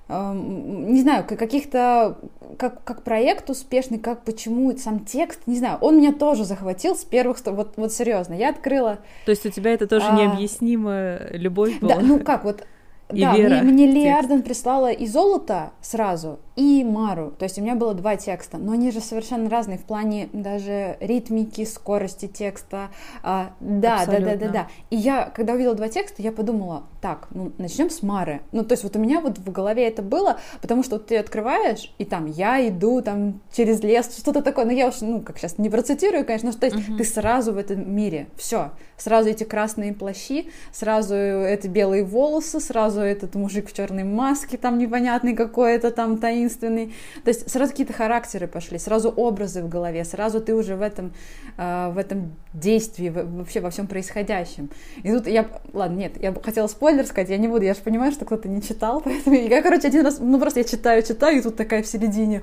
Эм, 0.09 0.91
не 0.91 1.01
знаю, 1.01 1.23
каких-то, 1.25 2.17
как, 2.57 2.83
как 2.83 3.03
проект 3.03 3.49
успешный, 3.49 3.97
как 3.97 4.25
почему 4.25 4.75
сам 4.75 5.05
текст, 5.05 5.39
не 5.45 5.57
знаю, 5.59 5.77
он 5.79 5.99
меня 5.99 6.11
тоже 6.11 6.43
захватил 6.43 6.97
с 6.97 7.05
первых, 7.05 7.37
вот, 7.45 7.77
вот 7.77 7.93
серьезно, 7.93 8.33
я 8.33 8.49
открыла... 8.49 8.99
То 9.25 9.31
есть 9.31 9.45
у 9.45 9.49
тебя 9.49 9.71
это 9.71 9.87
тоже 9.87 10.07
а... 10.07 10.15
необъяснимая 10.17 11.29
любовь 11.31 11.79
была? 11.79 11.95
Да, 11.95 12.01
ну 12.01 12.19
как, 12.19 12.43
вот 12.43 12.65
и 13.13 13.21
да, 13.21 13.35
вера. 13.35 13.61
Мне, 13.61 13.71
мне 13.71 13.87
Ли 13.87 14.07
Арден 14.07 14.41
прислала 14.41 14.91
и 14.91 15.07
золото 15.07 15.71
сразу, 15.81 16.39
и 16.59 16.83
Мару. 16.83 17.31
То 17.39 17.43
есть 17.43 17.57
у 17.57 17.61
меня 17.61 17.75
было 17.75 17.93
два 17.93 18.17
текста, 18.17 18.57
но 18.57 18.73
они 18.73 18.91
же 18.91 18.99
совершенно 18.99 19.49
разные 19.49 19.77
в 19.77 19.85
плане 19.85 20.27
даже 20.33 20.97
ритмики, 20.99 21.63
скорости 21.63 22.27
текста. 22.27 22.89
А, 23.23 23.53
да, 23.61 24.01
Абсолютно. 24.01 24.25
да, 24.25 24.35
да, 24.35 24.45
да, 24.45 24.51
да. 24.51 24.67
И 24.89 24.97
я, 24.97 25.31
когда 25.33 25.53
увидела 25.53 25.73
два 25.73 25.87
текста, 25.87 26.21
я 26.21 26.33
подумала, 26.33 26.83
так, 27.01 27.29
ну 27.31 27.53
начнем 27.57 27.89
с 27.89 28.03
Мары. 28.03 28.41
Ну, 28.51 28.65
то 28.65 28.73
есть 28.73 28.83
вот 28.83 28.93
у 28.97 28.99
меня 28.99 29.21
вот 29.21 29.37
в 29.37 29.51
голове 29.51 29.87
это 29.87 30.01
было, 30.01 30.37
потому 30.61 30.83
что 30.83 30.97
вот 30.97 31.07
ты 31.07 31.17
открываешь, 31.17 31.93
и 31.97 32.03
там 32.03 32.25
я 32.25 32.67
иду 32.67 33.01
там 33.01 33.39
через 33.53 33.81
лес, 33.81 34.17
что-то 34.17 34.41
такое. 34.41 34.65
Но 34.65 34.73
я 34.73 34.89
уж, 34.89 34.99
ну, 34.99 35.21
как 35.21 35.37
сейчас 35.37 35.59
не 35.59 35.69
процитирую, 35.69 36.25
конечно, 36.25 36.51
но 36.51 36.57
то 36.57 36.65
есть 36.65 36.77
uh-huh. 36.77 36.97
ты 36.97 37.05
сразу 37.05 37.53
в 37.53 37.57
этом 37.57 37.89
мире. 37.95 38.27
Все. 38.35 38.71
Сразу 38.97 39.29
эти 39.29 39.45
красные 39.45 39.93
плащи, 39.93 40.49
сразу 40.73 41.15
эти 41.15 41.67
белые 41.67 42.03
волосы, 42.03 42.59
сразу 42.59 42.99
этот 42.99 43.35
мужик 43.35 43.69
в 43.69 43.73
черной 43.73 44.03
маске, 44.03 44.57
там 44.57 44.77
непонятный 44.77 45.35
какой-то 45.35 45.91
там 45.91 46.17
таинственный. 46.17 46.48
То 46.57 47.29
есть 47.29 47.49
сразу 47.49 47.71
какие-то 47.71 47.93
характеры 47.93 48.47
пошли, 48.47 48.77
сразу 48.77 49.09
образы 49.09 49.61
в 49.61 49.69
голове, 49.69 50.03
сразу 50.05 50.41
ты 50.41 50.55
уже 50.55 50.75
в 50.75 50.81
этом, 50.81 51.13
э, 51.57 51.91
в 51.91 51.97
этом 51.97 52.31
действии, 52.53 53.09
вообще 53.09 53.59
во 53.59 53.69
всем 53.69 53.87
происходящем. 53.87 54.69
И 55.03 55.11
тут 55.11 55.27
я, 55.27 55.47
ладно, 55.73 55.97
нет, 55.97 56.13
я 56.21 56.33
хотела 56.33 56.67
спойлер 56.67 57.05
сказать, 57.05 57.29
я 57.29 57.37
не 57.37 57.47
буду, 57.47 57.65
я 57.65 57.73
же 57.73 57.81
понимаю, 57.81 58.11
что 58.11 58.25
кто-то 58.25 58.47
не 58.47 58.61
читал, 58.61 59.01
поэтому 59.05 59.35
я, 59.35 59.61
короче, 59.61 59.87
один 59.87 60.05
раз, 60.05 60.19
ну 60.19 60.39
просто 60.39 60.59
я 60.59 60.63
читаю, 60.65 61.03
читаю, 61.03 61.37
и 61.37 61.41
тут 61.41 61.55
такая 61.55 61.83
в 61.83 61.87
середине, 61.87 62.41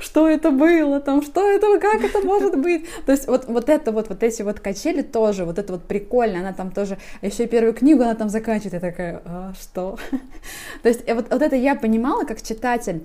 что 0.00 0.28
это 0.28 0.50
было, 0.50 1.00
там, 1.00 1.22
что 1.22 1.48
это, 1.48 1.78
как 1.78 2.02
это 2.02 2.20
может 2.22 2.58
быть? 2.58 2.86
То 3.04 3.12
есть 3.12 3.28
вот, 3.28 3.46
вот 3.46 3.68
это 3.68 3.92
вот, 3.92 4.08
вот 4.08 4.22
эти 4.22 4.42
вот 4.42 4.60
качели 4.60 5.02
тоже, 5.02 5.44
вот 5.44 5.58
это 5.58 5.72
вот 5.72 5.84
прикольно, 5.84 6.40
она 6.40 6.52
там 6.52 6.70
тоже, 6.70 6.98
еще 7.22 7.44
и 7.44 7.46
первую 7.46 7.74
книгу 7.74 8.02
она 8.02 8.14
там 8.14 8.28
заканчивает, 8.28 8.74
я 8.74 8.80
такая, 8.80 9.22
а, 9.24 9.52
что? 9.60 9.98
То 10.82 10.88
есть 10.88 11.08
вот, 11.08 11.30
вот 11.30 11.42
это 11.42 11.56
я 11.56 11.74
понимала 11.74 12.24
как 12.24 12.42
читатель, 12.42 13.04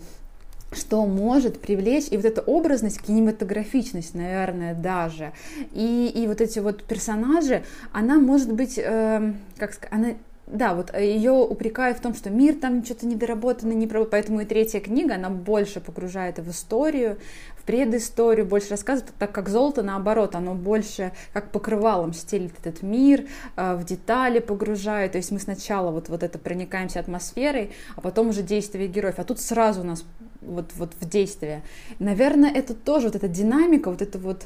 что 0.72 1.06
может 1.06 1.60
привлечь 1.60 2.08
и 2.12 2.18
вот 2.18 2.26
эта 2.26 2.42
образность, 2.42 3.02
кинематографичность, 3.02 4.16
наверное, 4.16 4.74
даже, 4.74 5.34
и, 5.74 6.12
и 6.14 6.28
вот 6.28 6.42
эти 6.42 6.60
вот 6.60 6.84
персонажи, 6.84 7.64
она 7.92 8.20
может 8.20 8.54
быть, 8.54 8.78
э, 8.78 9.34
как 9.58 9.74
сказать, 9.74 9.94
она 9.94 10.08
да, 10.48 10.74
вот 10.74 10.94
ее 10.98 11.32
упрекают 11.32 12.00
в 12.00 12.02
том, 12.02 12.14
что 12.14 12.30
мир 12.30 12.56
там 12.56 12.84
что-то 12.84 13.06
недоработанный, 13.06 13.76
не 13.76 13.88
поэтому 13.88 14.42
и 14.42 14.46
третья 14.46 14.82
книга, 14.82 15.16
она 15.16 15.30
больше 15.30 15.80
погружает 15.80 16.40
в 16.40 16.50
историю, 16.50 17.18
в 17.56 17.64
предысторию, 17.64 18.46
больше 18.46 18.72
рассказывает, 18.72 19.14
так 19.18 19.32
как 19.32 19.48
золото, 19.48 19.82
наоборот, 19.82 20.36
оно 20.36 20.54
больше 20.54 21.14
как 21.32 21.52
покрывалом 21.52 22.14
стелит 22.14 22.54
этот 22.64 22.82
мир, 22.82 23.28
э, 23.56 23.76
в 23.76 23.86
детали 23.86 24.40
погружает, 24.40 25.14
то 25.14 25.20
есть 25.20 25.32
мы 25.32 25.40
сначала 25.40 25.92
вот, 25.92 26.10
вот 26.10 26.24
это 26.24 26.38
проникаемся 26.38 27.00
атмосферой, 27.00 27.72
а 27.96 28.02
потом 28.02 28.30
уже 28.30 28.42
действия 28.42 28.88
героев, 28.88 29.16
а 29.20 29.24
тут 29.24 29.40
сразу 29.40 29.82
у 29.82 29.86
нас 29.86 30.04
вот, 30.42 30.72
вот 30.76 30.94
в 31.00 31.08
действие. 31.08 31.64
Наверное, 32.00 32.52
это 32.52 32.74
тоже 32.74 33.08
вот 33.08 33.16
эта 33.16 33.28
динамика, 33.28 33.90
вот 33.90 34.02
это 34.02 34.18
вот 34.18 34.46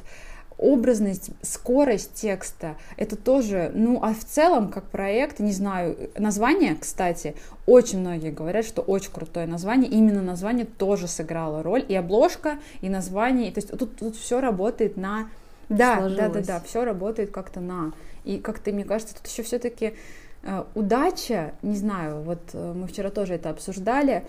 образность, 0.58 1.32
скорость 1.42 2.14
текста, 2.14 2.78
это 2.98 3.16
тоже, 3.16 3.72
ну, 3.74 4.00
а 4.02 4.14
в 4.14 4.24
целом, 4.24 4.70
как 4.70 4.86
проект, 4.86 5.40
не 5.40 5.52
знаю, 5.52 6.10
название, 6.18 6.76
кстати, 6.76 7.36
очень 7.66 8.00
многие 8.00 8.32
говорят, 8.32 8.66
что 8.66 8.82
очень 8.82 9.12
крутое 9.12 9.48
название, 9.48 9.92
именно 9.92 10.22
название 10.22 10.66
тоже 10.66 11.08
сыграло 11.08 11.62
роль, 11.62 11.84
и 11.88 11.96
обложка, 11.96 12.58
и 12.82 12.90
название, 12.90 13.52
то 13.52 13.60
есть 13.60 13.72
тут, 13.72 13.98
тут 13.98 14.16
все 14.16 14.40
работает 14.40 14.96
на, 14.96 15.30
да, 15.68 15.98
Сложилось. 15.98 16.18
да, 16.18 16.30
да, 16.30 16.42
да, 16.42 16.62
все 16.66 16.86
работает 16.86 17.32
как-то 17.32 17.60
на, 17.60 17.92
и 18.24 18.38
как-то, 18.38 18.72
мне 18.72 18.86
кажется, 18.86 19.16
тут 19.16 19.28
еще 19.28 19.44
все-таки 19.44 19.96
э, 20.44 20.64
удача, 20.74 21.54
не 21.64 21.76
знаю, 21.76 22.22
вот 22.22 22.40
э, 22.54 22.74
мы 22.74 22.88
вчера 22.88 23.10
тоже 23.10 23.34
это 23.34 23.50
обсуждали, 23.50 24.24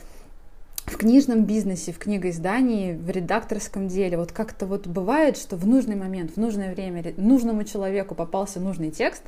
в 0.86 0.96
книжном 0.96 1.44
бизнесе, 1.44 1.92
в 1.92 1.98
книгоиздании, 1.98 2.94
в 2.94 3.10
редакторском 3.10 3.88
деле, 3.88 4.16
вот 4.16 4.32
как-то 4.32 4.66
вот 4.66 4.86
бывает, 4.86 5.36
что 5.36 5.56
в 5.56 5.66
нужный 5.66 5.96
момент, 5.96 6.32
в 6.32 6.36
нужное 6.36 6.72
время 6.72 7.12
нужному 7.16 7.64
человеку 7.64 8.14
попался 8.14 8.60
нужный 8.60 8.90
текст, 8.90 9.22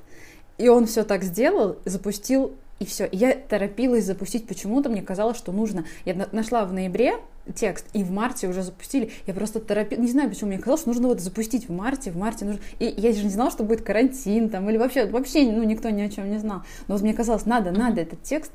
и 0.56 0.68
он 0.68 0.86
все 0.86 1.02
так 1.04 1.24
сделал, 1.24 1.76
запустил, 1.84 2.54
и 2.78 2.84
все. 2.84 3.06
И 3.06 3.16
я 3.16 3.34
торопилась 3.34 4.04
запустить 4.04 4.46
почему-то, 4.46 4.88
мне 4.88 5.02
казалось, 5.02 5.36
что 5.36 5.50
нужно. 5.50 5.84
Я 6.04 6.28
нашла 6.30 6.64
в 6.64 6.72
ноябре 6.72 7.14
текст, 7.54 7.86
и 7.92 8.04
в 8.04 8.12
марте 8.12 8.46
уже 8.46 8.62
запустили. 8.62 9.10
Я 9.26 9.34
просто 9.34 9.58
торопилась, 9.58 10.04
не 10.04 10.12
знаю, 10.12 10.28
почему 10.28 10.50
мне 10.50 10.58
казалось, 10.58 10.82
что 10.82 10.90
нужно 10.90 11.08
вот 11.08 11.20
запустить 11.20 11.68
в 11.68 11.72
марте, 11.72 12.12
в 12.12 12.16
марте 12.16 12.44
нужно. 12.44 12.60
И 12.78 12.84
я 12.96 13.12
же 13.12 13.24
не 13.24 13.30
знала, 13.30 13.50
что 13.50 13.64
будет 13.64 13.82
карантин 13.82 14.48
там, 14.48 14.70
или 14.70 14.76
вообще, 14.76 15.06
вообще, 15.06 15.50
ну, 15.50 15.64
никто 15.64 15.90
ни 15.90 16.02
о 16.02 16.08
чем 16.08 16.30
не 16.30 16.38
знал. 16.38 16.62
Но 16.86 16.94
вот 16.94 17.02
мне 17.02 17.14
казалось, 17.14 17.46
надо, 17.46 17.72
надо 17.72 18.00
этот 18.00 18.22
текст 18.22 18.52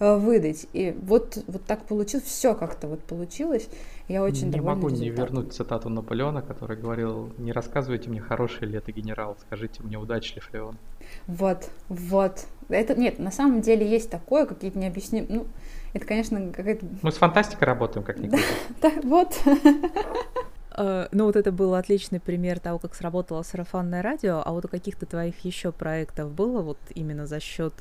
выдать. 0.00 0.66
И 0.72 0.96
вот, 1.02 1.38
вот 1.46 1.64
так 1.64 1.84
получилось, 1.84 2.24
все 2.24 2.54
как-то 2.54 2.88
вот 2.88 3.00
получилось. 3.04 3.68
Я 4.08 4.24
очень 4.24 4.50
Не 4.50 4.60
могу 4.60 4.88
не 4.88 5.10
вернуть 5.10 5.52
цитату 5.52 5.88
Наполеона, 5.88 6.42
который 6.42 6.76
говорил, 6.76 7.30
не 7.38 7.52
рассказывайте 7.52 8.10
мне, 8.10 8.20
хороший 8.20 8.66
ли 8.66 8.78
это 8.78 8.90
генерал, 8.90 9.36
скажите 9.40 9.82
мне, 9.82 9.98
удачлив 9.98 10.52
ли 10.52 10.60
он. 10.60 10.76
Вот, 11.26 11.70
вот. 11.88 12.46
Это, 12.68 12.94
нет, 12.94 13.18
на 13.18 13.30
самом 13.30 13.60
деле 13.60 13.88
есть 13.88 14.10
такое, 14.10 14.46
какие-то 14.46 14.78
необъяснимые, 14.78 15.30
ну, 15.30 15.46
это, 15.92 16.06
конечно, 16.06 16.52
какая-то... 16.52 16.86
Мы 17.02 17.12
с 17.12 17.16
фантастикой 17.16 17.66
работаем, 17.66 18.04
как 18.04 18.18
никогда. 18.18 18.44
Да, 18.80 18.90
да, 18.90 19.00
вот. 19.08 19.38
Uh, 20.80 21.08
ну 21.10 21.26
вот 21.26 21.34
это 21.34 21.50
был 21.50 21.74
отличный 21.74 22.20
пример 22.20 22.60
того, 22.60 22.78
как 22.78 22.94
сработало 22.94 23.42
сарафанное 23.42 24.02
радио, 24.02 24.40
а 24.44 24.52
вот 24.52 24.64
у 24.64 24.68
каких-то 24.68 25.04
твоих 25.04 25.44
еще 25.44 25.72
проектов 25.72 26.30
было 26.30 26.62
вот 26.62 26.78
именно 26.94 27.26
за 27.26 27.40
счет 27.40 27.74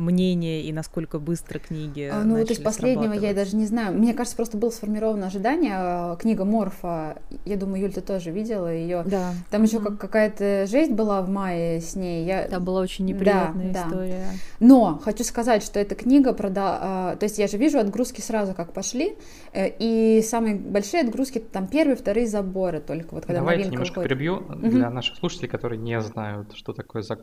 мнения 0.00 0.62
и 0.62 0.72
насколько 0.72 1.18
быстро 1.18 1.58
книги 1.58 2.10
uh, 2.12 2.24
Ну 2.24 2.38
вот 2.38 2.50
из 2.50 2.58
последнего 2.58 3.12
я 3.12 3.34
даже 3.34 3.56
не 3.56 3.66
знаю. 3.66 3.96
Мне 3.96 4.14
кажется, 4.14 4.36
просто 4.36 4.56
было 4.56 4.70
сформировано 4.70 5.26
ожидание. 5.26 6.16
Книга 6.18 6.44
Морфа, 6.44 7.18
я 7.44 7.56
думаю, 7.56 7.82
Юль, 7.82 7.92
ты 7.92 8.00
тоже 8.00 8.30
видела 8.30 8.72
ее. 8.72 9.02
Да. 9.06 9.32
Там 9.50 9.62
еще 9.62 9.80
как 9.80 9.98
какая-то 9.98 10.66
жесть 10.66 10.92
была 10.92 11.22
в 11.22 11.28
мае 11.28 11.80
с 11.80 11.94
ней. 11.94 12.26
Я... 12.26 12.48
Там 12.48 12.64
была 12.64 12.80
очень 12.80 13.04
неприятная 13.04 13.72
да, 13.72 13.86
история. 13.86 14.26
Да. 14.30 14.66
Но 14.66 15.00
хочу 15.02 15.24
сказать, 15.24 15.62
что 15.62 15.78
эта 15.78 15.94
книга 15.94 16.32
прода... 16.32 17.16
То 17.18 17.24
есть 17.24 17.38
я 17.38 17.46
же 17.46 17.56
вижу 17.56 17.78
отгрузки 17.78 18.20
сразу 18.20 18.54
как 18.54 18.72
пошли, 18.72 19.16
э, 19.52 19.68
и 19.78 20.22
самые 20.22 20.54
большие 20.54 21.02
отгрузки 21.02 21.38
там 21.38 21.66
первые, 21.66 21.96
вторые 21.96 22.26
заборы 22.26 22.80
только 22.80 23.14
вот 23.14 23.26
когда 23.26 23.40
Давайте 23.40 23.68
немножко 23.68 24.00
выходит. 24.00 24.08
перебью 24.08 24.40
для 24.56 24.86
угу. 24.86 24.94
наших 24.94 25.16
слушателей, 25.16 25.48
которые 25.48 25.78
не 25.78 26.00
знают, 26.00 26.54
что 26.54 26.72
такое 26.72 27.02
за, 27.02 27.18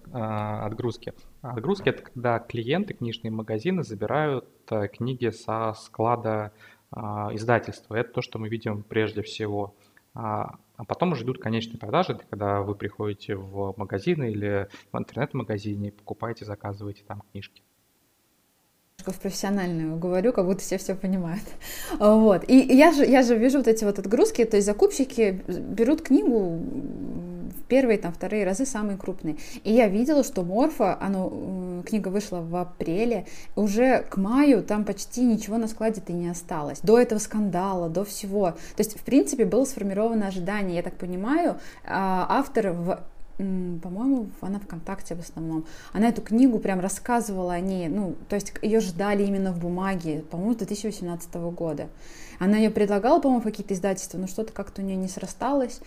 а, 1.41 1.52
отгрузки. 1.52 1.89
Это 1.89 2.04
когда 2.04 2.39
клиенты, 2.39 2.93
книжные 2.93 3.32
магазины 3.32 3.84
забирают 3.84 4.47
а, 4.69 4.88
книги 4.88 5.30
со 5.30 5.73
склада 5.73 6.52
а, 6.91 7.30
издательства. 7.34 7.95
Это 7.95 8.13
то, 8.13 8.21
что 8.21 8.39
мы 8.39 8.50
видим 8.50 8.84
прежде 8.84 9.21
всего. 9.21 9.76
А, 10.13 10.56
а 10.78 10.84
потом 10.86 11.12
уже 11.12 11.23
идут 11.23 11.39
конечные 11.39 11.80
продажи, 11.80 12.19
когда 12.30 12.62
вы 12.62 12.76
приходите 12.76 13.36
в 13.36 13.73
магазин 13.78 14.23
или 14.23 14.67
в 14.91 14.97
интернет-магазине, 14.97 15.91
покупаете, 15.91 16.45
заказываете 16.45 17.04
там 17.08 17.23
книжки 17.32 17.62
в 19.06 19.19
профессиональную 19.19 19.97
говорю, 19.97 20.34
как 20.34 20.45
будто 20.45 20.60
все 20.60 20.78
все 20.78 20.95
понимают. 20.95 21.43
Вот. 22.00 22.43
И 22.50 22.58
я 22.58 22.91
же, 22.91 23.06
я 23.06 23.23
же 23.23 23.38
вижу 23.38 23.60
вот 23.60 23.67
эти 23.67 23.84
вот 23.84 24.00
отгрузки, 24.00 24.43
то 24.43 24.58
есть 24.58 24.65
закупщики 24.65 25.43
берут 25.47 26.02
книгу 26.02 26.60
первые, 27.67 27.97
там, 27.97 28.13
вторые 28.13 28.45
разы 28.45 28.65
самые 28.65 28.97
крупные. 28.97 29.38
И 29.63 29.73
я 29.73 29.88
видела, 29.88 30.23
что 30.23 30.43
Морфа, 30.43 30.97
оно, 30.99 31.84
книга 31.86 32.10
вышла 32.10 32.39
в 32.39 32.56
апреле, 32.56 33.25
уже 33.56 34.03
к 34.10 34.17
маю 34.17 34.63
там 34.63 34.86
почти 34.86 35.21
ничего 35.21 35.58
на 35.58 35.67
складе-то 35.67 36.13
не 36.13 36.30
осталось. 36.30 36.80
До 36.82 36.99
этого 36.99 37.19
скандала, 37.19 37.89
до 37.89 38.03
всего. 38.03 38.51
То 38.51 38.80
есть, 38.80 38.99
в 38.99 39.03
принципе, 39.03 39.45
было 39.45 39.65
сформировано 39.65 40.27
ожидание. 40.27 40.77
Я 40.77 40.84
так 40.84 40.95
понимаю, 40.95 41.58
а, 41.86 42.25
автор 42.30 42.71
в 42.71 42.99
по-моему, 43.38 44.30
она 44.41 44.60
ВКонтакте 44.60 45.13
в 45.13 45.19
основном. 45.19 45.65
Она 45.93 46.10
эту 46.10 46.21
книгу 46.23 46.58
прям 46.58 46.80
рассказывала 46.80 47.53
о 47.53 47.60
ней, 47.60 47.88
ну, 47.88 48.15
то 48.30 48.36
есть 48.36 48.53
ее 48.63 48.80
ждали 48.80 49.23
именно 49.23 49.51
в 49.51 49.60
бумаге, 49.60 50.23
по-моему, 50.32 50.53
с 50.53 50.58
2018 50.58 51.36
года. 51.51 51.88
Она 52.39 52.58
ее 52.58 52.71
предлагала, 52.71 53.19
по-моему, 53.19 53.41
в 53.41 53.43
какие-то 53.43 53.75
издательства, 53.75 54.17
но 54.17 54.27
что-то 54.27 54.53
как-то 54.53 54.82
у 54.82 54.86
нее 54.86 54.95
не 54.95 55.08
срасталось. 55.08 55.82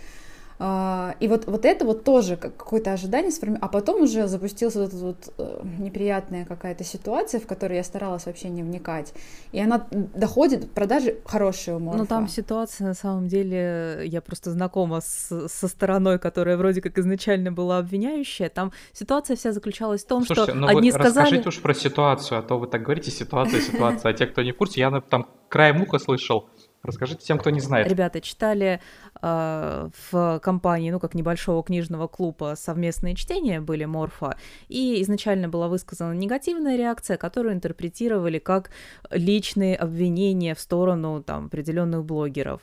А, 0.63 1.15
и 1.21 1.27
вот, 1.27 1.47
вот 1.47 1.65
это 1.65 1.87
вот 1.87 2.05
тоже 2.05 2.37
какое-то 2.37 2.93
ожидание 2.93 3.31
сформировалось. 3.31 3.65
А 3.67 3.73
потом 3.73 4.03
уже 4.03 4.27
запустилась 4.27 4.75
вот 4.75 4.89
эта 4.89 4.97
вот 4.97 5.33
э, 5.39 5.63
неприятная 5.79 6.45
какая-то 6.45 6.85
ситуация, 6.85 7.41
в 7.41 7.47
которой 7.47 7.77
я 7.77 7.83
старалась 7.83 8.27
вообще 8.27 8.51
не 8.51 8.63
вникать. 8.63 9.15
И 9.53 9.59
она 9.59 9.87
доходит, 9.91 10.71
продажи 10.73 11.17
хорошие 11.25 11.77
у 11.77 11.79
Морфа. 11.79 11.99
Ну 11.99 12.07
там 12.07 12.29
ситуация, 12.29 12.89
на 12.89 12.93
самом 12.93 13.27
деле, 13.27 14.03
я 14.05 14.21
просто 14.21 14.51
знакома 14.51 15.01
с, 15.01 15.49
со 15.49 15.67
стороной, 15.67 16.19
которая 16.19 16.59
вроде 16.59 16.83
как 16.83 16.99
изначально 16.99 17.51
была 17.51 17.79
обвиняющая. 17.79 18.51
Там 18.51 18.73
ситуация 18.93 19.37
вся 19.37 19.53
заключалась 19.53 20.05
в 20.05 20.09
том, 20.09 20.27
Слушайте, 20.27 20.53
что 20.53 20.61
ну 20.61 20.67
одни 20.67 20.91
вы 20.91 20.99
сказали... 20.99 21.25
расскажите 21.25 21.49
уж 21.49 21.63
про 21.63 21.73
ситуацию, 21.73 22.39
а 22.39 22.43
то 22.43 22.59
вы 22.59 22.67
так 22.67 22.83
говорите, 22.83 23.11
ситуация, 23.11 23.63
ситуация. 23.63 24.11
А 24.11 24.13
те, 24.13 24.27
кто 24.27 24.43
не 24.43 24.53
в 24.53 24.59
курсе, 24.59 24.81
я 24.81 25.01
там 25.01 25.27
краем 25.49 25.81
уха 25.81 25.99
слышал, 25.99 26.51
Расскажите 26.83 27.25
тем, 27.27 27.39
кто 27.39 27.51
не 27.51 27.61
знает. 27.61 27.89
Ребята 27.89 28.23
читали 28.23 28.81
э, 29.21 29.91
в 30.11 30.41
компании, 30.43 30.91
ну, 30.91 30.99
как 30.99 31.15
небольшого 31.15 31.63
книжного 31.63 32.09
клуба 32.09 32.55
совместные 32.57 33.15
чтения 33.15 33.61
были 33.61 33.85
Морфа, 33.85 34.37
и 34.69 35.03
изначально 35.03 35.49
была 35.49 35.69
высказана 35.69 36.13
негативная 36.13 36.77
реакция, 36.77 37.19
которую 37.19 37.55
интерпретировали 37.55 38.39
как 38.39 38.71
личные 39.11 39.77
обвинения 39.77 40.55
в 40.55 40.61
сторону 40.61 41.23
там 41.23 41.47
определенных 41.47 42.05
блогеров 42.05 42.63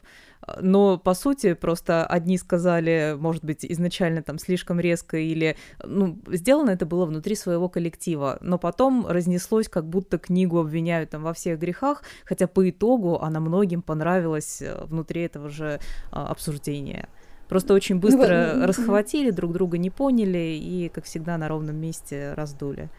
но 0.62 0.98
по 0.98 1.14
сути 1.14 1.54
просто 1.54 2.06
одни 2.06 2.38
сказали, 2.38 3.16
может 3.20 3.44
быть, 3.44 3.66
изначально 3.66 4.22
там 4.22 4.40
слишком 4.40 4.80
резко 4.80 5.18
или, 5.18 5.58
ну, 5.84 6.20
сделано 6.28 6.72
это 6.72 6.86
было 6.86 7.06
внутри 7.06 7.36
своего 7.36 7.70
коллектива, 7.70 8.38
но 8.42 8.58
потом 8.58 9.06
разнеслось, 9.08 9.68
как 9.68 9.88
будто 9.88 10.18
книгу 10.18 10.60
обвиняют 10.60 11.10
там 11.10 11.24
во 11.24 11.34
всех 11.34 11.60
грехах, 11.60 12.04
хотя 12.26 12.48
по 12.48 12.70
итогу 12.70 13.20
она 13.20 13.40
многим 13.40 13.82
понравилась 13.82 14.62
э, 14.62 14.86
внутри 14.86 15.22
этого 15.22 15.50
же 15.50 15.80
а, 16.12 16.28
обсуждения. 16.28 17.10
Просто 17.48 17.74
очень 17.74 18.00
быстро 18.00 18.54
ну, 18.56 18.68
расхватили, 18.68 19.32
друг 19.32 19.54
друга 19.54 19.78
не 19.78 19.90
поняли 19.90 20.60
и, 20.62 20.90
как 20.90 21.06
всегда, 21.06 21.38
на 21.38 21.48
ровном 21.48 21.78
месте 21.78 22.34
раздули. 22.34 22.90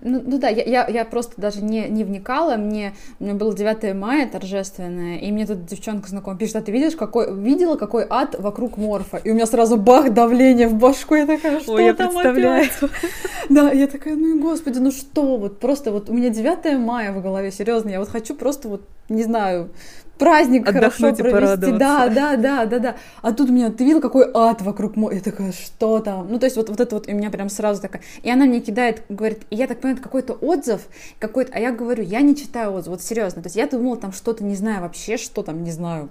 Ну, 0.00 0.22
ну 0.24 0.38
да, 0.38 0.48
я, 0.48 0.62
я, 0.62 0.88
я 0.88 1.04
просто 1.04 1.40
даже 1.40 1.60
не, 1.60 1.88
не 1.88 2.04
вникала, 2.04 2.56
мне, 2.56 2.94
у 3.18 3.24
меня 3.24 3.34
было 3.34 3.52
9 3.52 3.96
мая 3.96 4.28
торжественное, 4.28 5.18
и 5.18 5.32
мне 5.32 5.44
тут 5.44 5.66
девчонка 5.66 6.08
знакомая 6.08 6.38
пишет, 6.38 6.56
а 6.56 6.62
ты 6.62 6.70
видишь, 6.70 6.94
какой, 6.94 7.34
видела, 7.34 7.76
какой 7.76 8.06
ад 8.08 8.36
вокруг 8.38 8.76
морфа? 8.76 9.16
И 9.16 9.30
у 9.30 9.34
меня 9.34 9.46
сразу 9.46 9.76
бах, 9.76 10.12
давление 10.12 10.68
в 10.68 10.74
башку, 10.74 11.16
я 11.16 11.26
такая, 11.26 11.58
что 11.58 11.72
Ой, 11.72 11.84
я 11.84 11.94
там 11.94 12.12
представляю. 12.12 12.62
опять? 12.62 12.90
Да, 13.48 13.72
я 13.72 13.86
такая, 13.86 14.14
ну 14.14 14.36
и 14.36 14.38
господи, 14.38 14.78
ну 14.78 14.92
что, 14.92 15.36
вот 15.36 15.58
просто 15.58 15.90
вот 15.90 16.10
у 16.10 16.12
меня 16.12 16.28
9 16.28 16.78
мая 16.78 17.12
в 17.12 17.20
голове, 17.20 17.50
серьезно, 17.50 17.88
я 17.88 17.98
вот 17.98 18.08
хочу 18.08 18.34
просто 18.34 18.68
вот, 18.68 18.82
не 19.08 19.24
знаю, 19.24 19.70
праздник 20.18 20.68
Отдохнуть 20.68 21.16
хорошо 21.16 21.30
провести. 21.30 21.78
Да, 21.78 22.08
да, 22.08 22.36
да, 22.36 22.66
да, 22.66 22.78
да. 22.78 22.96
А 23.22 23.32
тут 23.32 23.50
у 23.50 23.52
меня, 23.52 23.70
ты 23.70 23.84
видел, 23.84 24.00
какой 24.00 24.30
ад 24.34 24.60
вокруг 24.62 24.96
мой? 24.96 25.14
Я 25.14 25.20
такая, 25.20 25.52
что 25.52 26.00
там? 26.00 26.26
Ну, 26.30 26.38
то 26.38 26.46
есть 26.46 26.56
вот, 26.56 26.68
вот 26.68 26.80
это 26.80 26.94
вот, 26.94 27.08
и 27.08 27.14
у 27.14 27.16
меня 27.16 27.30
прям 27.30 27.48
сразу 27.48 27.80
такая... 27.80 28.02
И 28.22 28.30
она 28.30 28.44
мне 28.44 28.60
кидает, 28.60 29.02
говорит, 29.08 29.42
и 29.50 29.56
я 29.56 29.66
так 29.66 29.80
понимаю, 29.80 30.02
какой-то 30.02 30.34
отзыв, 30.34 30.82
какой-то... 31.18 31.52
А 31.54 31.60
я 31.60 31.72
говорю, 31.72 32.02
я 32.02 32.20
не 32.20 32.36
читаю 32.36 32.72
отзыв, 32.72 32.90
вот 32.90 33.02
серьезно. 33.02 33.42
То 33.42 33.46
есть 33.46 33.56
я 33.56 33.66
думала, 33.66 33.96
там 33.96 34.12
что-то, 34.12 34.44
не 34.44 34.54
знаю 34.54 34.82
вообще, 34.82 35.16
что 35.16 35.42
там, 35.42 35.62
не 35.62 35.70
знаю, 35.70 36.10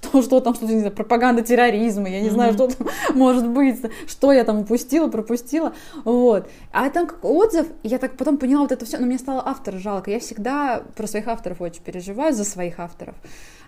что, 0.00 0.22
что 0.22 0.40
там, 0.40 0.54
что-то, 0.54 0.72
не 0.72 0.80
знаю, 0.80 0.94
пропаганда 0.94 1.42
терроризма, 1.42 2.08
я 2.08 2.20
не 2.20 2.28
mm-hmm. 2.28 2.32
знаю, 2.32 2.52
что 2.54 2.68
там 2.68 2.86
может 3.14 3.48
быть, 3.48 3.80
что 4.06 4.32
я 4.32 4.44
там 4.44 4.60
упустила, 4.60 5.08
пропустила, 5.08 5.74
вот. 6.04 6.48
А 6.72 6.88
там 6.90 7.06
как 7.06 7.24
отзыв, 7.24 7.66
я 7.82 7.98
так 7.98 8.16
потом 8.16 8.36
поняла 8.38 8.62
вот 8.62 8.72
это 8.72 8.84
все, 8.84 8.98
но 8.98 9.06
мне 9.06 9.18
стало 9.18 9.42
автора 9.46 9.78
жалко, 9.78 10.10
я 10.10 10.20
всегда 10.20 10.82
про 10.96 11.06
своих 11.06 11.28
авторов 11.28 11.60
очень 11.60 11.82
переживаю, 11.82 12.32
за 12.32 12.44
своих 12.44 12.78
авторов. 12.78 13.14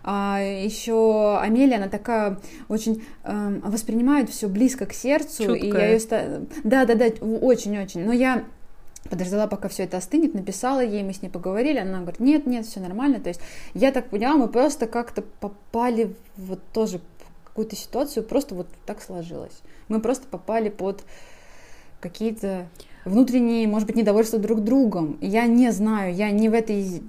А 0.03 0.41
еще 0.41 1.39
Амелия, 1.39 1.77
она 1.77 1.89
такая 1.89 2.39
очень 2.69 3.05
э, 3.23 3.61
воспринимает 3.63 4.31
все 4.31 4.49
близко 4.49 4.87
к 4.87 4.95
сердцу, 4.95 5.45
Чуткая. 5.45 5.57
и 5.57 5.69
я 5.69 5.89
ее... 5.91 6.47
Да, 6.65 6.87
да, 6.87 6.95
да, 6.95 7.07
очень-очень, 7.21 8.05
но 8.07 8.13
я 8.13 8.45
подождала, 9.09 9.47
пока 9.47 9.69
все 9.69 9.85
это 9.85 9.97
остынет, 9.97 10.35
написала 10.35 10.81
ей, 10.85 11.03
мы 11.03 11.13
с 11.13 11.23
ней 11.23 11.29
поговорили, 11.31 11.79
она 11.79 12.01
говорит, 12.01 12.21
нет, 12.21 12.47
нет, 12.47 12.67
все 12.67 12.81
нормально, 12.81 13.21
то 13.21 13.29
есть 13.29 13.41
я 13.75 13.93
так 13.93 14.11
поняла, 14.11 14.35
мы 14.35 14.49
просто 14.49 14.87
как-то 14.87 15.23
попали 15.23 16.15
вот 16.37 16.61
тоже 16.73 16.99
в 16.99 17.45
какую-то 17.45 17.77
ситуацию, 17.77 18.25
просто 18.25 18.55
вот 18.55 18.69
так 18.87 19.03
сложилось. 19.03 19.63
Мы 19.89 20.01
просто 20.01 20.27
попали 20.27 20.69
под 20.69 21.03
какие-то 22.01 22.69
внутренние, 23.05 23.67
может 23.67 23.87
быть, 23.87 23.97
недовольства 23.97 24.39
друг 24.39 24.63
другом. 24.63 25.19
Я 25.21 25.47
не 25.47 25.73
знаю, 25.73 26.15
я 26.15 26.31
не 26.31 26.49
в 26.49 26.55
этой 26.55 27.03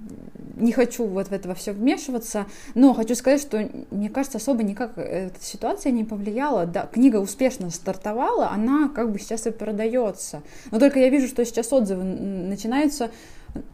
не 0.56 0.72
хочу 0.72 1.06
вот 1.06 1.28
в 1.28 1.32
это 1.32 1.48
во 1.48 1.54
все 1.54 1.72
вмешиваться, 1.72 2.46
но 2.74 2.94
хочу 2.94 3.14
сказать, 3.14 3.40
что, 3.40 3.68
мне 3.90 4.08
кажется, 4.08 4.38
особо 4.38 4.62
никак 4.62 4.96
эта 4.96 5.40
ситуация 5.40 5.92
не 5.92 6.04
повлияла. 6.04 6.66
Да, 6.66 6.88
книга 6.92 7.16
успешно 7.16 7.70
стартовала, 7.70 8.50
она 8.50 8.88
как 8.88 9.10
бы 9.12 9.18
сейчас 9.18 9.46
и 9.46 9.50
продается. 9.50 10.42
Но 10.70 10.78
только 10.78 10.98
я 10.98 11.08
вижу, 11.08 11.26
что 11.26 11.44
сейчас 11.44 11.72
отзывы 11.72 12.04
начинаются 12.04 13.10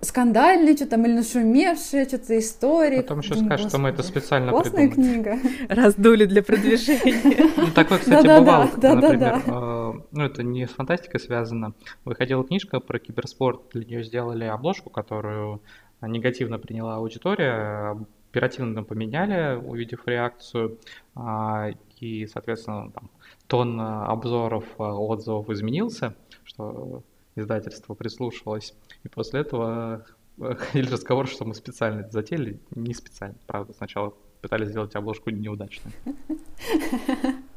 скандальные, 0.00 0.76
что 0.76 0.86
там, 0.86 1.04
или 1.06 1.12
нашумевшие, 1.12 2.04
что-то 2.04 2.38
истории. 2.38 2.96
Потом 2.96 3.20
еще 3.20 3.36
скажешь, 3.36 3.68
что 3.68 3.78
мы 3.78 3.90
это 3.90 4.02
специально 4.02 4.50
Классная 4.50 4.88
придумали. 4.88 5.12
книга. 5.12 5.38
Раздули 5.68 6.24
для 6.24 6.42
продвижения. 6.42 7.48
Ну, 7.56 7.66
такое, 7.74 7.98
кстати, 7.98 8.26
бывало. 8.26 8.68
Например, 8.76 9.42
э, 9.46 9.92
ну, 10.10 10.24
это 10.24 10.42
не 10.42 10.66
с 10.66 10.70
фантастикой 10.70 11.20
связано. 11.20 11.74
Выходила 12.04 12.44
книжка 12.44 12.80
про 12.80 12.98
киберспорт, 12.98 13.62
для 13.72 13.84
нее 13.84 14.04
сделали 14.04 14.44
обложку, 14.44 14.90
которую 14.90 15.60
негативно 16.02 16.58
приняла 16.58 16.96
аудитория, 16.96 17.96
оперативно 18.30 18.84
поменяли, 18.84 19.56
увидев 19.56 20.06
реакцию, 20.06 20.78
а, 21.14 21.70
и, 21.98 22.26
соответственно, 22.26 22.90
там, 22.92 23.10
тон 23.46 23.80
обзоров, 23.80 24.64
отзывов 24.78 25.48
изменился, 25.50 26.14
что 26.44 27.02
издательство 27.36 27.94
прислушивалось, 27.94 28.74
и 29.04 29.08
после 29.08 29.40
этого 29.40 30.04
ходили 30.38 30.90
разговор, 30.90 31.26
что 31.26 31.44
мы 31.44 31.54
специально 31.54 32.00
это 32.00 32.10
затеяли, 32.10 32.60
не 32.74 32.94
специально, 32.94 33.36
правда, 33.46 33.72
сначала 33.72 34.14
пытались 34.40 34.68
сделать 34.68 34.94
обложку 34.94 35.30
неудачной. 35.30 35.92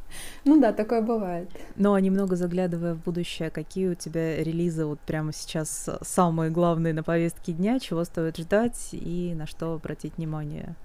Ну 0.46 0.60
да, 0.60 0.74
такое 0.74 1.02
бывает. 1.02 1.50
Ну 1.76 1.94
а 1.94 2.02
немного 2.02 2.36
заглядывая 2.36 2.94
в 2.94 3.04
будущее, 3.04 3.50
какие 3.50 3.88
у 3.88 3.96
тебя 3.96 4.38
релизы 4.44 4.86
вот 4.86 5.00
прямо 5.00 5.34
сейчас 5.34 5.90
самые 6.02 6.52
главные 6.52 6.94
на 6.94 7.04
повестке 7.04 7.54
дня, 7.54 7.80
чего 7.80 8.04
стоит 8.04 8.38
ждать 8.38 8.90
и 8.92 9.34
на 9.36 9.48
что 9.48 9.74
обратить 9.74 10.18
внимание? 10.18 10.76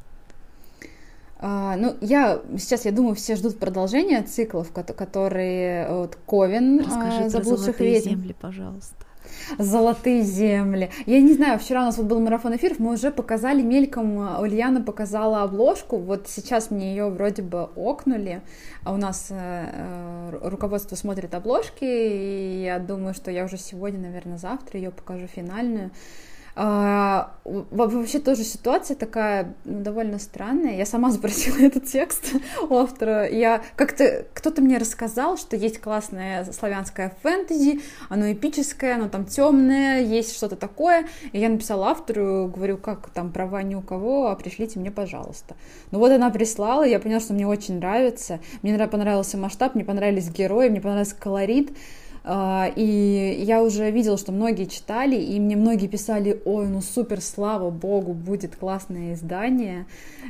А, 1.39 1.77
ну, 1.77 1.97
я 2.01 2.41
сейчас, 2.59 2.87
я 2.87 2.93
думаю, 2.93 3.15
все 3.15 3.37
ждут 3.37 3.59
продолжения 3.59 4.23
циклов, 4.23 4.73
которые 4.73 5.89
вот 5.91 6.17
Ковен 6.27 6.81
Расскажи 6.81 7.25
а, 7.25 7.29
заблудших 7.29 7.79
ведьм. 7.79 8.11
земли, 8.11 8.35
пожалуйста. 8.41 9.06
Золотые 9.59 10.23
земли. 10.23 10.91
Я 11.07 11.21
не 11.21 11.35
знаю, 11.35 11.59
вчера 11.59 11.83
у 11.83 11.85
нас 11.87 11.99
вот 11.99 12.07
был 12.07 12.21
марафон 12.21 12.57
эфиров, 12.57 12.79
мы 12.79 12.95
уже 12.95 13.11
показали 13.11 13.63
мельком, 13.63 14.19
а, 14.19 14.41
Ульяна 14.41 14.83
показала 14.83 15.43
обложку, 15.43 15.99
вот 15.99 16.29
сейчас 16.29 16.71
мне 16.71 16.91
ее 16.91 17.09
вроде 17.09 17.43
бы 17.43 17.65
окнули, 17.77 18.43
а 18.85 18.93
у 18.93 18.97
нас 18.97 19.29
э, 19.31 19.35
э, 19.73 20.39
руководство 20.49 20.97
смотрит 20.97 21.35
обложки, 21.35 21.85
и 21.85 22.65
я 22.65 22.79
думаю, 22.79 23.15
что 23.15 23.31
я 23.31 23.45
уже 23.45 23.57
сегодня, 23.57 24.01
наверное, 24.01 24.39
завтра 24.39 24.79
ее 24.79 24.91
покажу 24.91 25.27
финальную. 25.27 25.91
А, 26.59 27.35
вообще 27.45 28.19
тоже 28.19 28.43
ситуация 28.43 28.97
такая 28.97 29.55
ну, 29.67 29.83
довольно 29.83 30.19
странная. 30.19 30.75
Я 30.77 30.87
сама 30.87 31.11
спросила 31.13 31.59
этот 31.59 31.85
текст 31.85 32.33
у 32.71 32.75
автора. 32.77 33.29
Я 33.29 33.63
как-то 33.77 34.25
кто-то 34.33 34.63
мне 34.63 34.79
рассказал, 34.79 35.37
что 35.37 35.55
есть 35.55 35.79
классное 35.83 36.51
славянское 36.51 37.15
фэнтези, 37.23 37.83
оно 38.09 38.33
эпическое, 38.33 38.95
оно 38.95 39.11
там 39.11 39.27
темное, 39.27 40.01
есть 40.01 40.35
что-то 40.35 40.57
такое. 40.57 41.07
И 41.33 41.39
я 41.39 41.51
написала 41.51 41.89
автору, 41.89 42.49
говорю, 42.49 42.79
как 42.79 43.11
там 43.11 43.33
права 43.33 43.63
ни 43.63 43.75
у 43.75 43.83
кого, 43.83 44.29
а 44.29 44.35
пришлите 44.35 44.79
мне, 44.79 44.91
пожалуйста. 44.91 45.57
Ну 45.91 45.99
вот 45.99 46.11
она 46.11 46.31
прислала, 46.31 46.85
я 46.85 46.99
поняла, 46.99 47.21
что 47.21 47.35
мне 47.35 47.47
очень 47.47 47.77
нравится. 47.77 48.41
Мне 48.63 48.79
понравился 48.89 49.37
масштаб, 49.37 49.75
мне 49.75 49.85
понравились 49.85 50.31
герои, 50.31 50.71
мне 50.71 50.81
понравился 50.81 51.17
колорит. 51.17 51.77
А, 52.29 52.73
и 52.75 53.37
я 53.47 53.63
уже 53.63 53.89
видела, 53.93 54.19
что 54.19 54.33
многие 54.33 54.65
читали, 54.65 55.15
и 55.15 55.39
мне 55.39 55.55
многие 55.55 55.87
писали, 55.87 56.43
ой, 56.45 56.67
ну 56.67 56.81
супер, 56.81 57.21
слава 57.21 57.71
богу, 57.71 58.15
будет 58.15 58.57
классное 58.57 59.15
издание. 59.15 59.87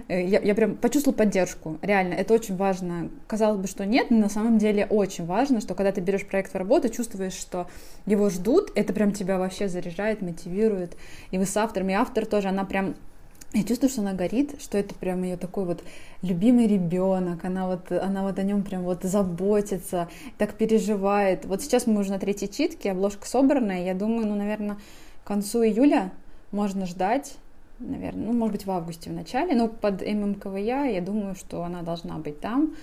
Э, 0.09 0.23
я, 0.23 0.41
я 0.41 0.55
прям 0.55 0.77
почувствовала 0.77 1.17
поддержку, 1.17 1.79
реально, 1.81 2.13
это 2.13 2.35
очень 2.35 2.55
важно. 2.55 3.09
Казалось 3.27 3.63
бы, 3.63 3.67
что 3.67 3.87
нет, 3.87 4.11
но 4.11 4.19
на 4.19 4.29
самом 4.29 4.59
деле 4.59 4.85
очень 4.85 5.25
важно, 5.25 5.63
что 5.63 5.75
когда 5.75 5.91
ты 5.91 6.03
берешь 6.03 6.27
проект 6.27 6.53
в 6.53 6.57
работу, 6.57 6.91
чувствуешь, 6.91 7.33
что 7.33 7.67
его 8.05 8.29
ждут, 8.29 8.73
это 8.75 8.93
прям 8.93 9.13
тебя 9.13 9.39
вообще 9.39 9.67
заряжает, 9.67 10.21
мотивирует. 10.21 10.99
И 11.31 11.39
вы 11.39 11.47
с 11.47 11.57
автором, 11.57 11.89
и 11.89 11.95
автор 11.95 12.27
тоже, 12.27 12.49
она 12.49 12.65
прям 12.65 12.95
я 13.53 13.63
чувствую, 13.65 13.91
что 13.91 14.01
она 14.03 14.13
горит, 14.13 14.61
что 14.61 14.77
это 14.77 14.95
прям 14.95 15.23
ее 15.23 15.37
такой 15.37 15.65
вот 15.65 15.83
любимый 16.23 16.67
ребенок, 16.67 17.45
она 17.45 17.67
вот, 17.67 17.91
она 17.93 18.23
вот 18.23 18.39
о 18.39 18.43
нем 18.43 18.63
прям 18.63 18.83
вот 18.83 19.03
заботится, 19.03 20.09
так 20.39 20.55
переживает. 20.55 21.45
Вот 21.45 21.63
сейчас 21.63 21.87
мы 21.87 22.01
уже 22.01 22.11
на 22.11 22.19
третьей 22.19 22.51
читке, 22.51 22.91
обложка 22.91 23.27
собранная, 23.27 23.85
я 23.85 23.95
думаю, 23.95 24.27
ну, 24.27 24.35
наверное, 24.35 24.77
к 25.25 25.27
концу 25.27 25.65
июля 25.65 26.13
можно 26.53 26.87
ждать, 26.87 27.37
наверное, 27.79 28.27
ну, 28.27 28.33
может 28.33 28.53
быть, 28.53 28.67
в 28.67 28.71
августе 28.71 29.11
в 29.11 29.13
начале, 29.13 29.55
но 29.55 29.69
под 29.69 30.03
ММКВЯ 30.03 30.85
я 30.85 31.01
думаю, 31.01 31.35
что 31.35 31.63
она 31.63 31.83
должна 31.83 32.19
быть 32.19 32.41
там. 32.41 32.75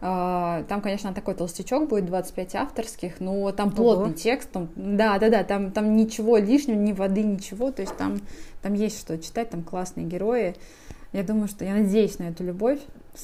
А, 0.00 0.62
там, 0.68 0.80
конечно, 0.80 1.12
такой 1.12 1.34
толстячок 1.34 1.88
будет, 1.88 2.06
25 2.06 2.54
авторских, 2.54 3.20
но 3.20 3.50
там 3.50 3.72
плотный 3.72 4.10
Ого. 4.10 4.14
текст, 4.14 4.50
там, 4.52 4.68
да, 4.76 5.18
да, 5.18 5.28
да, 5.28 5.42
там, 5.42 5.72
там 5.72 5.96
ничего 5.96 6.36
лишнего, 6.36 6.76
ни 6.76 6.92
воды, 6.92 7.24
ничего, 7.24 7.72
то 7.72 7.82
есть 7.82 7.96
там, 7.96 8.20
там 8.62 8.74
есть 8.74 9.00
что 9.00 9.18
читать, 9.18 9.50
там 9.50 9.64
классные 9.64 10.06
герои. 10.06 10.54
Я 11.12 11.22
думаю, 11.22 11.48
что 11.48 11.64
я 11.64 11.74
надеюсь 11.74 12.18
на 12.18 12.24
эту 12.24 12.44
любовь 12.44 12.80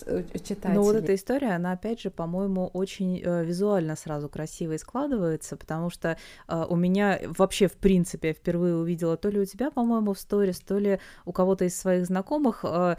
э, 0.06 0.24
читать. 0.42 0.74
Ну 0.74 0.82
вот 0.82 0.96
эта 0.96 1.14
история, 1.14 1.54
она 1.54 1.72
опять 1.72 2.00
же, 2.00 2.10
по-моему, 2.10 2.70
очень 2.72 3.20
э, 3.22 3.44
визуально 3.44 3.94
сразу 3.94 4.28
красиво 4.28 4.72
и 4.72 4.78
складывается, 4.78 5.56
потому 5.56 5.90
что 5.90 6.16
э, 6.48 6.64
у 6.68 6.76
меня 6.76 7.20
вообще, 7.36 7.68
в 7.68 7.74
принципе, 7.74 8.28
я 8.28 8.34
впервые 8.34 8.76
увидела 8.76 9.16
то 9.16 9.28
ли 9.28 9.38
у 9.38 9.44
тебя, 9.44 9.70
по-моему, 9.70 10.14
в 10.14 10.18
сторис, 10.18 10.60
то 10.60 10.78
ли 10.78 10.98
у 11.26 11.32
кого-то 11.32 11.66
из 11.66 11.78
своих 11.78 12.06
знакомых 12.06 12.64
э, 12.64 12.96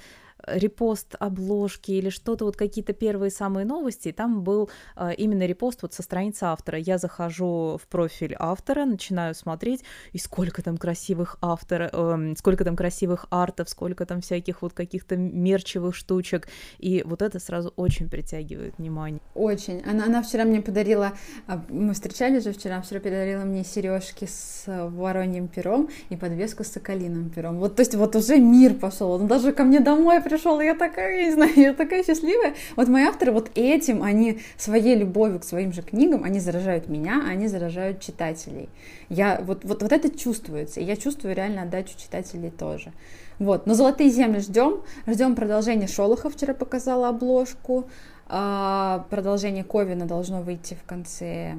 репост 0.48 1.16
обложки 1.20 1.92
или 1.92 2.10
что-то, 2.10 2.46
вот 2.46 2.56
какие-то 2.56 2.94
первые 2.94 3.32
самые 3.32 3.66
новости, 3.66 4.12
там 4.12 4.44
был 4.44 4.70
э, 4.96 5.14
именно 5.18 5.46
репост 5.46 5.82
вот 5.82 5.94
со 5.94 6.04
страницы 6.04 6.44
автора. 6.44 6.78
Я 6.78 6.98
захожу 6.98 7.80
в 7.82 7.88
профиль 7.88 8.36
автора, 8.38 8.86
начинаю 8.86 9.34
смотреть, 9.34 9.84
и 10.14 10.18
сколько 10.18 10.62
там 10.62 10.78
красивых 10.78 11.38
авторов, 11.42 11.90
э, 11.94 12.34
сколько 12.38 12.64
там 12.64 12.76
красивых 12.76 13.26
артов, 13.30 13.70
сколько 13.70 14.06
там 14.06 14.22
всяких 14.22 14.62
вот 14.62 14.74
каких-то 14.74 15.18
мерчевых 15.18 15.96
штучек, 15.96 16.48
и 16.78 17.04
вот 17.06 17.22
это 17.22 17.40
сразу 17.40 17.74
очень 17.76 18.10
притягивает 18.10 18.78
внимание. 18.78 19.22
Очень. 19.34 19.82
Она, 19.90 20.06
она 20.06 20.22
вчера 20.22 20.44
мне 20.44 20.62
подарила, 20.62 21.14
а, 21.48 21.64
мы 21.70 21.94
встречались 21.94 22.44
же 22.44 22.52
вчера, 22.52 22.82
вчера 22.82 23.00
подарила 23.00 23.44
мне 23.44 23.64
сережки 23.64 24.26
с 24.26 24.64
вороньим 24.68 25.48
пером 25.48 25.90
и 26.10 26.16
подвеску 26.16 26.64
с 26.64 26.68
соколиным 26.68 27.30
пером. 27.30 27.60
Вот, 27.60 27.76
то 27.76 27.82
есть 27.82 27.96
вот 27.96 28.16
уже 28.16 28.38
мир 28.38 28.74
пошел, 28.74 29.12
он 29.12 29.28
даже 29.28 29.52
ко 29.52 29.64
мне 29.64 29.80
домой 29.80 30.18
пришел, 30.26 30.60
я 30.60 30.76
такая, 30.76 31.20
я 31.20 31.26
не 31.28 31.32
знаю, 31.32 31.54
я 31.56 31.74
такая 31.74 32.04
счастливая. 32.04 32.56
Вот 32.76 32.88
мои 32.88 33.04
авторы 33.04 33.32
вот 33.32 33.52
этим, 33.56 34.04
они 34.04 34.40
своей 34.58 34.96
любовью 34.96 35.40
к 35.40 35.44
своим 35.44 35.72
же 35.72 35.82
книгам, 35.82 36.24
они 36.24 36.40
заражают 36.40 36.90
меня, 36.90 37.22
а 37.26 37.30
они 37.30 37.48
заражают 37.48 38.02
читателей. 38.02 38.68
Я, 39.08 39.40
вот, 39.42 39.64
вот, 39.64 39.84
вот 39.84 39.92
это 39.92 40.10
чувствуется, 40.10 40.82
и 40.82 40.84
я 40.84 40.96
чувствую 40.98 41.36
реально 41.36 41.62
отдачу 41.62 41.98
читателей 41.98 42.50
тоже. 42.50 42.92
Вот, 43.40 43.68
но 43.68 43.74
«Золотые 43.74 44.10
земли» 44.10 44.40
ждем, 44.40 44.82
ждем 45.08 45.36
продолжения 45.36 45.88
Шолоха, 45.88 46.30
вчера 46.30 46.54
показала 46.54 47.10
обложку, 47.10 47.88
а 48.28 49.06
продолжение 49.10 49.64
Ковина 49.64 50.06
должно 50.06 50.42
выйти 50.42 50.74
в 50.74 50.84
конце 50.88 51.56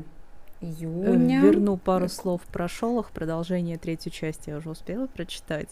июня. 0.61 1.40
Верну 1.40 1.77
пару 1.77 2.09
слов 2.09 2.42
про 2.53 2.69
Шолох. 2.69 3.11
Продолжение 3.11 3.79
третью 3.79 4.12
часть 4.12 4.47
я 4.47 4.57
уже 4.57 4.71
успела 4.71 5.07
прочитать. 5.07 5.69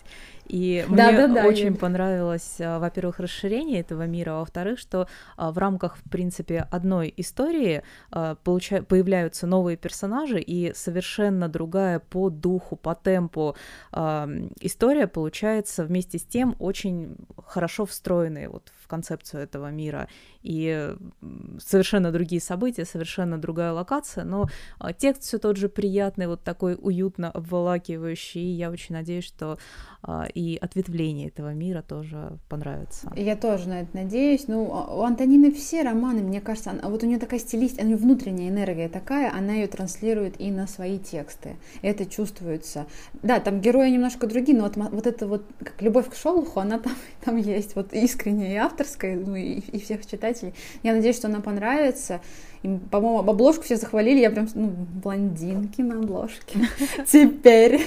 И 0.47 0.85
да, 0.89 1.11
мне 1.11 1.27
да, 1.27 1.29
да, 1.29 1.47
очень 1.47 1.73
я... 1.73 1.75
понравилось, 1.75 2.57
а, 2.61 2.79
во-первых, 2.79 3.19
расширение 3.19 3.81
этого 3.81 4.07
мира, 4.07 4.33
а 4.33 4.41
во-вторых, 4.41 4.79
что 4.79 5.09
а, 5.37 5.53
в 5.53 5.59
рамках, 5.59 5.97
в 5.97 6.11
принципе, 6.11 6.67
одной 6.71 7.13
истории 7.17 7.83
получа... 8.45 8.83
появляются 8.83 9.47
новые 9.47 9.77
персонажи, 9.77 10.41
и 10.41 10.73
совершенно 10.75 11.49
другая 11.49 11.99
по 11.99 12.31
духу, 12.31 12.77
по 12.77 12.95
темпу 12.95 13.57
история 13.93 15.07
получается 15.07 15.85
вместе 15.85 16.19
с 16.19 16.25
тем 16.25 16.57
очень 16.59 17.17
хорошо 17.47 17.87
встроенная 17.87 18.49
вот 18.49 18.73
в 18.83 18.84
концепцию 18.87 19.43
этого 19.43 19.71
мира. 19.71 20.09
И 20.43 20.95
совершенно 21.59 22.13
другие 22.13 22.41
события, 22.41 22.85
совершенно 22.85 23.39
другая 23.39 23.73
локация, 23.73 24.25
но 24.25 24.49
текст 24.99 25.23
все 25.23 25.39
тот 25.39 25.57
же 25.57 25.69
приятный, 25.69 26.27
вот 26.27 26.43
такой 26.43 26.77
уютно 26.81 27.31
обволакивающий, 27.31 28.43
и 28.43 28.57
я 28.57 28.71
очень 28.71 28.95
надеюсь, 28.95 29.25
что 29.25 29.59
и 30.35 30.59
ответвление 30.61 31.29
этого 31.29 31.55
мира 31.55 31.83
тоже 31.83 32.39
понравится. 32.49 33.11
Я 33.17 33.37
тоже 33.37 33.69
на 33.69 33.81
это 33.81 33.97
надеюсь. 33.97 34.49
Ну, 34.49 34.65
у 34.65 35.03
Антонины 35.03 35.51
все 35.51 35.83
романы, 35.83 36.23
мне 36.23 36.43
кажется, 36.43 36.71
она, 36.71 36.89
вот 36.89 37.03
у 37.03 37.07
нее 37.07 37.19
такая 37.19 37.41
стилистика, 37.41 37.83
у 37.83 37.87
нее 37.87 37.97
внутренняя 37.97 38.51
энергия 38.51 38.89
такая, 38.89 39.33
она 39.35 39.55
ее 39.55 39.67
транслирует 39.67 40.39
и 40.41 40.51
на 40.51 40.67
свои 40.67 40.99
тексты. 40.99 41.57
Это 41.81 42.05
чувствуется. 42.05 42.87
Да, 43.23 43.41
там 43.41 43.61
герои 43.61 43.89
немножко 43.89 44.27
другие, 44.27 44.59
но 44.59 44.65
вот, 44.65 44.77
вот 44.77 45.07
это 45.07 45.27
вот, 45.27 45.45
как 45.59 45.81
любовь 45.81 46.11
к 46.11 46.15
Шолоху, 46.15 46.61
она 46.61 46.79
там, 46.79 46.93
там 47.25 47.37
есть, 47.37 47.75
вот 47.75 47.95
искренняя 47.95 48.65
авторская, 48.75 49.17
ну 49.17 49.37
и, 49.37 49.61
и 49.61 49.81
всех 49.81 50.05
читателей. 50.07 50.53
Я 50.83 50.95
надеюсь, 50.95 51.17
что 51.17 51.29
она 51.29 51.41
понравится. 51.41 52.21
И, 52.63 52.79
по-моему, 52.91 53.19
обложку 53.19 53.63
все 53.63 53.77
захвалили, 53.77 54.21
я 54.21 54.31
прям, 54.31 54.49
ну, 54.55 54.69
блондинки 54.69 55.83
на 55.83 55.99
обложке. 55.99 56.59
Теперь. 57.07 57.81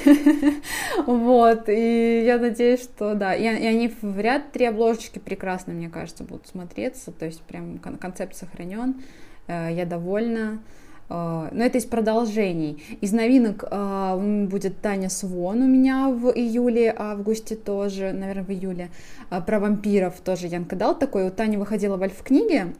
Вот, 1.06 1.68
и 1.68 2.24
я 2.26 2.38
надеюсь, 2.38 2.84
что 2.84 3.16
да. 3.16 3.34
И, 3.34 3.46
они 3.46 3.92
в 4.02 4.20
ряд 4.20 4.52
три 4.52 4.66
обложечки 4.66 5.20
прекрасно, 5.20 5.74
мне 5.74 5.90
кажется, 5.90 6.24
будут 6.24 6.48
смотреться. 6.48 7.12
То 7.12 7.26
есть 7.26 7.42
прям 7.42 7.80
концепт 7.80 8.36
сохранен. 8.36 9.02
Э, 9.48 9.70
я 9.72 9.86
довольна. 9.86 10.60
А, 11.10 11.50
но 11.52 11.64
это 11.64 11.78
из 11.78 11.86
продолжений. 11.86 12.84
Из 13.00 13.14
новинок 13.14 13.64
uh, 13.64 14.48
будет 14.48 14.82
Таня 14.82 15.10
Свон 15.10 15.62
у 15.62 15.68
меня 15.68 16.10
в 16.10 16.32
июле, 16.32 16.94
августе 16.98 17.56
тоже, 17.56 18.12
наверное, 18.12 18.44
в 18.44 18.52
июле. 18.52 18.90
Uh, 19.30 19.44
про 19.46 19.60
вампиров 19.60 20.16
тоже 20.20 20.48
Янка 20.48 20.76
дал 20.76 20.98
такой. 20.98 21.28
У 21.28 21.32
Тани 21.32 21.56
выходила 21.56 21.96
в 21.96 22.04
альф-книге. 22.04 22.74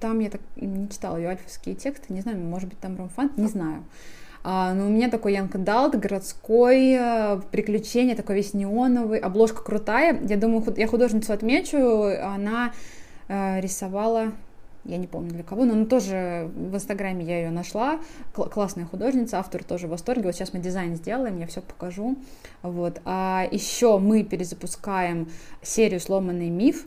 Там 0.00 0.18
я 0.18 0.30
так 0.30 0.40
не 0.56 0.88
читала 0.88 1.16
ее 1.16 1.28
альфовские 1.28 1.76
тексты. 1.76 2.12
Не 2.12 2.20
знаю, 2.20 2.38
может 2.38 2.68
быть, 2.68 2.80
там 2.80 2.96
ромфант, 2.96 3.36
не 3.36 3.46
знаю. 3.46 3.84
А, 4.42 4.74
но 4.74 4.86
у 4.86 4.88
меня 4.88 5.08
такой 5.08 5.34
Янка 5.34 5.58
Далт, 5.58 5.94
городской, 5.96 6.98
приключение, 7.50 8.16
такой 8.16 8.36
весь 8.36 8.54
неоновый, 8.54 9.18
обложка 9.18 9.62
крутая. 9.62 10.18
Я 10.28 10.36
думаю, 10.36 10.64
я 10.76 10.86
художницу 10.86 11.32
отмечу, 11.32 11.78
она 12.22 12.72
рисовала 13.28 14.32
я 14.88 14.96
не 14.96 15.06
помню 15.06 15.30
для 15.30 15.42
кого, 15.42 15.64
но 15.64 15.74
она 15.74 15.84
тоже 15.84 16.50
в 16.54 16.74
Инстаграме 16.74 17.24
я 17.24 17.42
ее 17.42 17.50
нашла, 17.50 18.00
Кл- 18.34 18.48
классная 18.48 18.86
художница, 18.86 19.38
автор 19.38 19.62
тоже 19.62 19.86
в 19.86 19.90
восторге, 19.90 20.24
вот 20.24 20.34
сейчас 20.34 20.52
мы 20.52 20.60
дизайн 20.60 20.96
сделаем, 20.96 21.38
я 21.38 21.46
все 21.46 21.60
покажу, 21.60 22.16
вот, 22.62 23.00
а 23.04 23.46
еще 23.50 23.98
мы 23.98 24.24
перезапускаем 24.24 25.28
серию 25.62 26.00
«Сломанный 26.00 26.50
миф», 26.50 26.86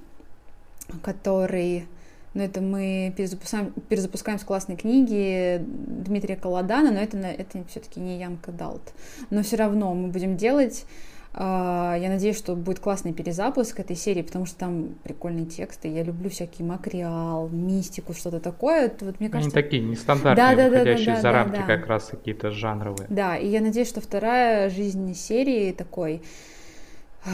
который 1.03 1.85
но 2.33 2.43
это 2.43 2.61
мы 2.61 3.13
перезапускаем, 3.17 3.73
перезапускаем 3.89 4.39
с 4.39 4.43
классной 4.43 4.77
книги 4.77 5.61
Дмитрия 5.65 6.37
Колодана, 6.37 6.91
но 6.91 6.99
это, 6.99 7.17
это 7.17 7.63
все-таки 7.67 7.99
не 7.99 8.19
Янка 8.19 8.53
Далт. 8.53 8.93
Но 9.29 9.43
все 9.43 9.57
равно 9.57 9.93
мы 9.93 10.07
будем 10.07 10.37
делать 10.37 10.85
я 11.33 12.07
надеюсь, 12.09 12.37
что 12.37 12.55
будет 12.55 12.79
классный 12.79 13.13
перезапуск 13.13 13.79
этой 13.79 13.95
серии, 13.95 14.21
потому 14.21 14.45
что 14.45 14.57
там 14.57 14.95
прикольные 15.03 15.45
тексты. 15.45 15.87
Я 15.87 16.03
люблю 16.03 16.29
всякий 16.29 16.61
макриал, 16.61 17.47
мистику, 17.47 18.13
что-то 18.13 18.41
такое. 18.41 18.87
Это 18.87 19.05
вот, 19.05 19.19
мне 19.21 19.29
кажется... 19.29 19.57
Они 19.57 19.63
такие 19.63 19.81
нестандартные, 19.81 20.35
да, 20.35 20.55
да, 20.55 20.69
выходящие 20.69 21.05
да, 21.05 21.13
да, 21.13 21.17
за 21.17 21.23
да, 21.23 21.31
рамки 21.31 21.55
да. 21.55 21.65
как 21.65 21.87
раз 21.87 22.07
какие-то 22.07 22.51
жанровые. 22.51 23.07
Да, 23.09 23.37
и 23.37 23.47
я 23.47 23.61
надеюсь, 23.61 23.87
что 23.87 24.01
вторая 24.01 24.69
жизнь 24.69 25.13
серии 25.13 25.71
такой... 25.71 26.21
А, 27.25 27.29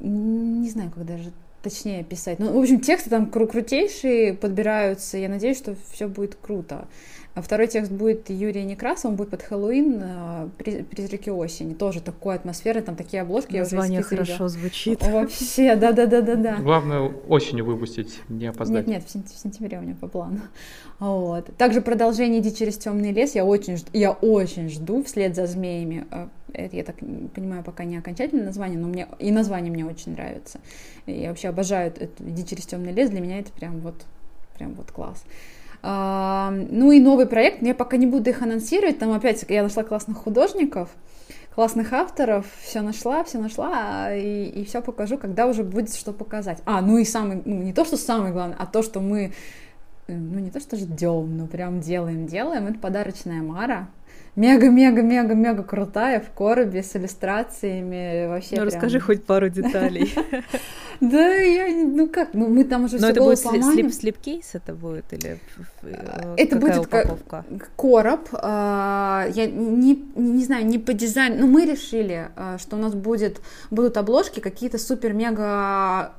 не 0.00 0.70
знаю, 0.70 0.90
как 0.90 1.04
даже 1.04 1.32
точнее 1.62 2.04
писать. 2.04 2.38
Ну, 2.38 2.52
в 2.52 2.58
общем, 2.58 2.80
тексты 2.80 3.10
там 3.10 3.30
кру 3.30 3.46
крутейшие 3.46 4.34
подбираются. 4.34 5.18
Я 5.18 5.28
надеюсь, 5.28 5.58
что 5.58 5.76
все 5.92 6.08
будет 6.08 6.36
круто. 6.36 6.88
А 7.40 7.42
второй 7.42 7.68
текст 7.68 7.90
будет 7.90 8.28
Юрия 8.28 8.64
Некрасова, 8.64 9.12
он 9.12 9.16
будет 9.16 9.30
под 9.30 9.40
Хэллоуин 9.40 10.02
э, 10.02 10.48
«Призраки 10.58 11.30
осени». 11.30 11.72
Тоже 11.72 12.02
такой 12.02 12.34
атмосферный, 12.34 12.82
там 12.82 12.96
такие 12.96 13.22
обложки. 13.22 13.56
Название 13.56 14.02
хорошо 14.02 14.48
звучит. 14.48 15.02
Вообще, 15.02 15.74
да-да-да-да-да. 15.80 16.56
Главное 16.56 17.00
осенью 17.28 17.64
выпустить, 17.64 18.20
не 18.28 18.48
опоздать. 18.48 18.86
Нет, 18.86 19.06
нет, 19.14 19.26
в 19.26 19.38
сентябре 19.38 19.78
у 19.78 19.80
меня 19.80 19.96
по 19.98 20.06
плану. 20.06 20.40
Вот. 20.98 21.46
Также 21.56 21.80
продолжение 21.80 22.40
«Иди 22.40 22.54
через 22.54 22.76
темный 22.76 23.10
лес» 23.10 23.34
я 23.34 23.46
очень, 23.46 23.78
жду, 23.78 23.88
я 23.94 24.10
очень 24.10 24.68
жду 24.68 25.02
вслед 25.02 25.34
за 25.34 25.46
змеями. 25.46 26.06
Э, 26.10 26.28
это, 26.52 26.76
я 26.76 26.84
так 26.84 26.96
понимаю, 26.98 27.64
пока 27.64 27.84
не 27.84 27.96
окончательное 27.96 28.44
название, 28.44 28.78
но 28.78 28.86
мне 28.86 29.08
и 29.18 29.30
название 29.30 29.72
мне 29.72 29.86
очень 29.86 30.12
нравится. 30.12 30.60
Я 31.06 31.30
вообще 31.30 31.48
обожаю 31.48 31.90
это 31.90 32.22
«Иди 32.22 32.44
через 32.44 32.66
темный 32.66 32.92
лес». 32.92 33.08
Для 33.08 33.20
меня 33.20 33.38
это 33.38 33.50
прям 33.50 33.80
вот, 33.80 33.94
прям 34.58 34.74
вот 34.74 34.90
класс. 34.90 35.24
Ну 35.82 36.92
и 36.92 37.00
новый 37.00 37.26
проект, 37.26 37.62
я 37.62 37.74
пока 37.74 37.96
не 37.96 38.06
буду 38.06 38.30
их 38.30 38.42
анонсировать, 38.42 38.98
там 38.98 39.12
опять 39.12 39.44
я 39.48 39.62
нашла 39.62 39.82
классных 39.82 40.18
художников, 40.18 40.90
классных 41.54 41.92
авторов, 41.92 42.46
все 42.62 42.82
нашла, 42.82 43.24
все 43.24 43.38
нашла, 43.38 44.14
и, 44.14 44.44
и 44.44 44.64
все 44.64 44.82
покажу, 44.82 45.18
когда 45.18 45.46
уже 45.46 45.62
будет 45.62 45.94
что 45.94 46.12
показать. 46.12 46.58
А, 46.66 46.80
ну 46.80 46.98
и 46.98 47.04
самый, 47.04 47.42
ну 47.44 47.62
не 47.62 47.72
то, 47.72 47.84
что 47.84 47.96
самое 47.96 48.32
главное, 48.32 48.56
а 48.58 48.66
то, 48.66 48.82
что 48.82 49.00
мы, 49.00 49.32
э, 50.06 50.14
ну 50.14 50.38
не 50.38 50.50
то, 50.50 50.60
что 50.60 50.76
ждем, 50.76 51.36
но 51.36 51.46
прям 51.46 51.80
делаем, 51.80 52.26
делаем, 52.26 52.66
это 52.66 52.78
подарочная 52.78 53.42
Мара, 53.42 53.88
мега-мега-мега-мега 54.36 55.62
крутая 55.62 56.20
в 56.20 56.30
коробе 56.30 56.82
с 56.82 56.96
иллюстрациями 56.96 58.26
вообще. 58.26 58.50
Ну, 58.50 58.56
прям... 58.56 58.66
расскажи 58.68 59.00
хоть 59.00 59.24
пару 59.24 59.48
деталей. 59.48 60.12
Да, 61.00 61.34
я, 61.34 61.68
ну 61.68 62.08
как, 62.08 62.34
ну 62.34 62.46
мы 62.48 62.62
там 62.62 62.84
уже 62.84 62.98
Но 62.98 63.08
это 63.08 63.22
будет 63.22 63.38
слип, 63.38 63.90
слип-кейс 63.90 64.50
это 64.54 64.74
будет 64.74 65.10
или 65.12 65.40
э, 65.82 66.34
Это 66.36 66.56
будет 66.56 66.76
упаковка? 66.76 67.46
короб, 67.74 68.28
а, 68.32 69.26
я 69.32 69.46
не, 69.46 70.44
знаю, 70.44 70.66
не 70.66 70.78
по 70.78 70.92
дизайну, 70.92 71.40
но 71.40 71.46
мы 71.46 71.64
решили, 71.64 72.28
что 72.58 72.76
у 72.76 72.78
нас 72.78 72.94
будет, 72.94 73.40
будут 73.70 73.96
обложки 73.96 74.40
какие-то 74.40 74.76
супер-мега 74.76 76.12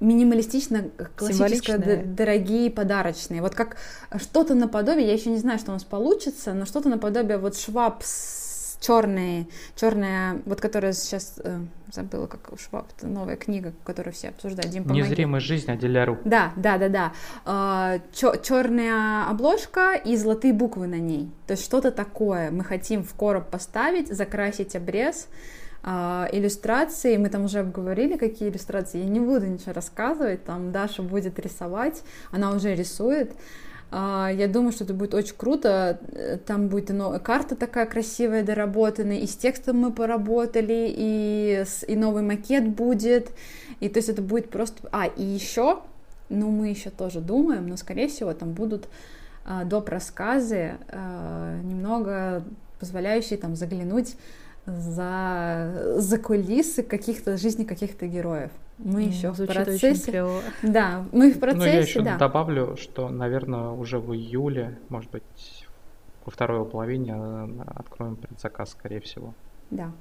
минималистично 0.00 0.84
классические 1.16 1.78
дорогие 2.04 2.70
подарочные. 2.70 3.40
Вот 3.40 3.54
как 3.54 3.76
что-то 4.16 4.54
наподобие 4.54 5.06
я 5.06 5.14
еще 5.14 5.30
не 5.30 5.38
знаю 5.38 5.58
что 5.58 5.70
у 5.70 5.74
нас 5.74 5.84
получится 5.84 6.52
но 6.52 6.66
что-то 6.66 6.88
наподобие 6.88 7.38
вот 7.38 7.56
шваб 7.56 8.02
с 8.02 8.76
черные 8.80 9.46
черная 9.74 10.42
вот 10.44 10.60
которая 10.60 10.92
сейчас 10.92 11.40
э, 11.42 11.60
забыла 11.92 12.26
как 12.26 12.50
шваб 12.60 12.86
это 12.96 13.06
новая 13.06 13.36
книга 13.36 13.72
которую 13.84 14.12
все 14.12 14.28
обсуждают 14.28 14.70
Дим, 14.70 14.86
незримая 14.86 15.40
жизнь 15.40 15.70
Аделяру 15.70 16.18
да 16.24 16.52
да 16.56 16.76
да 16.76 16.88
да. 16.88 17.12
Э, 17.46 18.00
черная 18.12 19.30
обложка 19.30 19.94
и 19.94 20.14
золотые 20.16 20.52
буквы 20.52 20.86
на 20.86 20.98
ней. 20.98 21.30
То 21.46 21.52
есть 21.52 21.64
что-то 21.64 21.90
такое 21.90 22.50
мы 22.50 22.64
хотим 22.64 23.02
в 23.02 23.14
короб 23.14 23.48
поставить 23.48 24.08
закрасить 24.08 24.76
обрез 24.76 25.28
иллюстрации, 25.86 27.16
мы 27.16 27.28
там 27.28 27.44
уже 27.44 27.60
обговорили, 27.60 28.16
какие 28.16 28.48
иллюстрации, 28.48 28.98
я 28.98 29.08
не 29.08 29.20
буду 29.20 29.46
ничего 29.46 29.72
рассказывать, 29.72 30.44
там 30.44 30.72
Даша 30.72 31.02
будет 31.02 31.38
рисовать, 31.38 32.02
она 32.32 32.50
уже 32.50 32.74
рисует, 32.74 33.30
а, 33.90 34.30
я 34.32 34.48
думаю, 34.48 34.72
что 34.72 34.84
это 34.84 34.94
будет 34.94 35.14
очень 35.14 35.36
круто. 35.36 36.00
Там 36.46 36.68
будет 36.68 36.90
новая 36.90 37.18
карта 37.18 37.54
такая 37.56 37.86
красивая, 37.86 38.42
доработанная, 38.42 39.18
и 39.18 39.26
с 39.26 39.36
текстом 39.36 39.78
мы 39.78 39.92
поработали, 39.92 40.92
и, 40.96 41.62
с, 41.64 41.84
и 41.86 41.94
новый 41.94 42.22
макет 42.22 42.68
будет. 42.68 43.30
И 43.80 43.88
то 43.88 43.98
есть 43.98 44.08
это 44.08 44.22
будет 44.22 44.50
просто... 44.50 44.88
А, 44.92 45.06
и 45.06 45.22
еще, 45.22 45.80
ну 46.28 46.50
мы 46.50 46.68
еще 46.68 46.90
тоже 46.90 47.20
думаем, 47.20 47.68
но 47.68 47.76
скорее 47.76 48.08
всего 48.08 48.32
там 48.34 48.52
будут 48.52 48.88
а, 49.44 49.64
доп. 49.64 49.88
рассказы, 49.88 50.74
а, 50.88 51.60
немного 51.62 52.42
позволяющие 52.80 53.38
там 53.38 53.56
заглянуть 53.56 54.16
за, 54.66 55.94
за 55.96 56.18
кулисы 56.18 56.82
каких-то 56.82 57.36
жизни 57.36 57.64
каких-то 57.64 58.06
героев. 58.06 58.50
Мы 58.78 59.04
mm, 59.04 59.08
еще 59.08 59.30
в 59.30 59.46
процессе. 59.46 60.26
Да, 60.62 61.06
мы 61.12 61.32
в 61.32 61.38
процессе. 61.38 61.64
Ну, 61.64 61.72
я 61.72 61.80
еще 61.80 62.02
да. 62.02 62.18
добавлю, 62.18 62.76
что, 62.76 63.08
наверное, 63.08 63.70
уже 63.70 63.98
в 63.98 64.12
июле, 64.12 64.78
может 64.88 65.10
быть, 65.10 65.66
во 66.24 66.30
второй 66.30 66.66
половине 66.66 67.14
э, 67.16 67.48
откроем 67.76 68.16
предзаказ, 68.16 68.70
скорее 68.70 69.00
всего. 69.00 69.34
Да. 69.70 69.92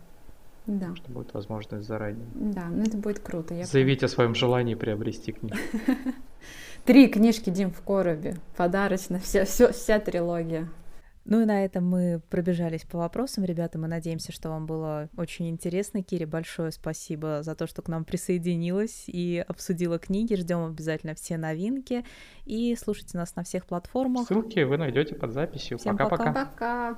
Да. 0.66 0.96
Что 0.96 1.12
будет 1.12 1.34
возможность 1.34 1.88
заранее. 1.88 2.26
Да, 2.34 2.66
ну 2.66 2.84
это 2.84 2.98
будет 2.98 3.20
круто. 3.20 3.54
Я 3.54 3.66
Заявить 3.66 4.04
о 4.04 4.08
своем 4.08 4.34
желании 4.34 4.74
приобрести 4.74 5.32
книгу. 5.32 5.56
Три 6.86 7.08
книжки 7.08 7.52
Дим 7.52 7.72
в 7.72 7.82
коробе. 7.82 8.38
Подарочно, 8.58 9.20
вся, 9.20 9.46
вся, 9.46 9.72
вся 9.72 10.00
трилогия. 10.00 10.68
Ну 11.26 11.42
и 11.42 11.46
на 11.46 11.66
этом 11.66 11.90
мы 11.90 12.22
пробежались 12.30 12.84
по 12.84 13.00
вопросам, 13.00 13.44
ребята. 13.44 13.80
Мы 13.80 13.88
надеемся, 13.88 14.32
что 14.32 14.50
вам 14.50 14.68
было 14.68 15.10
очень 15.18 15.50
интересно. 15.50 16.04
Кире, 16.04 16.28
большое 16.28 16.72
спасибо 16.72 17.42
за 17.42 17.56
то, 17.56 17.66
что 17.66 17.82
к 17.82 17.88
нам 17.88 18.06
присоединилась 18.06 19.06
и 19.08 19.44
обсудила 19.48 19.98
книги. 19.98 20.36
Ждем 20.36 20.64
обязательно 20.66 21.16
все 21.16 21.38
новинки. 21.38 22.06
И 22.46 22.76
слушайте 22.76 23.18
нас 23.18 23.36
на 23.36 23.44
всех 23.44 23.66
платформах. 23.66 24.28
Ссылки 24.28 24.60
вы 24.60 24.78
найдете 24.78 25.16
под 25.16 25.34
записью. 25.34 25.80
Пока-пока. 25.84 26.26
Пока-пока. 26.26 26.98